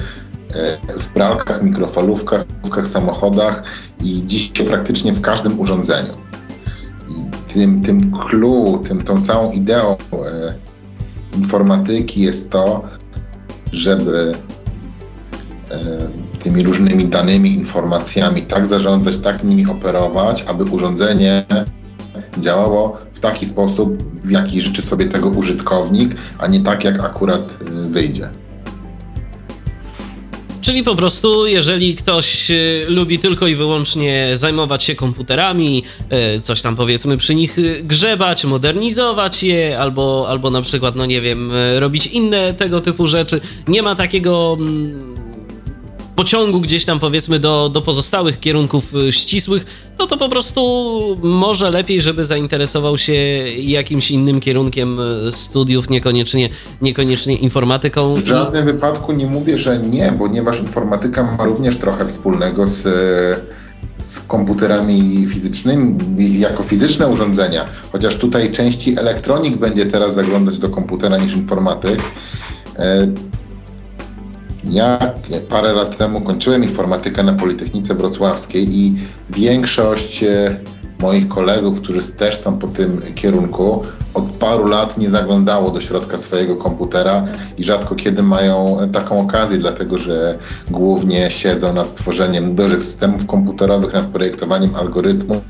[0.97, 2.45] y, w pralkach, mikrofalówkach,
[2.85, 3.63] samochodach
[4.01, 6.13] i dziś praktycznie w każdym urządzeniu.
[7.55, 10.55] Tym, tym clue, tym, tą całą ideą e,
[11.39, 12.83] informatyki jest to,
[13.73, 14.35] żeby
[15.71, 15.79] e,
[16.43, 21.45] tymi różnymi danymi, informacjami tak zarządzać, tak nimi operować, aby urządzenie
[22.39, 27.59] działało w taki sposób, w jaki życzy sobie tego użytkownik, a nie tak, jak akurat
[27.61, 28.29] e, wyjdzie.
[30.63, 35.83] Czyli po prostu, jeżeli ktoś y, lubi tylko i wyłącznie zajmować się komputerami,
[36.37, 41.07] y, coś tam powiedzmy przy nich y, grzebać, modernizować je, albo, albo na przykład, no
[41.07, 45.22] nie wiem, robić inne tego typu rzeczy, nie ma takiego mm,
[46.17, 50.61] pociągu gdzieś tam powiedzmy do, do pozostałych kierunków y, ścisłych, no to po prostu
[51.23, 53.13] może lepiej, żeby zainteresował się
[53.59, 56.49] jakimś innym kierunkiem y, studiów, niekoniecznie,
[56.83, 58.15] niekoniecznie informatyką.
[58.15, 62.83] W żadnym wypadku nie mówię, że nie, ponieważ informatyka ma również trochę wspólnego z,
[63.99, 71.19] z komputerami fizycznymi, jako fizyczne urządzenia, chociaż tutaj części elektronik będzie teraz zaglądać do komputera
[71.19, 72.03] niż informatyk.
[74.71, 74.99] Ja
[75.49, 78.95] parę lat temu kończyłem informatykę na Politechnice Wrocławskiej i
[79.31, 80.57] większość e,
[80.99, 83.83] moich kolegów, którzy też są po tym kierunku,
[84.15, 87.25] od paru lat nie zaglądało do środka swojego komputera
[87.59, 90.39] i rzadko kiedy mają taką okazję, dlatego że
[90.71, 95.43] głównie siedzą nad tworzeniem dużych systemów komputerowych, nad projektowaniem algorytmów,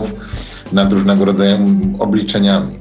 [0.72, 1.58] nad różnego rodzaju
[1.98, 2.78] obliczeniami.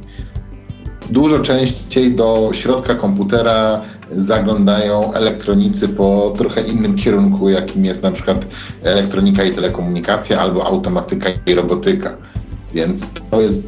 [1.09, 3.81] Dużo częściej do środka komputera
[4.17, 8.45] zaglądają elektronicy po trochę innym kierunku, jakim jest na przykład
[8.83, 12.17] elektronika i telekomunikacja albo automatyka i robotyka.
[12.73, 13.63] Więc to jest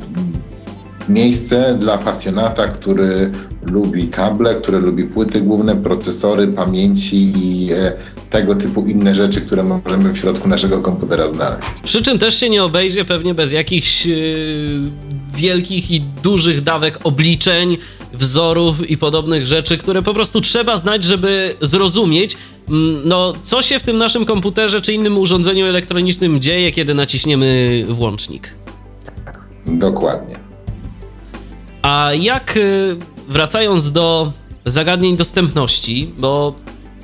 [1.09, 3.31] miejsce dla pasjonata, który
[3.65, 7.93] lubi kable, który lubi płyty główne, procesory, pamięci i e,
[8.29, 11.69] tego typu inne rzeczy, które możemy w środku naszego komputera znaleźć.
[11.83, 14.15] Przy czym też się nie obejdzie pewnie bez jakichś yy,
[15.35, 17.77] wielkich i dużych dawek obliczeń,
[18.13, 22.37] wzorów i podobnych rzeczy, które po prostu trzeba znać, żeby zrozumieć,
[22.69, 27.85] mm, no, co się w tym naszym komputerze czy innym urządzeniu elektronicznym dzieje, kiedy naciśniemy
[27.89, 28.53] włącznik.
[29.65, 30.35] Dokładnie.
[31.81, 32.97] A jak, y,
[33.27, 34.31] wracając do
[34.65, 36.55] zagadnień dostępności, bo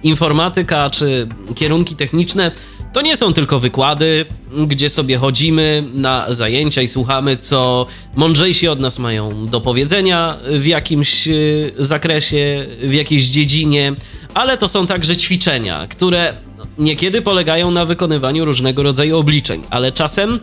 [0.03, 2.51] informatyka czy kierunki techniczne
[2.93, 4.25] to nie są tylko wykłady,
[4.67, 7.85] gdzie sobie chodzimy na zajęcia i słuchamy, co
[8.15, 13.93] mądrzejsi od nas mają do powiedzenia w jakimś y, zakresie, w jakiejś dziedzinie,
[14.33, 16.33] ale to są także ćwiczenia, które
[16.77, 20.39] niekiedy polegają na wykonywaniu różnego rodzaju obliczeń, ale czasem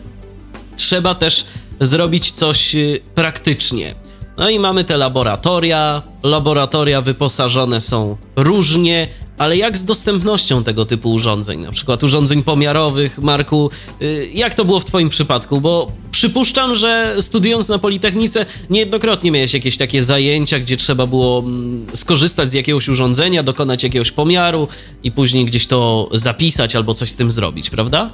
[0.77, 1.45] trzeba też
[1.79, 3.95] zrobić coś y, praktycznie.
[4.37, 6.01] No i mamy te laboratoria.
[6.23, 9.07] Laboratoria wyposażone są różnie,
[9.37, 13.69] ale jak z dostępnością tego typu urządzeń, na przykład urządzeń pomiarowych, Marku,
[14.01, 15.61] y, jak to było w Twoim przypadku?
[15.61, 21.85] Bo przypuszczam, że studiując na Politechnice niejednokrotnie miałeś jakieś takie zajęcia, gdzie trzeba było mm,
[21.93, 24.67] skorzystać z jakiegoś urządzenia, dokonać jakiegoś pomiaru
[25.03, 28.09] i później gdzieś to zapisać albo coś z tym zrobić, prawda?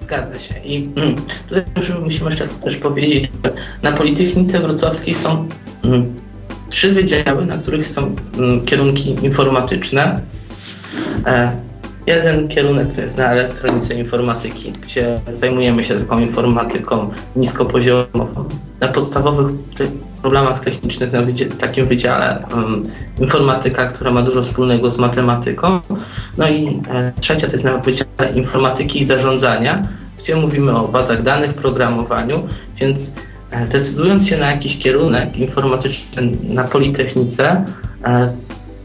[0.00, 0.54] Zgadza się.
[0.64, 0.88] I
[1.48, 1.64] tutaj
[2.04, 3.52] musimy jeszcze też powiedzieć, że
[3.82, 5.48] na Politechnice Wrocławskiej są
[5.84, 6.14] mm,
[6.70, 10.20] trzy wydziały, na których są mm, kierunki informatyczne.
[11.26, 11.66] E,
[12.06, 18.48] jeden kierunek to jest na elektronice informatyki, gdzie zajmujemy się taką informatyką niskopoziomową.
[18.80, 19.52] Na podstawowych
[20.22, 21.20] problemach technicznych na
[21.58, 22.82] takim wydziale um,
[23.20, 25.80] informatyka, która ma dużo wspólnego z matematyką.
[26.38, 29.82] No i e, trzecia to jest na wydziale informatyki i zarządzania,
[30.18, 32.48] gdzie mówimy o bazach danych, programowaniu,
[32.80, 33.14] więc
[33.50, 37.64] e, decydując się na jakiś kierunek informatyczny na Politechnice,
[38.04, 38.32] e,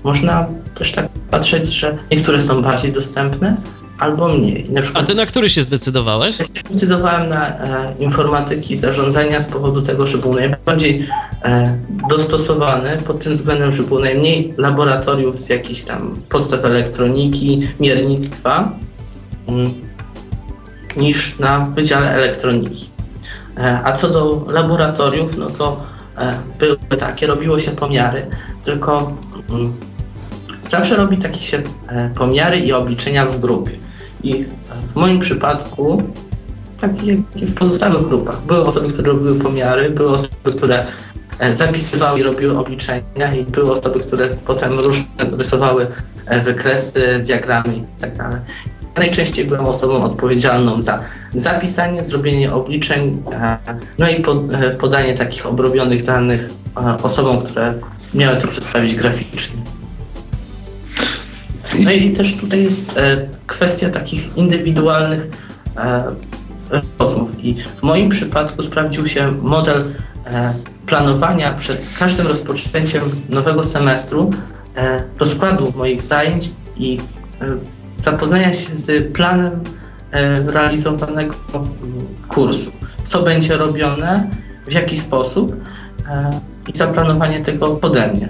[0.04, 3.58] można też tak patrzeć, że niektóre są bardziej dostępne,
[4.02, 4.70] albo mniej.
[4.70, 6.38] Na przykład, A ty na który się zdecydowałeś?
[6.66, 11.08] Zdecydowałem na e, informatyki zarządzania z powodu tego, że był najbardziej
[11.44, 11.78] e,
[12.10, 18.72] dostosowany pod tym względem, że było najmniej laboratoriów z jakichś tam podstaw elektroniki, miernictwa
[19.48, 19.74] mm,
[20.98, 22.90] niż na Wydziale Elektroniki.
[23.58, 25.84] E, a co do laboratoriów, no to
[26.18, 28.28] e, były takie, robiło się pomiary,
[28.64, 29.18] tylko
[29.50, 29.74] mm,
[30.66, 33.72] zawsze robi takie się e, pomiary i obliczenia w grupie.
[34.24, 34.46] I
[34.94, 36.04] w moim przypadku,
[36.78, 40.86] tak jak w pozostałych grupach, były osoby, które robiły pomiary, były osoby, które
[41.40, 45.06] e, zapisywały i robiły obliczenia i były osoby, które potem różne
[45.38, 45.88] rysowały
[46.26, 47.90] e, wykresy, diagramy itd.
[48.00, 48.42] Tak ja
[48.98, 51.00] najczęściej byłem osobą odpowiedzialną za
[51.34, 53.24] zapisanie, zrobienie obliczeń,
[53.98, 54.24] no i
[54.80, 56.50] podanie takich obrobionych danych
[57.04, 57.74] osobom, które
[58.14, 59.62] miały to przedstawić graficznie.
[61.80, 65.28] No i też tutaj jest e, kwestia takich indywidualnych
[65.78, 66.04] e,
[67.00, 67.44] rozmów.
[67.44, 69.84] I w moim przypadku sprawdził się model
[70.26, 70.54] e,
[70.86, 74.30] planowania przed każdym rozpoczęciem nowego semestru,
[74.76, 77.00] e, rozkładu moich zajęć i
[77.42, 77.58] e,
[78.00, 79.64] zapoznania się z planem
[80.12, 81.34] e, realizowanego
[82.28, 82.72] kursu.
[83.04, 84.30] Co będzie robione,
[84.68, 85.56] w jaki sposób
[86.68, 88.30] i zaplanowanie tego pode mnie.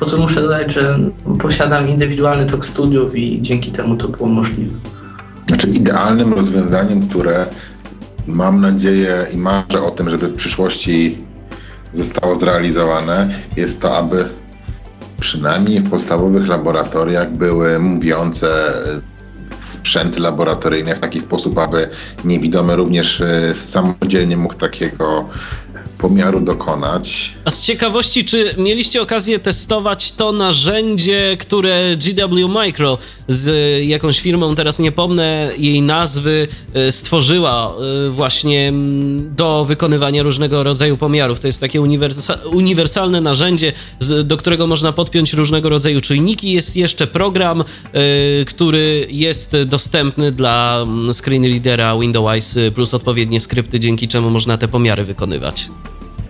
[0.00, 0.98] Po co muszę dodać, że
[1.40, 4.74] posiadam indywidualny tok studiów i dzięki temu to było możliwe.
[5.46, 7.46] Znaczy idealnym rozwiązaniem, które
[8.26, 11.18] mam nadzieję i marzę o tym, żeby w przyszłości
[11.94, 14.28] zostało zrealizowane, jest to, aby
[15.20, 18.46] przynajmniej w podstawowych laboratoriach były mówiące
[19.68, 21.88] sprzęty laboratoryjne w taki sposób, aby
[22.24, 25.28] niewidomy również e, samodzielnie mógł takiego
[26.08, 27.32] pomiaru dokonać.
[27.44, 32.98] A z ciekawości, czy mieliście okazję testować to narzędzie, które GW Micro
[33.28, 33.48] z
[33.86, 37.74] jakąś firmą, teraz nie pomnę jej nazwy, e, stworzyła
[38.06, 38.72] e, właśnie
[39.36, 41.40] do wykonywania różnego rodzaju pomiarów.
[41.40, 43.72] To jest takie uniwersa uniwersalne narzędzie,
[44.24, 46.52] do którego można podpiąć różnego rodzaju czujniki.
[46.52, 47.64] Jest jeszcze program, e,
[48.44, 55.04] który jest dostępny dla screen readera Windows plus odpowiednie skrypty, dzięki czemu można te pomiary
[55.04, 55.68] wykonywać.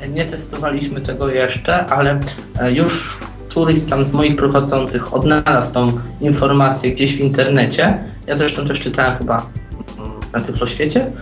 [0.08, 2.20] Nie testowaliśmy tego jeszcze, ale
[2.60, 3.18] e, już
[3.48, 7.98] któryś tam z moich prowadzących odnalazł tą informację gdzieś w internecie.
[8.26, 9.50] Ja zresztą też czytałem chyba
[9.98, 11.12] mm, na Tyfloświecie.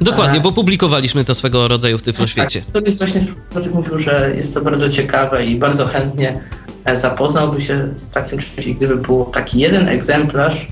[0.00, 2.62] Dokładnie, e, bo publikowaliśmy to swego rodzaju w Tyfloświecie.
[2.72, 3.20] Tak, ktoś właśnie
[3.54, 6.40] z mówił, że jest to bardzo ciekawe i bardzo chętnie
[6.84, 10.66] e, zapoznałby się z takim czymś, gdyby był taki jeden egzemplarz,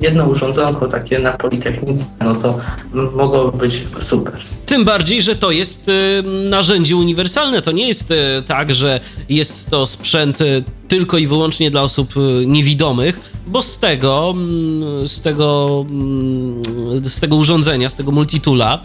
[0.00, 2.58] jedno urządzonko takie na Politechnice, no to
[2.92, 4.42] mogłoby być super.
[4.66, 7.62] Tym bardziej, że to jest y, narzędzie uniwersalne.
[7.62, 8.14] To nie jest y,
[8.46, 12.14] tak, że jest to sprzęt y, tylko i wyłącznie dla osób
[12.46, 16.62] niewidomych, bo z tego, mm, z tego, mm,
[17.04, 18.82] z tego urządzenia, z tego multitula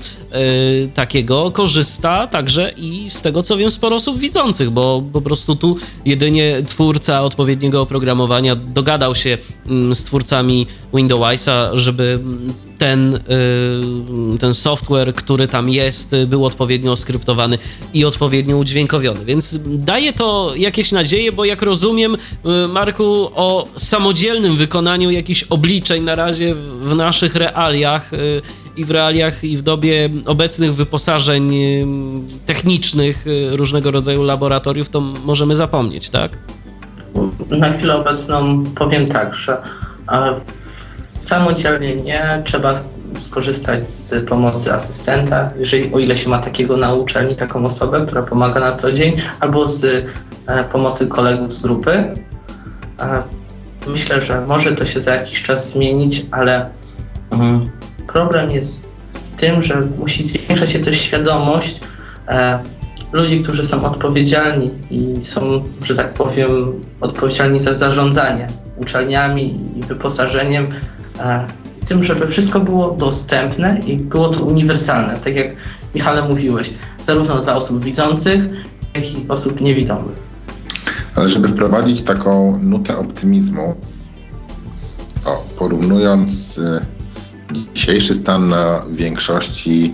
[0.93, 5.77] takiego korzysta także i z tego co wiem sporo osób widzących, bo po prostu tu
[6.05, 10.67] jedynie twórca odpowiedniego oprogramowania dogadał się mm, z twórcami
[11.01, 12.19] Windowsa, żeby
[12.77, 13.19] ten,
[14.39, 17.57] ten software, który tam jest, był odpowiednio skryptowany
[17.93, 19.25] i odpowiednio udźwiękowiony.
[19.25, 22.17] Więc daje to jakieś nadzieje, bo jak rozumiem,
[22.69, 28.11] Marku, o samodzielnym wykonaniu jakichś obliczeń na razie w naszych realiach
[28.77, 31.53] i w realiach i w dobie obecnych wyposażeń
[32.45, 36.37] technicznych różnego rodzaju laboratoriów, to możemy zapomnieć, tak?
[37.49, 39.61] Na chwilę obecną powiem tak, że
[41.21, 42.79] samodzielnie nie, trzeba
[43.19, 48.21] skorzystać z pomocy asystenta, jeżeli, o ile się ma takiego na uczelni, taką osobę, która
[48.21, 50.05] pomaga na co dzień, albo z
[50.47, 51.91] e, pomocy kolegów z grupy.
[51.91, 52.13] E,
[53.87, 56.69] myślę, że może to się za jakiś czas zmienić, ale
[57.31, 57.69] mm,
[58.07, 58.85] problem jest
[59.25, 61.79] w tym, że musi zwiększać się też świadomość
[62.27, 62.59] e,
[63.11, 70.67] ludzi, którzy są odpowiedzialni i są, że tak powiem, odpowiedzialni za zarządzanie uczelniami i wyposażeniem,
[71.87, 75.55] tym, żeby wszystko było dostępne i było to uniwersalne, tak jak
[75.95, 78.43] Michale mówiłeś, zarówno dla osób widzących,
[78.95, 80.17] jak i osób niewidomych.
[81.15, 83.75] Ale żeby wprowadzić taką nutę optymizmu,
[85.25, 86.85] o, porównując y,
[87.73, 89.93] dzisiejszy stan na większości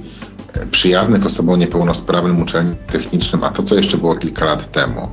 [0.72, 5.08] przyjaznych osobom niepełnosprawnym uczelni technicznym, a to, co jeszcze było kilka lat temu,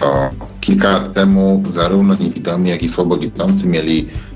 [0.00, 4.33] to kilka lat temu zarówno niewidomi, jak i słabowidzący mieli e,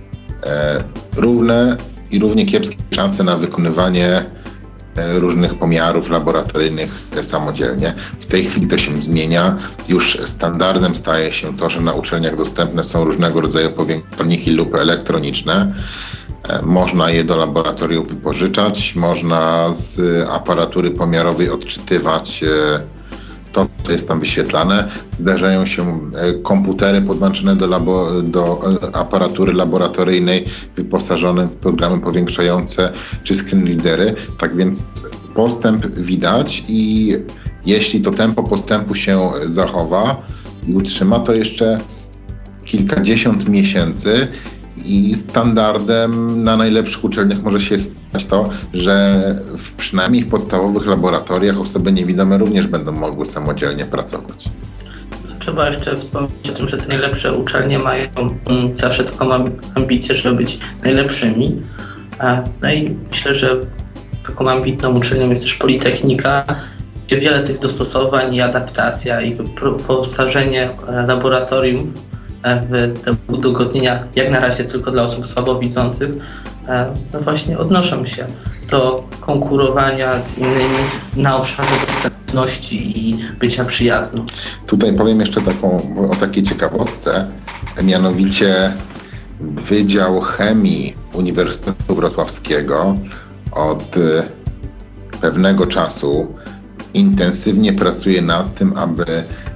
[1.16, 1.76] równe
[2.10, 4.24] i równie kiepskie szanse na wykonywanie
[4.96, 6.90] e, różnych pomiarów laboratoryjnych
[7.22, 7.94] samodzielnie.
[8.20, 9.56] W tej chwili to się zmienia.
[9.88, 15.74] Już standardem staje się to, że na uczelniach dostępne są różnego rodzaju powiększalniki lub elektroniczne.
[16.48, 22.97] E, można je do laboratoriów wypożyczać, można z aparatury pomiarowej odczytywać e,
[23.52, 24.88] to, co jest tam wyświetlane.
[25.16, 25.82] Zdarzają się
[26.14, 28.60] e, komputery podłączone do, labo, do
[28.92, 30.44] aparatury laboratoryjnej
[30.76, 32.92] wyposażone w programy powiększające
[33.22, 33.80] czy screen
[34.38, 34.82] Tak więc
[35.34, 37.12] postęp widać i
[37.66, 40.22] jeśli to tempo postępu się zachowa
[40.68, 41.80] i utrzyma, to jeszcze
[42.64, 44.28] kilkadziesiąt miesięcy
[44.84, 49.20] i standardem na najlepszych uczelniach może się stać to, że
[49.58, 54.44] w przynajmniej w podstawowych laboratoriach osoby niewidome również będą mogły samodzielnie pracować.
[55.38, 58.08] Trzeba jeszcze wspomnieć o tym, że te najlepsze uczelnie mają
[58.74, 59.44] zawsze taką
[59.76, 61.62] ambicję, żeby być najlepszymi.
[62.62, 63.56] No i myślę, że
[64.26, 66.44] taką ambitną uczelnią jest też Politechnika,
[67.06, 72.07] gdzie wiele tych dostosowań i adaptacja i wyposażenie e, laboratorium E,
[72.44, 76.10] w te udogodnienia, jak na razie tylko dla osób słabowidzących,
[76.68, 78.26] e, no właśnie odnoszą się
[78.70, 80.78] do konkurowania z innymi
[81.16, 84.26] na obszarze dostępności i bycia przyjazną.
[84.66, 87.26] Tutaj powiem jeszcze taką, o takiej ciekawostce,
[87.82, 88.72] mianowicie
[89.40, 92.94] Wydział Chemii Uniwersytetu Wrocławskiego
[93.52, 94.28] od e,
[95.20, 96.34] pewnego czasu
[96.94, 99.04] intensywnie pracuje nad tym, aby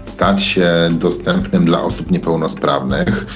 [0.05, 3.27] stać się dostępnym dla osób niepełnosprawnych.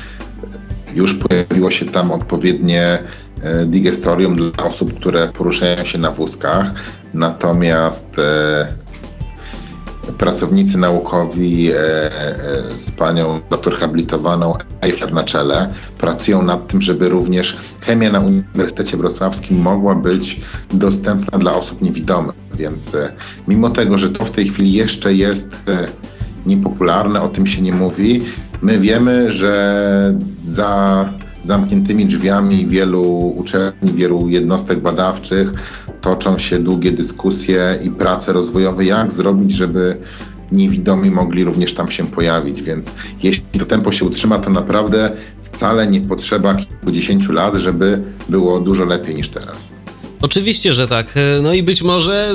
[0.95, 2.99] Już pojawiło się tam odpowiednie
[3.43, 6.75] e, digestorium dla osób, które poruszają się na wózkach,
[7.15, 8.69] natomiast e,
[10.19, 11.75] pracownicy naukowi e,
[12.75, 18.97] z panią doktor habilitowaną Eichler na czele pracują nad tym, żeby również chemia na Uniwersytecie
[18.97, 20.41] Wrocławskim mogła być
[20.73, 22.35] dostępna dla osób niewidomych.
[22.55, 22.97] Więc
[23.49, 25.57] mimo tego, że to w tej chwili jeszcze jest
[26.47, 28.23] niepopularne, o tym się nie mówi.
[28.63, 31.13] My wiemy, że za
[31.47, 35.53] zamkniętymi drzwiami wielu uczelni, wielu jednostek badawczych
[36.01, 39.97] toczą się długie dyskusje i prace rozwojowe, jak zrobić, żeby
[40.53, 42.63] niewidomi mogli również tam się pojawić.
[42.63, 45.11] Więc jeśli to tempo się utrzyma, to naprawdę
[45.43, 49.73] wcale nie potrzeba kilkudziesięciu lat, żeby było dużo lepiej niż teraz.
[50.23, 51.15] Oczywiście, że tak.
[51.43, 52.35] No i być może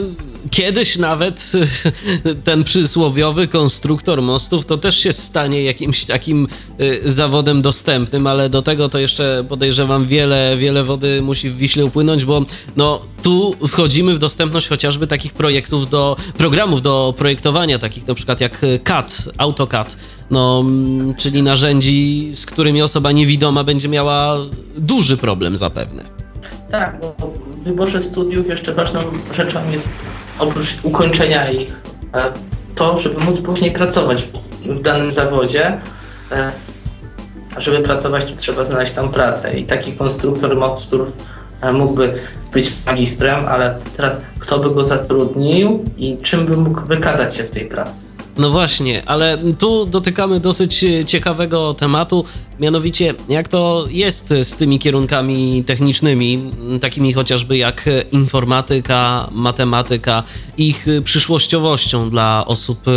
[0.49, 1.52] kiedyś nawet
[2.44, 6.48] ten przysłowiowy konstruktor mostów to też się stanie jakimś takim
[6.82, 11.86] y, zawodem dostępnym, ale do tego to jeszcze podejrzewam wiele, wiele wody musi w Wiśle
[11.86, 12.45] upłynąć, bo
[12.76, 18.41] no tu wchodzimy w dostępność chociażby takich projektów do programów do projektowania, takich na przykład
[18.41, 19.98] jak CAD, AutoCAD,
[20.32, 20.66] no,
[21.18, 24.38] czyli narzędzi, z którymi osoba niewidoma będzie miała
[24.78, 26.06] duży problem zapewne.
[26.72, 29.01] Tak, bo w wyborze studiów jeszcze ważną
[29.33, 30.01] rzeczą jest
[30.39, 31.81] oprócz ukończenia ich
[32.13, 32.33] e,
[32.75, 34.29] to, żeby móc później pracować
[34.65, 35.81] w danym zawodzie.
[36.31, 36.51] E,
[37.57, 39.59] żeby pracować, to trzeba znaleźć tam pracę.
[39.59, 41.01] I taki konstruktor mostów
[41.61, 42.13] e, mógłby
[42.53, 47.49] być magistrem, ale teraz kto by go zatrudnił i czym by mógł wykazać się w
[47.49, 48.10] tej pracy?
[48.38, 52.26] No właśnie, ale tu dotykamy dosyć ciekawego tematu,
[52.60, 56.52] mianowicie jak to jest z tymi kierunkami technicznymi,
[56.82, 60.24] takimi chociażby jak informatyka, matematyka,
[60.58, 62.91] ich przyszłościowością dla osób y,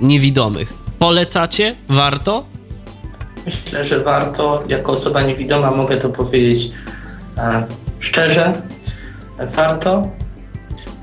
[0.00, 0.72] niewidomych.
[0.98, 1.76] Polecacie?
[1.88, 2.44] Warto?
[3.46, 4.62] Myślę, że warto.
[4.68, 6.70] Jako osoba niewidoma mogę to powiedzieć
[7.38, 7.66] e,
[8.00, 8.62] szczerze.
[9.38, 10.08] Warto,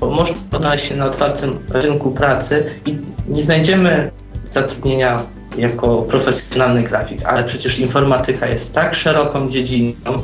[0.00, 2.98] można odnaleźć się na otwartym rynku pracy i
[3.28, 4.10] nie znajdziemy
[4.44, 5.22] zatrudnienia
[5.58, 10.22] jako profesjonalny grafik, ale przecież informatyka jest tak szeroką dziedziną,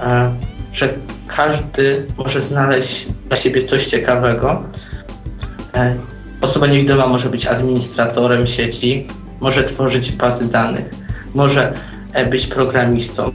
[0.00, 0.34] e,
[0.72, 0.88] że
[1.26, 4.62] każdy może znaleźć dla siebie coś ciekawego.
[5.74, 5.96] E,
[6.40, 9.06] osoba niewidoma może być administratorem sieci,
[9.40, 10.94] może tworzyć bazy danych,
[11.34, 11.72] może
[12.12, 13.32] e, być programistą.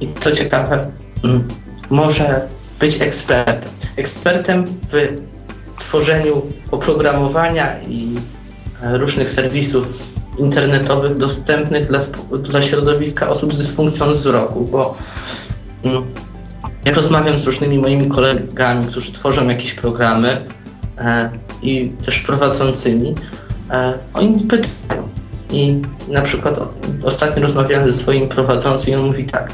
[0.00, 0.90] I co ciekawe,
[1.24, 1.48] mm,
[1.90, 2.48] może
[2.82, 3.72] być ekspertem.
[3.96, 4.94] Ekspertem w
[5.78, 8.14] tworzeniu oprogramowania i
[8.82, 12.00] e, różnych serwisów internetowych dostępnych dla,
[12.38, 14.96] dla środowiska osób z dysfunkcją wzroku, bo
[15.84, 16.02] mm,
[16.84, 20.46] jak rozmawiam z różnymi moimi kolegami, którzy tworzą jakieś programy
[20.98, 21.30] e,
[21.62, 23.14] i też prowadzącymi,
[23.70, 25.08] e, oni pytają.
[25.50, 26.60] I na przykład
[27.02, 29.52] ostatnio rozmawiałem ze swoim prowadzącym i on mówi tak,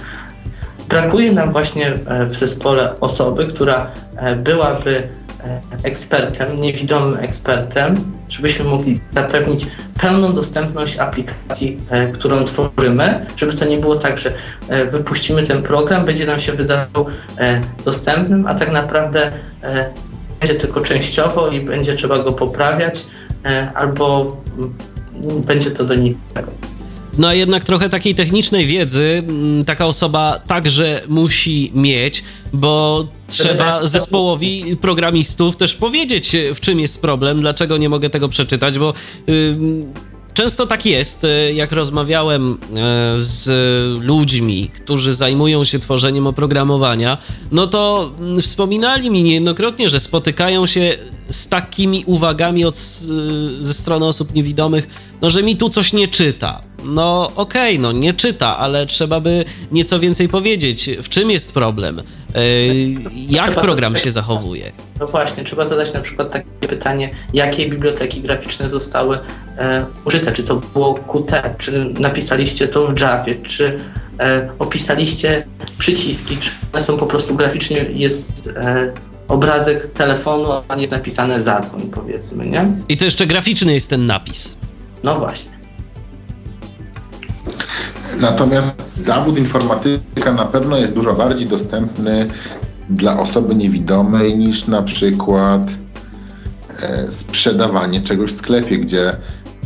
[0.88, 5.08] brakuje nam właśnie e, w zespole osoby, która e, byłaby
[5.44, 9.66] e, ekspertem, niewidomym ekspertem, żebyśmy mogli zapewnić
[10.00, 11.80] pełną dostępność aplikacji,
[12.12, 14.32] którą tworzymy, żeby to nie było tak, że
[14.90, 17.06] wypuścimy ten program, będzie nam się wydawał
[17.84, 19.32] dostępnym, a tak naprawdę
[20.40, 23.06] będzie tylko częściowo i będzie trzeba go poprawiać,
[23.74, 24.36] albo
[25.46, 26.52] będzie to do niczego.
[27.18, 33.86] No a jednak trochę takiej technicznej wiedzy mm, taka osoba także musi mieć, bo trzeba
[33.86, 38.94] zespołowi programistów też powiedzieć, w czym jest problem, dlaczego nie mogę tego przeczytać, bo.
[39.26, 39.58] Yy,
[40.38, 42.56] Często tak jest, y, jak rozmawiałem y,
[43.16, 43.50] z
[44.04, 47.18] ludźmi, którzy zajmują się tworzeniem oprogramowania,
[47.52, 53.74] no to mm, wspominali mi niejednokrotnie, że spotykają się z takimi uwagami od, y, ze
[53.74, 54.88] strony osób niewidomych,
[55.20, 56.67] no że mi tu coś nie czyta.
[56.84, 61.52] No okej, okay, no nie czyta, ale trzeba by nieco więcej powiedzieć, w czym jest
[61.54, 62.02] problem,
[63.14, 64.72] jak program się zachowuje.
[65.00, 69.18] No właśnie, trzeba zadać na przykład takie pytanie, jakie biblioteki graficzne zostały
[69.58, 73.80] e, użyte, czy to było Qt, czy napisaliście to w Javie, czy
[74.20, 75.46] e, opisaliście
[75.78, 78.92] przyciski, czy one są po prostu graficznie, jest e,
[79.28, 82.66] obrazek telefonu, a nie jest napisane zadzwoń powiedzmy, nie?
[82.88, 84.56] I to jeszcze graficzny jest ten napis.
[85.04, 85.57] No właśnie.
[88.20, 92.28] Natomiast zawód informatyka na pewno jest dużo bardziej dostępny
[92.90, 95.70] dla osoby niewidomej niż na przykład
[96.82, 99.16] e, sprzedawanie czegoś w sklepie, gdzie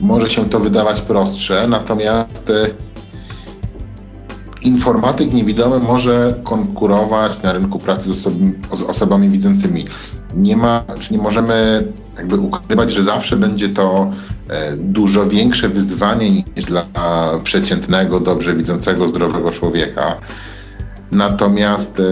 [0.00, 2.70] może się to wydawać prostsze, natomiast e,
[4.62, 8.28] informatyk niewidomy może konkurować na rynku pracy z,
[8.86, 9.86] osobami widzącymi.
[10.34, 11.84] Nie ma, czy nie możemy
[12.16, 14.10] jakby ukrywać, że zawsze będzie to
[14.48, 16.84] e, dużo większe wyzwanie niż dla
[17.44, 20.16] przeciętnego, dobrze widzącego, zdrowego człowieka.
[21.12, 22.02] Natomiast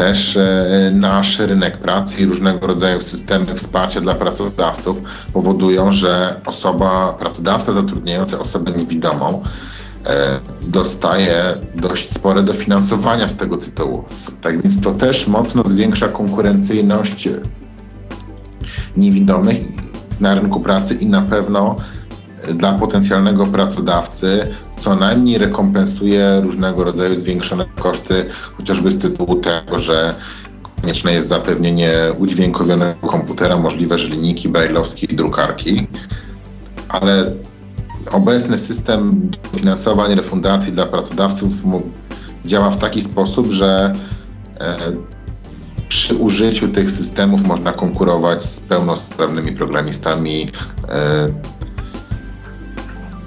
[0.00, 7.12] też e, nasz rynek pracy i różnego rodzaju systemy wsparcia dla pracodawców powodują, że osoba,
[7.12, 9.42] pracodawca zatrudniający osobę niewidomą
[10.06, 11.42] e, dostaje
[11.74, 14.04] dość spore dofinansowania z tego tytułu.
[14.42, 17.28] Tak więc to też mocno zwiększa konkurencyjność
[18.96, 19.56] niewidomych
[20.20, 21.76] na rynku pracy i na pewno
[22.54, 24.48] dla potencjalnego pracodawcy
[24.80, 28.26] co najmniej rekompensuje różnego rodzaju zwiększone koszty,
[28.56, 30.14] chociażby z tytułu tego, że
[30.80, 35.86] konieczne jest zapewnienie udźwiękowionego komputera, możliwe, że linijki brajlowskie i drukarki,
[36.88, 37.32] ale
[38.10, 41.52] obecny system finansowań, refundacji dla pracodawców
[42.46, 43.94] działa w taki sposób, że
[44.60, 44.76] e,
[45.90, 50.50] przy użyciu tych systemów można konkurować z pełnosprawnymi programistami,
[50.88, 51.28] e,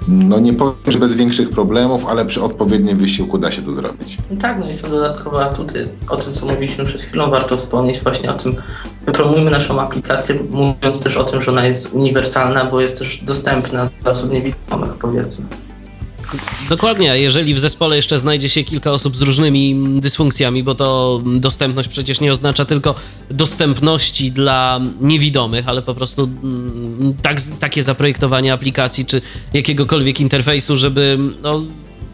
[0.08, 4.18] no nie powiem, że bez większych problemów, ale przy odpowiednim wysiłku da się to zrobić.
[4.30, 5.88] No tak, no i są dodatkowe atuty.
[6.08, 8.56] O tym, co mówiliśmy przed chwilą, warto wspomnieć właśnie o tym,
[9.06, 13.88] promujmy naszą aplikację, mówiąc też o tym, że ona jest uniwersalna, bo jest też dostępna
[14.02, 15.46] dla osób niewidomych, powiedzmy.
[16.68, 21.88] Dokładnie, jeżeli w zespole jeszcze znajdzie się kilka osób z różnymi dysfunkcjami, bo to dostępność
[21.88, 22.94] przecież nie oznacza tylko
[23.30, 29.22] dostępności dla niewidomych, ale po prostu mm, tak, takie zaprojektowanie aplikacji czy
[29.52, 31.62] jakiegokolwiek interfejsu, żeby no,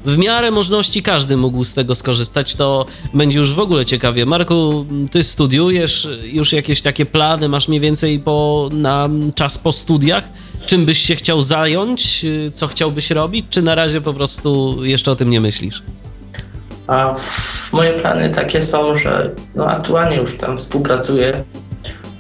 [0.05, 4.27] w miarę możliwości każdy mógł z tego skorzystać, to będzie już w ogóle ciekawie.
[4.27, 10.29] Marku, ty studiujesz, już jakieś takie plany masz mniej więcej po, na czas po studiach?
[10.67, 12.27] Czym byś się chciał zająć?
[12.53, 13.47] Co chciałbyś robić?
[13.51, 15.83] Czy na razie po prostu jeszcze o tym nie myślisz?
[16.87, 17.15] A
[17.73, 21.45] moje plany takie są, że no aktualnie już tam współpracuję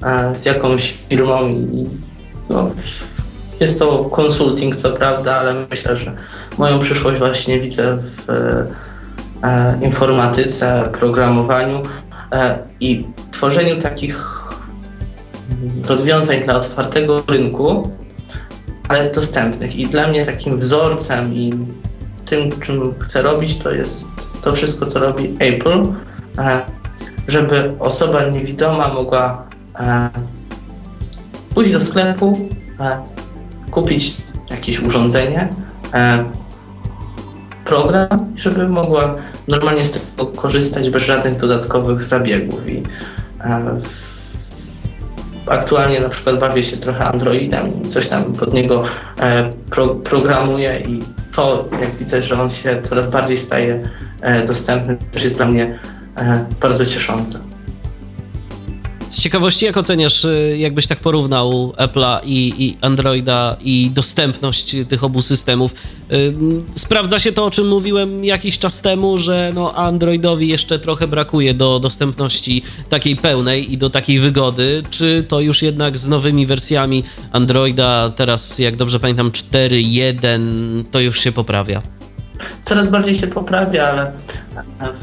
[0.03, 1.89] e, z jakąś firmą i
[2.51, 2.71] no,
[3.61, 6.17] jest to konsulting, co prawda, ale myślę, że
[6.59, 8.31] moją przyszłość właśnie widzę w
[9.43, 11.83] e, informatyce, programowaniu
[12.33, 14.41] e, i tworzeniu takich
[15.87, 17.91] rozwiązań dla otwartego rynku,
[18.89, 19.77] ale dostępnych.
[19.77, 21.53] I dla mnie takim wzorcem i
[22.27, 25.87] tym, czym chcę robić, to jest to wszystko, co robi Apple,
[26.39, 26.61] e,
[27.29, 29.47] żeby osoba niewidoma mogła
[29.79, 30.11] e,
[31.55, 32.49] pójść do sklepu,
[32.81, 33.20] e,
[33.71, 34.17] kupić
[34.51, 35.49] jakieś urządzenie,
[37.65, 39.15] program, żeby mogła
[39.49, 42.69] normalnie z tego korzystać bez żadnych dodatkowych zabiegów.
[42.69, 42.83] I
[45.47, 48.85] aktualnie na przykład bawię się trochę Androidem i coś tam pod niego
[49.71, 51.03] pro, programuję i
[51.33, 53.83] to, jak widzę, że on się coraz bardziej staje
[54.21, 55.79] e, dostępny, też jest dla mnie
[56.17, 57.50] e, bardzo cieszące.
[59.11, 65.05] Z ciekawości, jak oceniasz, y, jakbyś tak porównał Apple'a i, i, Androida i dostępność tych
[65.05, 65.75] obu systemów?
[66.13, 66.35] Y,
[66.75, 71.55] sprawdza się to, o czym mówiłem jakiś czas temu, że no Androidowi jeszcze trochę brakuje
[71.55, 74.83] do dostępności takiej pełnej i do takiej wygody.
[74.91, 81.21] Czy to już jednak z nowymi wersjami Androida, teraz jak dobrze pamiętam 4.1, to już
[81.21, 82.00] się poprawia?
[82.63, 84.13] Coraz bardziej się poprawia, ale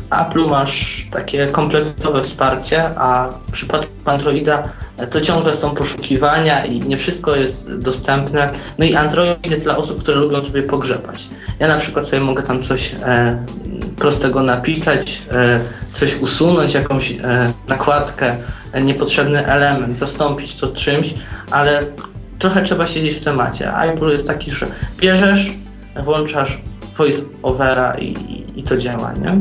[0.10, 4.70] w Apple masz takie kompleksowe wsparcie, a w przypadku Androida
[5.10, 8.52] to ciągle są poszukiwania i nie wszystko jest dostępne.
[8.78, 11.28] No i Android jest dla osób, które lubią sobie pogrzebać.
[11.60, 13.46] Ja na przykład sobie mogę tam coś e,
[13.98, 15.60] prostego napisać, e,
[15.92, 18.36] coś usunąć, jakąś e, nakładkę,
[18.72, 21.14] e, niepotrzebny element, zastąpić to czymś,
[21.52, 21.84] ale
[22.40, 23.74] trochę trzeba siedzieć w temacie.
[23.74, 25.52] Apple jest taki, że bierzesz,
[26.04, 26.62] włączasz
[26.98, 28.16] voice overa i,
[28.56, 29.38] i to działa, nie?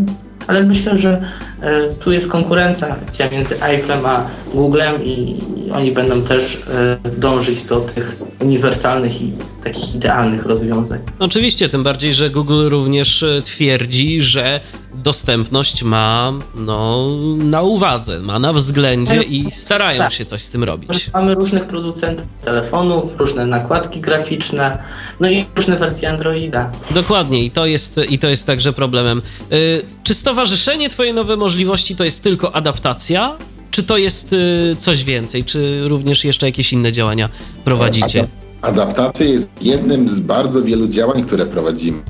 [0.47, 1.23] Ale myślę, że
[1.61, 2.97] e, tu jest konkurencja
[3.33, 5.39] między Apple'em a Googlem i
[5.73, 6.63] oni będą też
[7.05, 9.33] e, dążyć do tych uniwersalnych i
[9.65, 11.01] takich idealnych rozwiązań.
[11.19, 14.61] Oczywiście, tym bardziej, że Google również e, twierdzi, że
[14.97, 20.13] dostępność ma no, na uwadze, ma na względzie i starają tak.
[20.13, 21.11] się coś z tym robić.
[21.15, 24.79] Mamy różnych producentów telefonów, różne nakładki graficzne,
[25.21, 26.73] no i różne wersje Androida.
[26.91, 29.23] Dokładnie i to jest, i to jest także problemem.
[29.53, 33.37] Y, czy stowarzyszenie Twoje nowe możliwości to jest tylko adaptacja?
[33.71, 35.45] Czy to jest y, coś więcej?
[35.45, 37.29] Czy również jeszcze jakieś inne działania
[37.65, 38.29] prowadzicie?
[38.63, 42.03] Adaptacja jest jednym z bardzo wielu działań, które prowadzimy.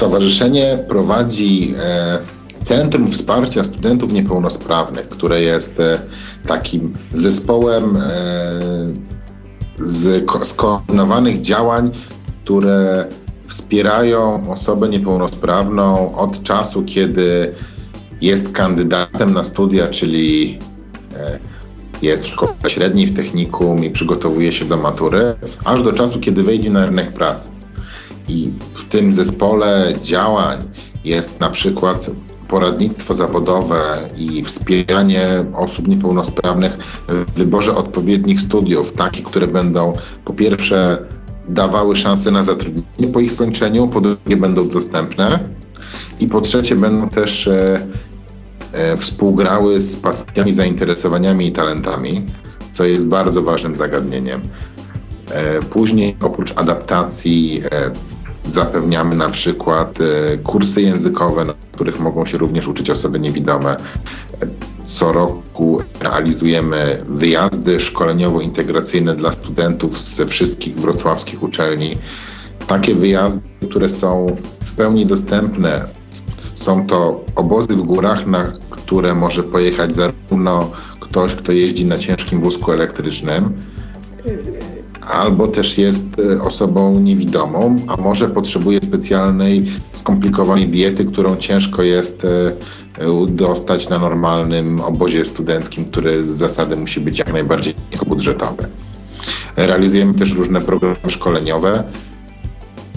[0.00, 2.18] Stowarzyszenie prowadzi e,
[2.62, 6.00] Centrum Wsparcia Studentów Niepełnosprawnych, które jest e,
[6.46, 8.00] takim zespołem e,
[9.78, 11.90] z skoordynowanych działań,
[12.44, 13.06] które
[13.46, 17.54] wspierają osobę niepełnosprawną od czasu, kiedy
[18.20, 20.58] jest kandydatem na studia, czyli
[22.02, 26.42] jest w szkole średniej, w technikum i przygotowuje się do matury, aż do czasu, kiedy
[26.42, 27.59] wejdzie na rynek pracy.
[28.30, 30.58] I w tym zespole działań
[31.04, 32.10] jest na przykład
[32.48, 36.78] poradnictwo zawodowe i wspieranie osób niepełnosprawnych
[37.08, 39.92] w wyborze odpowiednich studiów, takich, które będą
[40.24, 41.04] po pierwsze
[41.48, 45.38] dawały szansę na zatrudnienie po ich skończeniu, po drugie będą dostępne
[46.20, 47.80] i po trzecie będą też e,
[48.72, 52.22] e, współgrały z pasjami, zainteresowaniami i talentami,
[52.70, 54.40] co jest bardzo ważnym zagadnieniem.
[55.30, 57.90] E, później oprócz adaptacji e,
[58.44, 63.76] Zapewniamy na przykład e, kursy językowe, na których mogą się również uczyć osoby niewidome.
[64.84, 71.98] Co roku realizujemy wyjazdy szkoleniowo-integracyjne dla studentów ze wszystkich wrocławskich uczelni.
[72.66, 75.84] Takie wyjazdy, które są w pełni dostępne,
[76.54, 82.40] są to obozy w górach, na które może pojechać zarówno ktoś, kto jeździ na ciężkim
[82.40, 83.60] wózku elektrycznym,
[85.12, 89.64] albo też jest e, osobą niewidomą, a może potrzebuje specjalnej,
[89.94, 92.52] skomplikowanej diety, którą ciężko jest e,
[93.28, 98.66] dostać na normalnym obozie studenckim, który z zasady musi być jak najbardziej niskobudżetowy.
[99.56, 101.84] Realizujemy też różne programy szkoleniowe,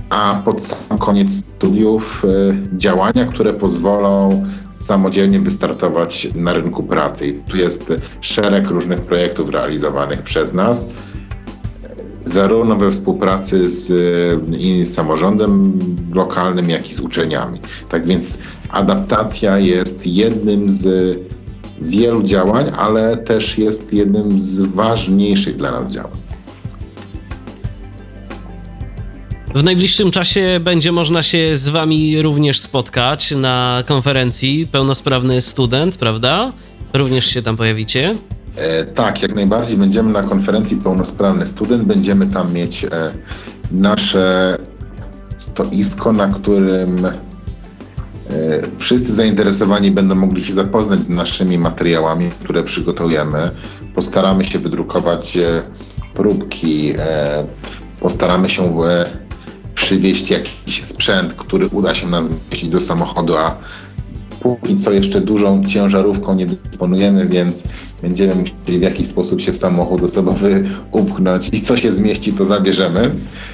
[0.09, 4.43] a pod sam koniec studiów e, działania, które pozwolą
[4.83, 7.27] samodzielnie wystartować na rynku pracy.
[7.27, 10.89] I tu jest szereg różnych projektów realizowanych przez nas
[12.25, 13.91] zarówno we współpracy z
[14.59, 15.79] i samorządem
[16.13, 17.59] lokalnym, jak i z uczelniami.
[17.89, 18.37] Tak więc
[18.69, 21.17] adaptacja jest jednym z
[21.81, 26.23] wielu działań, ale też jest jednym z ważniejszych dla nas działań.
[29.55, 36.53] W najbliższym czasie będzie można się z Wami również spotkać na konferencji Pełnosprawny Student, prawda?
[36.93, 38.15] Również się tam pojawicie.
[38.55, 39.77] E, tak, jak najbardziej.
[39.77, 41.83] Będziemy na konferencji Pełnosprawny Student.
[41.83, 42.89] Będziemy tam mieć e,
[43.71, 44.57] nasze
[45.37, 47.11] stoisko, na którym e,
[48.77, 53.51] wszyscy zainteresowani będą mogli się zapoznać z naszymi materiałami, które przygotujemy.
[53.95, 55.37] Postaramy się wydrukować
[56.13, 56.93] próbki,
[57.99, 58.77] postaramy się
[59.75, 63.55] przywieźć jakiś sprzęt, który uda się nam zmieścić do samochodu, a
[64.43, 67.63] póki co jeszcze dużą ciężarówką nie dysponujemy, więc
[68.01, 72.45] będziemy musieli w jakiś sposób się w samochód osobowy upchnąć i co się zmieści, to
[72.45, 73.11] zabierzemy.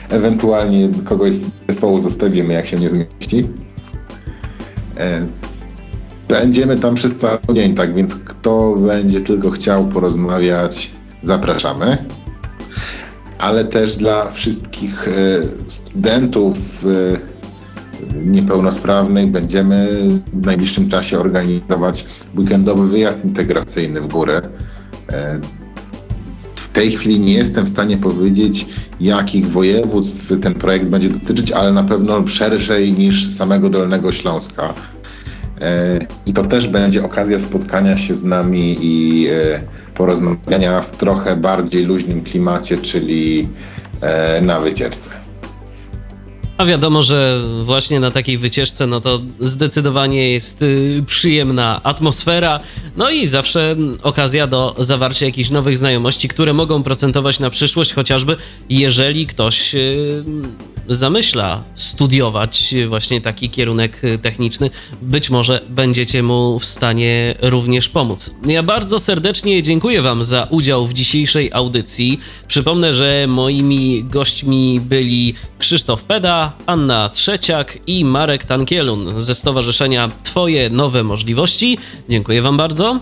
[0.10, 3.46] Ewentualnie kogoś z zespołu zostawimy, jak się nie zmieści.
[4.98, 5.26] E,
[6.28, 10.92] będziemy tam przez cały dzień, tak więc kto będzie tylko chciał porozmawiać,
[11.22, 11.98] zapraszamy
[13.40, 15.12] ale też dla wszystkich e,
[15.68, 17.39] studentów e,
[18.26, 19.88] niepełnosprawnych będziemy
[20.34, 22.06] w najbliższym czasie organizować
[22.38, 24.42] weekendowy wyjazd integracyjny w górę.
[25.12, 25.40] E,
[26.56, 28.66] w tej chwili nie jestem w stanie powiedzieć,
[29.00, 34.74] jakich województw ten projekt będzie dotyczyć, ale na pewno szerszej niż samego Dolnego Śląska.
[36.26, 39.28] I to też będzie okazja spotkania się z nami i
[39.96, 43.50] porozmawiania w trochę bardziej luźnym klimacie, czyli
[44.02, 45.29] e, na wycieczce.
[46.60, 52.60] A wiadomo, że właśnie na takiej wycieczce, no to zdecydowanie jest y, przyjemna atmosfera,
[52.98, 58.36] no i zawsze okazja do zawarcia jakichś nowych znajomości, które mogą procentować na przyszłość, chociażby
[58.70, 60.24] jeżeli ktoś y,
[60.90, 64.70] zamyśla studiować właśnie taki kierunek techniczny,
[65.02, 68.36] być może będziecie mu w stanie również pomóc.
[68.46, 72.20] Ja bardzo serdecznie dziękuję Wam za udział w dzisiejszej audycji.
[72.48, 80.70] Przypomnę, że moimi gośćmi byli Krzysztof Peda, Anna Trzeciak i Marek Tankielun ze Stowarzyszenia Twoje
[80.70, 81.78] Nowe Możliwości.
[82.10, 83.00] Dziękuję Wam bardzo.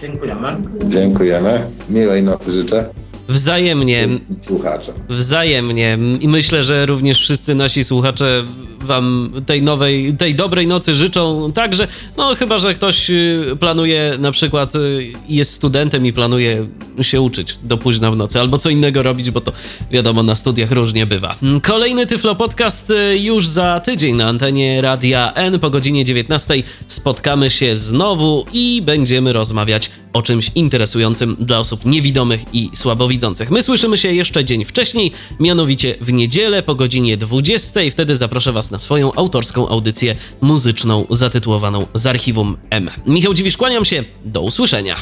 [0.00, 0.56] Dziękujemy.
[0.84, 1.70] Dziękujemy.
[1.88, 2.90] Miłej nocy życzę.
[3.28, 4.08] Wzajemnie.
[4.38, 4.94] Słuchaczem.
[5.08, 5.98] Wzajemnie.
[6.20, 8.44] I myślę, że również wszyscy nasi słuchacze
[8.80, 11.52] wam tej nowej, tej dobrej nocy życzą.
[11.52, 16.66] Także, no chyba, że ktoś y, planuje na przykład, y, jest studentem i planuje
[17.02, 19.52] się uczyć do późna w nocy, albo co innego robić, bo to
[19.90, 21.36] wiadomo, na studiach różnie bywa.
[21.62, 26.54] Kolejny Tyflo Podcast y, już za tydzień na antenie Radia N po godzinie 19
[26.88, 33.15] spotkamy się znowu i będziemy rozmawiać o czymś interesującym dla osób niewidomych i słabowidzących.
[33.50, 37.80] My słyszymy się jeszcze dzień wcześniej, mianowicie w niedzielę po godzinie 20.
[37.90, 42.90] Wtedy zaproszę Was na swoją autorską audycję muzyczną zatytułowaną Z Archiwum M.
[43.06, 44.96] Michał Dziwisz, kłaniam się, do usłyszenia.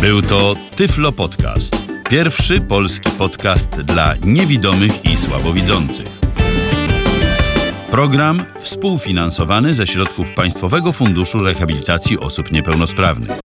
[0.00, 1.76] Był to Tyflo Podcast.
[2.10, 6.06] Pierwszy polski podcast dla niewidomych i słabowidzących.
[7.90, 13.51] Program współfinansowany ze środków Państwowego Funduszu Rehabilitacji Osób Niepełnosprawnych.